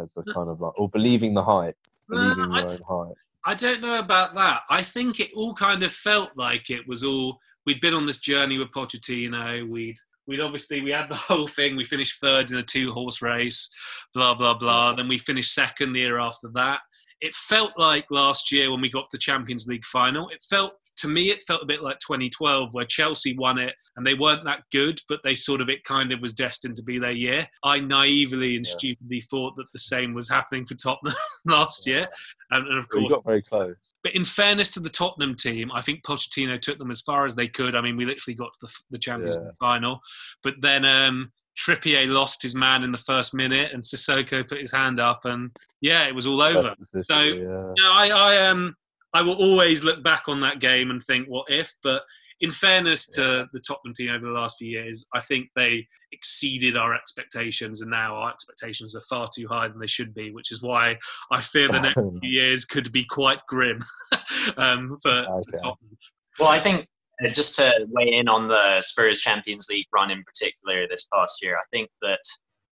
[0.00, 1.76] as a kind of like, or believing the hype,
[2.08, 3.16] believing I your d- own hype.
[3.44, 4.62] I don't know about that.
[4.68, 8.18] I think it all kind of felt like it was all we'd been on this
[8.18, 9.68] journey with Pochettino.
[9.68, 9.96] We'd
[10.26, 11.74] we'd obviously we had the whole thing.
[11.74, 13.68] We finished third in a two horse race,
[14.14, 14.94] blah blah blah.
[14.94, 16.80] Then we finished second the year after that.
[17.20, 20.28] It felt like last year when we got to the Champions League final.
[20.28, 24.06] It felt to me it felt a bit like 2012 where Chelsea won it and
[24.06, 26.98] they weren't that good, but they sort of it kind of was destined to be
[26.98, 27.46] their year.
[27.64, 28.72] I naively and Yeah.
[28.76, 32.06] stupidly thought that the same was happening for Tottenham last year,
[32.52, 33.74] and, and of course got very close.
[34.04, 37.34] but in fairness to the Tottenham team, I think Pochettino took them as far as
[37.34, 37.74] they could.
[37.74, 39.42] I mean, we literally got to the, the Champions Yeah.
[39.48, 40.00] League final,
[40.44, 44.72] but then um, Trippier lost his man in the first minute, and Sissoko put his
[44.72, 46.62] hand up, and yeah, it was all over.
[46.62, 47.72] So- specifically, yeah.
[47.78, 48.74] No, I, I um,
[49.12, 51.74] I will always look back on that game and think, what if?
[51.82, 52.02] But
[52.40, 56.76] in fairness to the Tottenham team over the last few years, I think they exceeded
[56.76, 60.52] our expectations, and now our expectations are far too high than they should be, which
[60.52, 60.96] is why
[61.32, 63.80] I fear the next few years could be quite grim
[64.56, 65.98] um, for, for Tottenham.
[66.38, 66.86] Well, I think
[67.24, 71.42] uh, just to weigh in on the Spurs Champions League run in particular this past
[71.42, 72.20] year, I think that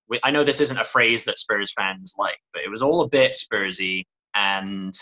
[0.07, 3.01] we, I know this isn't a phrase that Spurs fans like, but it was all
[3.01, 4.03] a bit Spursy,
[4.33, 4.93] and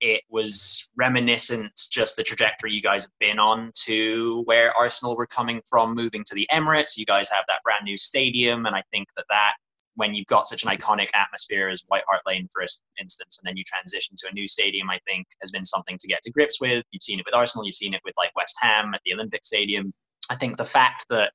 [0.00, 5.26] it was reminiscent just the trajectory you guys have been on to where Arsenal were
[5.26, 6.96] coming from, moving to the Emirates.
[6.96, 9.54] You guys have that brand new stadium, and I think that that
[9.98, 13.56] when you've got such an iconic atmosphere as White Hart Lane, for instance, and then
[13.56, 16.60] you transition to a new stadium, I think has been something to get to grips
[16.60, 16.84] with.
[16.92, 19.44] You've seen it with Arsenal, you've seen it with like West Ham at the Olympic
[19.44, 19.92] Stadium.
[20.30, 21.32] I think the fact that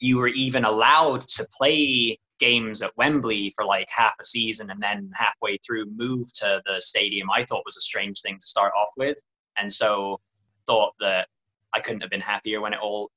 [0.00, 4.80] you were even allowed to play games at Wembley for like half a season and
[4.80, 8.72] then halfway through move to the stadium, I thought was a strange thing to start
[8.76, 9.16] off with.
[9.56, 10.20] And so
[10.66, 11.28] thought that
[11.72, 13.12] I couldn't have been happier when it all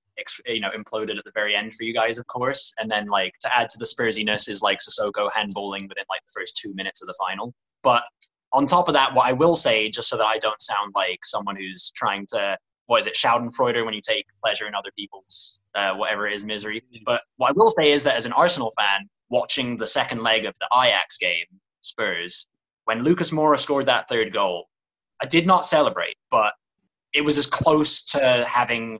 [0.46, 2.74] you know imploded at the very end for you guys, of course.
[2.78, 6.34] And then like to add to the Spursiness is like Sissoko handballing within like the
[6.34, 7.54] first two minutes of the final.
[7.84, 8.04] But
[8.54, 11.26] on top of that, what I will say, just so that I don't sound like
[11.26, 12.58] someone who's trying to
[12.88, 16.46] what is it, Schadenfreude when you take pleasure in other people's uh, whatever it is
[16.46, 16.82] misery.
[17.06, 20.46] But what I will say is that as an Arsenal fan, watching the second leg
[20.46, 21.46] of the Ajax game,
[21.82, 22.48] Spurs,
[22.86, 24.70] when Lucas Moura scored that third goal,
[25.22, 26.54] I did not celebrate, but
[27.14, 29.00] it was as close to having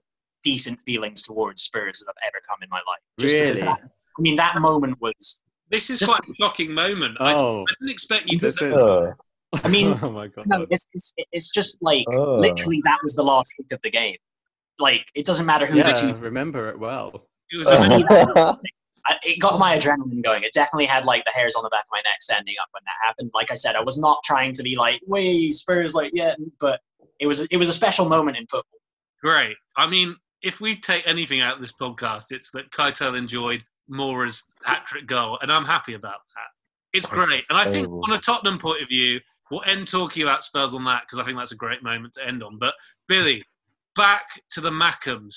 [0.52, 3.02] decent feelings towards Spurs that I've ever come in my life.
[3.20, 3.62] Just Really?
[3.62, 3.82] that-
[4.18, 5.44] I mean, that moment was.
[5.70, 7.18] This is Just- quite a shocking moment.
[7.20, 9.14] I, Oh, I didn't expect you to this say is.
[9.66, 10.48] I mean, oh my god.
[10.48, 12.36] no, it's, it's, it's just like Oh.
[12.38, 14.18] literally that was the last kick of the game.
[14.80, 16.24] Like it doesn't matter who yeah, the two.
[16.24, 17.28] remember it well.
[17.52, 17.74] it was a
[19.10, 20.44] I- It got my adrenaline going.
[20.44, 22.84] It definitely had like the hairs on the back of my neck standing up when
[22.86, 23.32] that happened.
[23.34, 26.82] Like I said, I was not trying to be like, "Way Spurs!" Like yeah, but
[27.20, 28.80] it was it was a special moment in football.
[29.22, 29.56] great.
[29.78, 34.44] I mean, if we take anything out of this podcast, it's that Keitel enjoyed Moura's
[34.64, 36.98] hat trick goal, and I'm happy about that.
[36.98, 37.44] It's great.
[37.50, 39.20] And I think, on a Tottenham point of view,
[39.52, 42.26] we'll end talking about Spurs on that because I think that's a great moment to
[42.28, 42.58] end on.
[42.58, 42.74] But,
[43.08, 43.44] Billy,
[43.96, 45.36] back to the Mackems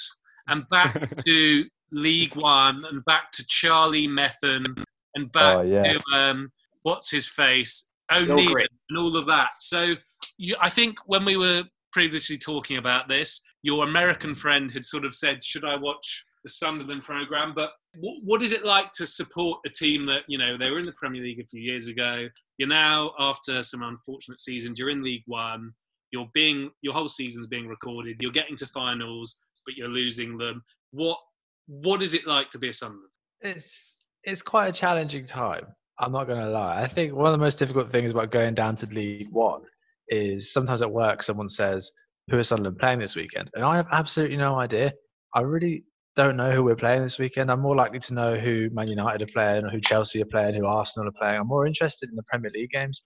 [0.48, 6.00] and back to League One and back to Charlie Methven and back Oh, yes.
[6.10, 6.52] to um,
[6.82, 8.56] what's his face, O'Neill
[8.88, 9.50] and all of that.
[9.58, 9.94] So
[10.38, 15.04] you, I think when we were previously talking about this, your American friend had sort
[15.04, 19.06] of said, "Should I watch the Sunderland program?" But what, what is it like to
[19.06, 21.88] support a team that you know they were in the Premier League a few years
[21.88, 22.28] ago?
[22.58, 24.78] You're now after some unfortunate seasons.
[24.78, 25.72] You're in League One.
[26.12, 28.16] You're being your whole season's being recorded.
[28.20, 30.62] You're getting to finals, but you're losing them.
[30.90, 31.18] What
[31.66, 33.10] what is it like to be a Sunderland?
[33.40, 35.66] It's it's quite a challenging time.
[35.98, 36.82] I'm not going to lie.
[36.82, 39.62] I think one of the most difficult things about going down to League One
[40.08, 41.90] is sometimes at work someone says,
[42.28, 44.92] "Who is Sunderland playing this weekend?" and I have absolutely no idea.
[45.34, 45.84] I really
[46.16, 47.50] don't know who we're playing this weekend.
[47.50, 50.54] I'm more likely to know who Man United are playing, or who Chelsea are playing,
[50.54, 51.40] who Arsenal are playing.
[51.40, 53.00] I'm more interested in the Premier League games.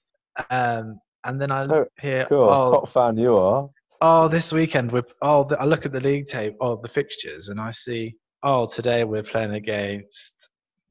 [0.50, 2.26] Um, and then I Oh, here.
[2.28, 2.48] cool.
[2.50, 3.68] oh, Top fan you are.
[4.00, 7.48] oh, this weekend we're oh, the, I look at the league tape, oh, the fixtures,
[7.48, 10.32] and I see, oh, today we're playing against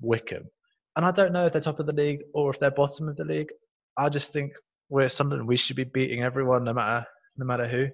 [0.02, 0.48] Wycombe,
[0.96, 3.16] and I don't know if they're top of the league or if they're bottom of
[3.18, 3.50] the league.
[3.98, 4.54] I just think
[4.90, 7.06] we're something we should be beating everyone, no matter
[7.38, 7.88] no matter who,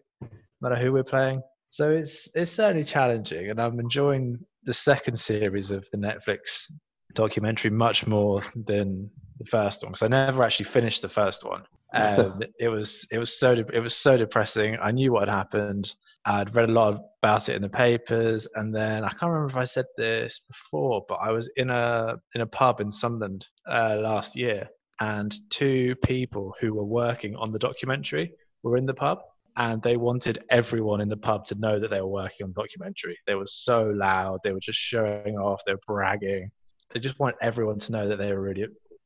[0.61, 1.41] no matter who we're playing.
[1.69, 6.69] So it's it's certainly challenging, and I'm enjoying the second series of the Netflix
[7.14, 9.10] documentary much more than
[9.40, 11.64] the first one because I never actually finished the first one.
[11.94, 14.77] Um, it was it was so de- it was so depressing.
[14.81, 15.94] I knew what had happened.
[16.26, 19.56] I'd read a lot about it in the papers, and then I can't remember if
[19.56, 23.98] I said this before, but I was in a in a pub in Sunderland uh,
[23.99, 24.69] last year,
[24.99, 28.34] and two people who were working on the documentary
[28.64, 29.19] were in the pub,
[29.57, 32.61] and they wanted everyone in the pub to know that they were working on the
[32.61, 33.17] documentary.
[33.27, 34.39] They were so loud.
[34.43, 35.61] They were just showing off.
[35.65, 36.49] They were bragging.
[36.93, 38.65] They just want everyone to know that they were really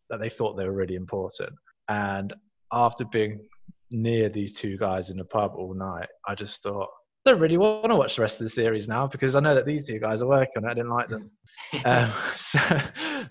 [0.09, 1.51] that they thought they were really important.
[1.89, 2.33] And
[2.71, 3.39] after being
[3.91, 6.89] near these two guys in the pub all night, I just thought
[7.25, 9.55] I don't really want to watch the rest of the series now because I know
[9.55, 10.71] that these two guys are working on it.
[10.71, 11.31] I didn't like them.
[11.85, 12.59] um, so,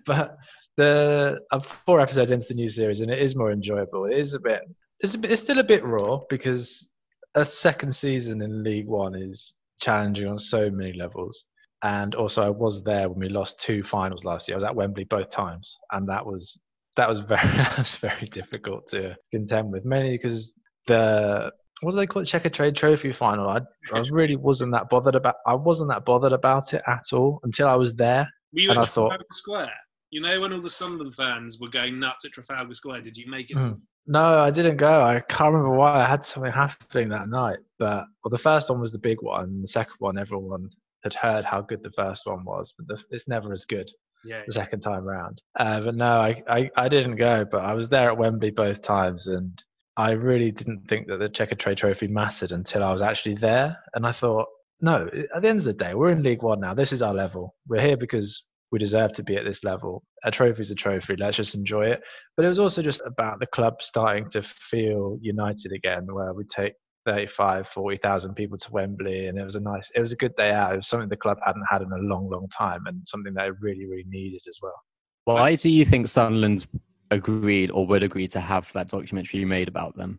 [0.06, 0.36] but
[0.76, 4.06] the I'm four episodes into the new series and it is more enjoyable.
[4.06, 4.62] It is a bit
[5.02, 6.88] it's, a bit, it's still a bit raw because
[7.34, 11.44] a second season in League One is challenging on so many levels.
[11.82, 14.54] And also, I was there when we lost two finals last year.
[14.54, 16.58] I was at Wembley both times, and that was
[16.96, 20.54] that was very that was very difficult to contend with, mainly because
[20.86, 21.50] the
[21.80, 23.48] what do they call it, Checkatrade Trophy final?
[23.48, 23.60] I,
[23.92, 25.34] I really wasn't that bothered about.
[25.44, 28.78] I wasn't that bothered about it at all until I was there, Were you and
[28.78, 29.72] at I thought, Trafalgar Square?
[30.10, 33.00] You know when all the Sunderland fans were going nuts at Trafalgar Square.
[33.00, 33.56] Did you make it?
[33.56, 33.80] Mm.
[34.06, 35.00] No, I didn't go.
[35.02, 36.04] I can't remember why.
[36.04, 37.58] I had something happening that night.
[37.78, 39.60] But well, the first one was the big one.
[39.62, 40.70] The second one, everyone
[41.04, 43.90] had heard how good the first one was, but the, it's never as good
[44.24, 44.42] Yeah.
[44.46, 45.40] the second time round.
[45.58, 47.44] Uh, but no, I, I, I didn't go.
[47.44, 49.60] But I was there at Wembley both times, and
[49.96, 53.76] I really didn't think that the Checkatrade Trophy mattered until I was actually there.
[53.94, 54.46] And I thought,
[54.80, 56.74] no, at the end of the day, we're in League One now.
[56.74, 57.54] This is our level.
[57.68, 58.42] We're here because
[58.72, 60.02] we deserve to be at this level.
[60.24, 61.14] A trophy's a trophy.
[61.16, 62.00] Let's just enjoy it.
[62.36, 66.44] But it was also just about the club starting to feel united again, where we
[66.44, 66.72] take
[67.04, 70.52] 35, 40,000 people to Wembley, and it was a nice, it was a good day
[70.52, 70.72] out.
[70.72, 73.48] It was something the club hadn't had in a long, long time, and something that
[73.48, 74.80] it really, really needed as well.
[75.24, 76.66] Why do you think Sunderland
[77.10, 80.18] agreed or would agree to have that documentary you made about them?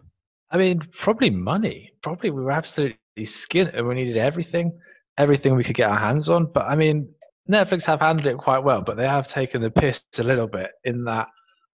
[0.51, 1.91] I mean, probably money.
[2.03, 4.77] Probably we were absolutely skint, and we needed everything,
[5.17, 6.51] everything we could get our hands on.
[6.53, 7.09] But I mean,
[7.49, 10.71] Netflix have handled it quite well, but they have taken the piss a little bit
[10.85, 11.27] in that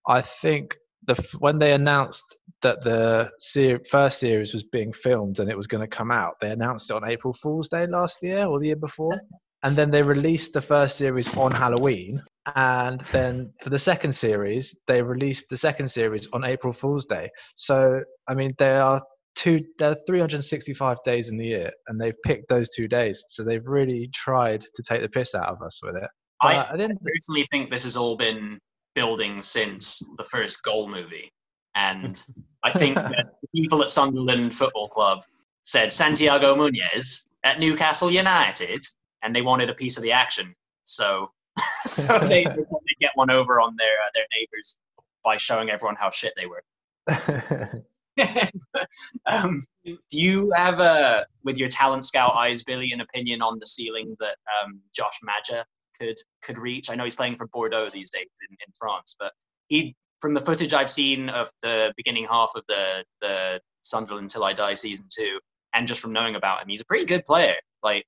[0.08, 0.76] I think
[1.08, 2.24] the when they announced
[2.62, 6.36] that the ser- first series was being filmed and it was going to come out,
[6.42, 9.20] they announced it on April Fool's Day last year or the year before,
[9.64, 12.22] and then they released the first series on Halloween,
[12.56, 17.30] and then for the second series they released the second series on April Fool's Day.
[17.56, 19.02] So I mean, they are
[19.40, 23.44] two there are 365 days in the year and they've picked those two days so
[23.44, 26.10] they've really tried to take the piss out of us with it
[26.42, 28.60] I But I didn't personally think this has all been
[28.96, 31.32] building since the first goal movie.
[31.76, 32.22] And
[32.64, 33.12] I think that
[33.42, 35.24] the people at Sunderland Football Club
[35.64, 38.84] said Santiago Munez at Newcastle United,
[39.24, 40.56] and they wanted a piece of the action.
[40.84, 41.32] So,
[41.86, 44.80] so they, they get one over on their uh, their neighbors
[45.24, 47.84] by showing everyone how shit they were.
[49.32, 53.66] um, do you have a, with your talent scout eyes, Billy, an opinion on the
[53.66, 55.66] ceiling that um, Josh Maja
[56.00, 56.90] could could reach?
[56.90, 59.32] I know he's playing for Bordeaux these days in, in France, but
[59.68, 64.44] he, from the footage I've seen of the beginning half of the the Sunderland Till
[64.44, 65.40] I Die season two,
[65.74, 67.56] and just from knowing about him, he's a pretty good player.
[67.84, 68.06] Like,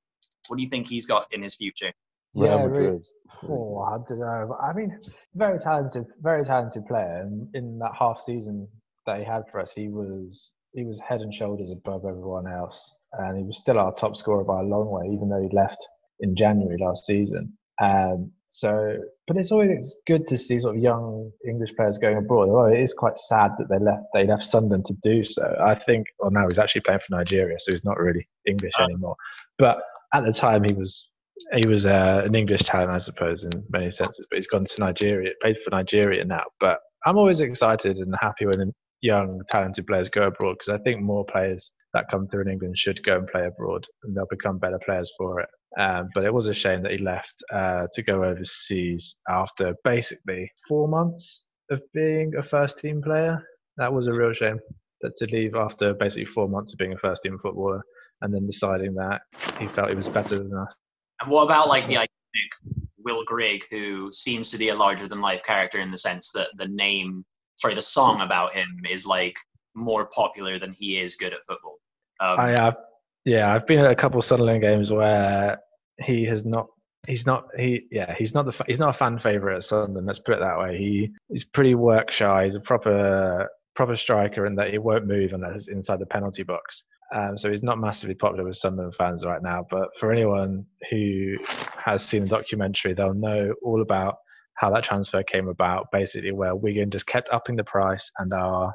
[0.48, 1.92] what do you think he's got in his future?
[2.34, 3.02] Real Yeah, really.
[3.44, 4.58] Oh, I don't know.
[4.62, 4.98] I mean,
[5.36, 7.22] very talented, very talented player.
[7.22, 8.68] And in that half season
[9.12, 12.96] that he had for us, he was he was head and shoulders above everyone else,
[13.14, 15.86] and he was still our top scorer by a long way, even though he left
[16.22, 17.52] in January last season.
[17.82, 18.98] Um, so,
[19.28, 22.50] but it's always good to see sort of young English players going abroad.
[22.50, 25.56] Although it is quite sad that they left they left Sunderland to do so.
[25.62, 26.08] I think.
[26.20, 28.86] Well, now he's actually playing for Nigeria, so he's not really English Oh.
[28.86, 29.16] anymore.
[29.58, 29.84] But
[30.14, 31.10] at the time, he was
[31.58, 34.26] he was uh, an English talent, I suppose, in many senses.
[34.30, 36.44] But he's gone to Nigeria, played for Nigeria now.
[36.62, 41.02] But I'm always excited and happy when young, talented players go abroad because I think
[41.02, 44.58] more players that come through in England should go and play abroad, and they'll become
[44.58, 45.50] better players for it.
[45.80, 50.52] Um, but it was a shame that he left uh, to go overseas after basically
[50.68, 53.42] four months of being a first team player.
[53.78, 54.60] That was a real shame
[55.02, 57.82] that to leave after basically four months of being a first team footballer
[58.22, 59.22] and then deciding that
[59.60, 60.74] he felt he was better than us.
[61.22, 62.72] And what about like the iconic
[63.04, 66.50] Will Grigg, who seems to be a larger than life character in the sense that
[66.58, 67.26] the name,
[67.62, 69.38] sorry, the song about him is like
[69.76, 71.78] more popular than he is good at football.
[72.20, 72.78] Um, I have,
[73.24, 75.60] yeah, I've been at a couple of Sunderland games where
[76.04, 76.68] he has not.
[77.08, 77.46] He's not.
[77.58, 78.14] He yeah.
[78.18, 78.54] He's not the.
[78.68, 80.08] He's not a fan favorite at Sunderland.
[80.08, 80.78] Let's put it that way.
[80.78, 82.46] He he's pretty work shy.
[82.46, 86.44] He's a proper proper striker in that he won't move unless it's inside the penalty
[86.44, 86.84] box.
[87.16, 89.66] Um, so he's not massively popular with Sunderland fans right now.
[89.70, 91.38] But for anyone who
[91.84, 94.16] has seen the documentary, they'll know all about
[94.62, 95.88] how that transfer came about.
[95.92, 98.74] Basically, where Wigan just kept upping the price, and our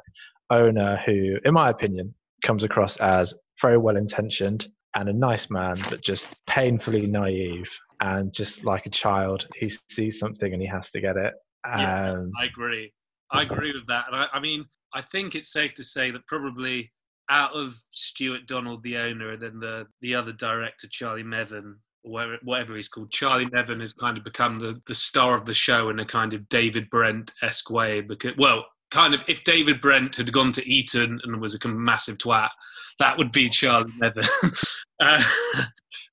[0.51, 5.81] owner, who, in my opinion, comes across as very well intentioned and a nice man,
[5.89, 7.69] but just painfully naive
[8.01, 9.47] and just like a child.
[9.55, 11.33] He sees something and he has to get it.
[11.65, 12.11] Yeah.
[12.11, 12.93] Um, I agree.
[13.31, 14.05] I agree with that.
[14.07, 16.91] And I, I mean, I think it's safe to say that probably
[17.29, 21.75] out of Stewart Donald, the owner, and then the the other director, Charlie Methven,
[22.07, 25.89] whatever he's called, Charlie Methven has kind of become the the star of the show
[25.89, 28.01] in a kind of David Brent esque way.
[28.01, 32.17] Because well, kind of if David Brent had gone to Eton and was a massive
[32.17, 32.49] twat,
[32.99, 34.75] that would be Charlie Methven.
[35.03, 35.23] uh,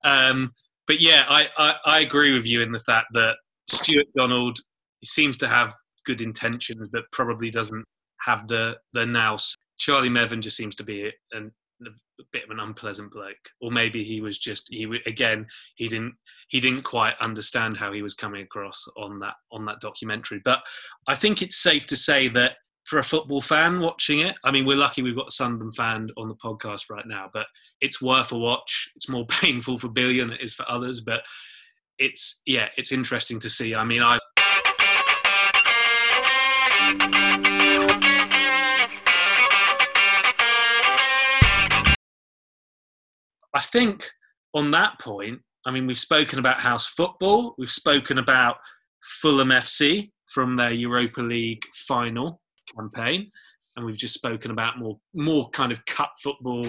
[0.05, 0.53] um,
[0.87, 3.37] but yeah, I, I, I agree with you in the fact that
[3.69, 4.59] Stewart Donald
[5.05, 7.85] seems to have good intentions, but probably doesn't
[8.21, 9.57] have the the nous.
[9.79, 11.39] Charlie Methven just seems to be a,
[12.21, 15.47] a bit of an unpleasant bloke, or maybe he was just he again
[15.77, 16.15] he didn't
[16.49, 20.41] he didn't quite understand how he was coming across on that on that documentary.
[20.45, 20.63] But
[21.07, 24.67] I think it's safe to say that for a football fan watching it, I mean,
[24.67, 27.47] we're lucky we've got a Sunderland fan on the podcast right now, but
[27.81, 28.91] it's worth a watch.
[28.95, 31.23] It's more painful for Billy than it is for others, but
[31.99, 33.75] it's yeah, it's interesting to see.
[33.75, 34.19] I mean, I.
[43.75, 44.09] think
[44.55, 48.57] on that point, I mean, we've spoken about house football, we've spoken about
[49.21, 52.41] Fulham FC from their Europa League final
[52.77, 53.33] campaign,
[53.75, 56.65] and we've just spoken about more more kind of cup football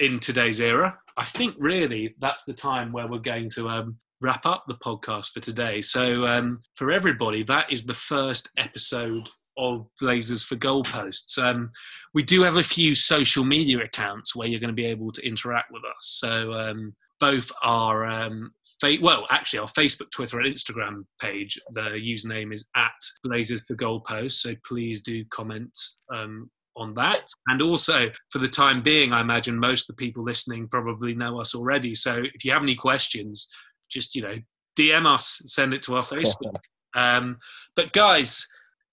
[0.00, 0.98] in today's era.
[1.18, 5.32] I think really that's the time where we're going to um, wrap up the podcast
[5.32, 5.82] for today.
[5.82, 11.38] So um, for everybody, that is the first episode of Blazers for Goalposts.
[11.38, 11.70] Um,
[12.12, 15.26] we do have a few social media accounts where you're going to be able to
[15.26, 16.18] interact with us.
[16.18, 21.60] So um, both our um, fa- well, actually, our Facebook, Twitter, and Instagram page.
[21.72, 24.32] The username is at Blazers for Goalposts.
[24.32, 25.76] So please do comment
[26.12, 27.26] um, on that.
[27.48, 31.40] And also, for the time being, I imagine most of the people listening probably know
[31.40, 31.94] us already.
[31.94, 33.48] So if you have any questions,
[33.90, 34.36] just you know,
[34.78, 36.54] DM us, send it to our Facebook.
[36.96, 37.38] Um,
[37.74, 38.46] but guys,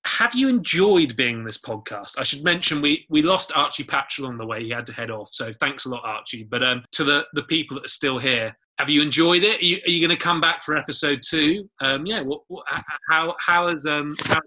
[0.05, 2.17] have you enjoyed being this podcast?
[2.17, 5.11] I should mention we we lost Archie Patchell on the way; he had to head
[5.11, 5.29] off.
[5.31, 6.43] So thanks a lot, Archie.
[6.43, 9.61] But um, to the the people that are still here, have you enjoyed it?
[9.61, 11.69] Are you, you going to come back for episode two?
[11.81, 12.21] Um, yeah.
[12.21, 12.65] What, what,
[13.09, 14.15] how how has um?
[14.23, 14.39] How...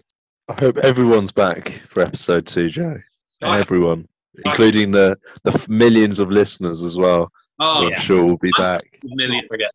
[0.49, 2.97] I hope everyone's back for episode two, Joe.
[3.41, 4.07] Everyone,
[4.43, 7.31] including the the millions of listeners as well.
[7.59, 7.99] Oh, I'm yeah.
[7.99, 8.81] sure we'll be back.
[9.03, 9.45] Million.
[9.47, 9.71] Forget.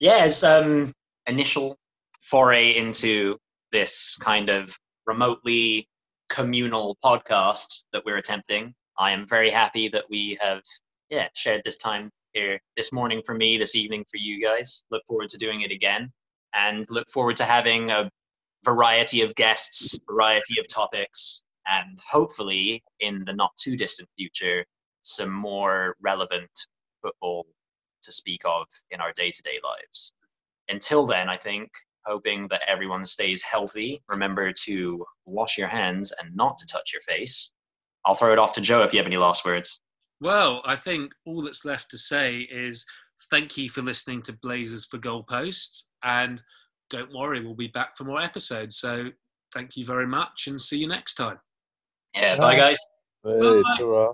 [0.00, 0.92] Yeah, it's um
[1.26, 1.78] initial
[2.20, 3.38] foray into
[3.72, 4.76] this kind of
[5.10, 5.88] remotely
[6.28, 8.72] communal podcast that we're attempting.
[8.96, 10.62] I am very happy that we have
[11.08, 14.84] yeah shared this time here this morning for me, this evening for you guys.
[14.92, 16.12] Look forward to doing it again,
[16.54, 18.08] and look forward to having a
[18.64, 24.64] variety of guests, variety of topics, and hopefully in the not too distant future,
[25.02, 26.50] some more relevant
[27.02, 27.46] football
[28.02, 30.12] to speak of in our day to day lives.
[30.68, 31.72] Until then, I think
[32.06, 34.02] hoping that everyone stays healthy.
[34.08, 37.52] Remember to wash your hands and not to touch your face.
[38.04, 39.80] I'll throw it off to Joe if you have any last words.
[40.20, 42.84] Well, I think all that's left to say is
[43.30, 45.84] thank you for listening to Blazers for Goalpost.
[46.02, 46.42] And
[46.88, 48.76] don't worry, we'll be back for more episodes.
[48.76, 49.10] So
[49.54, 51.38] thank you very much and see you next time.
[52.14, 52.78] Yeah, bye, bye guys.
[53.24, 54.12] Hey, bye.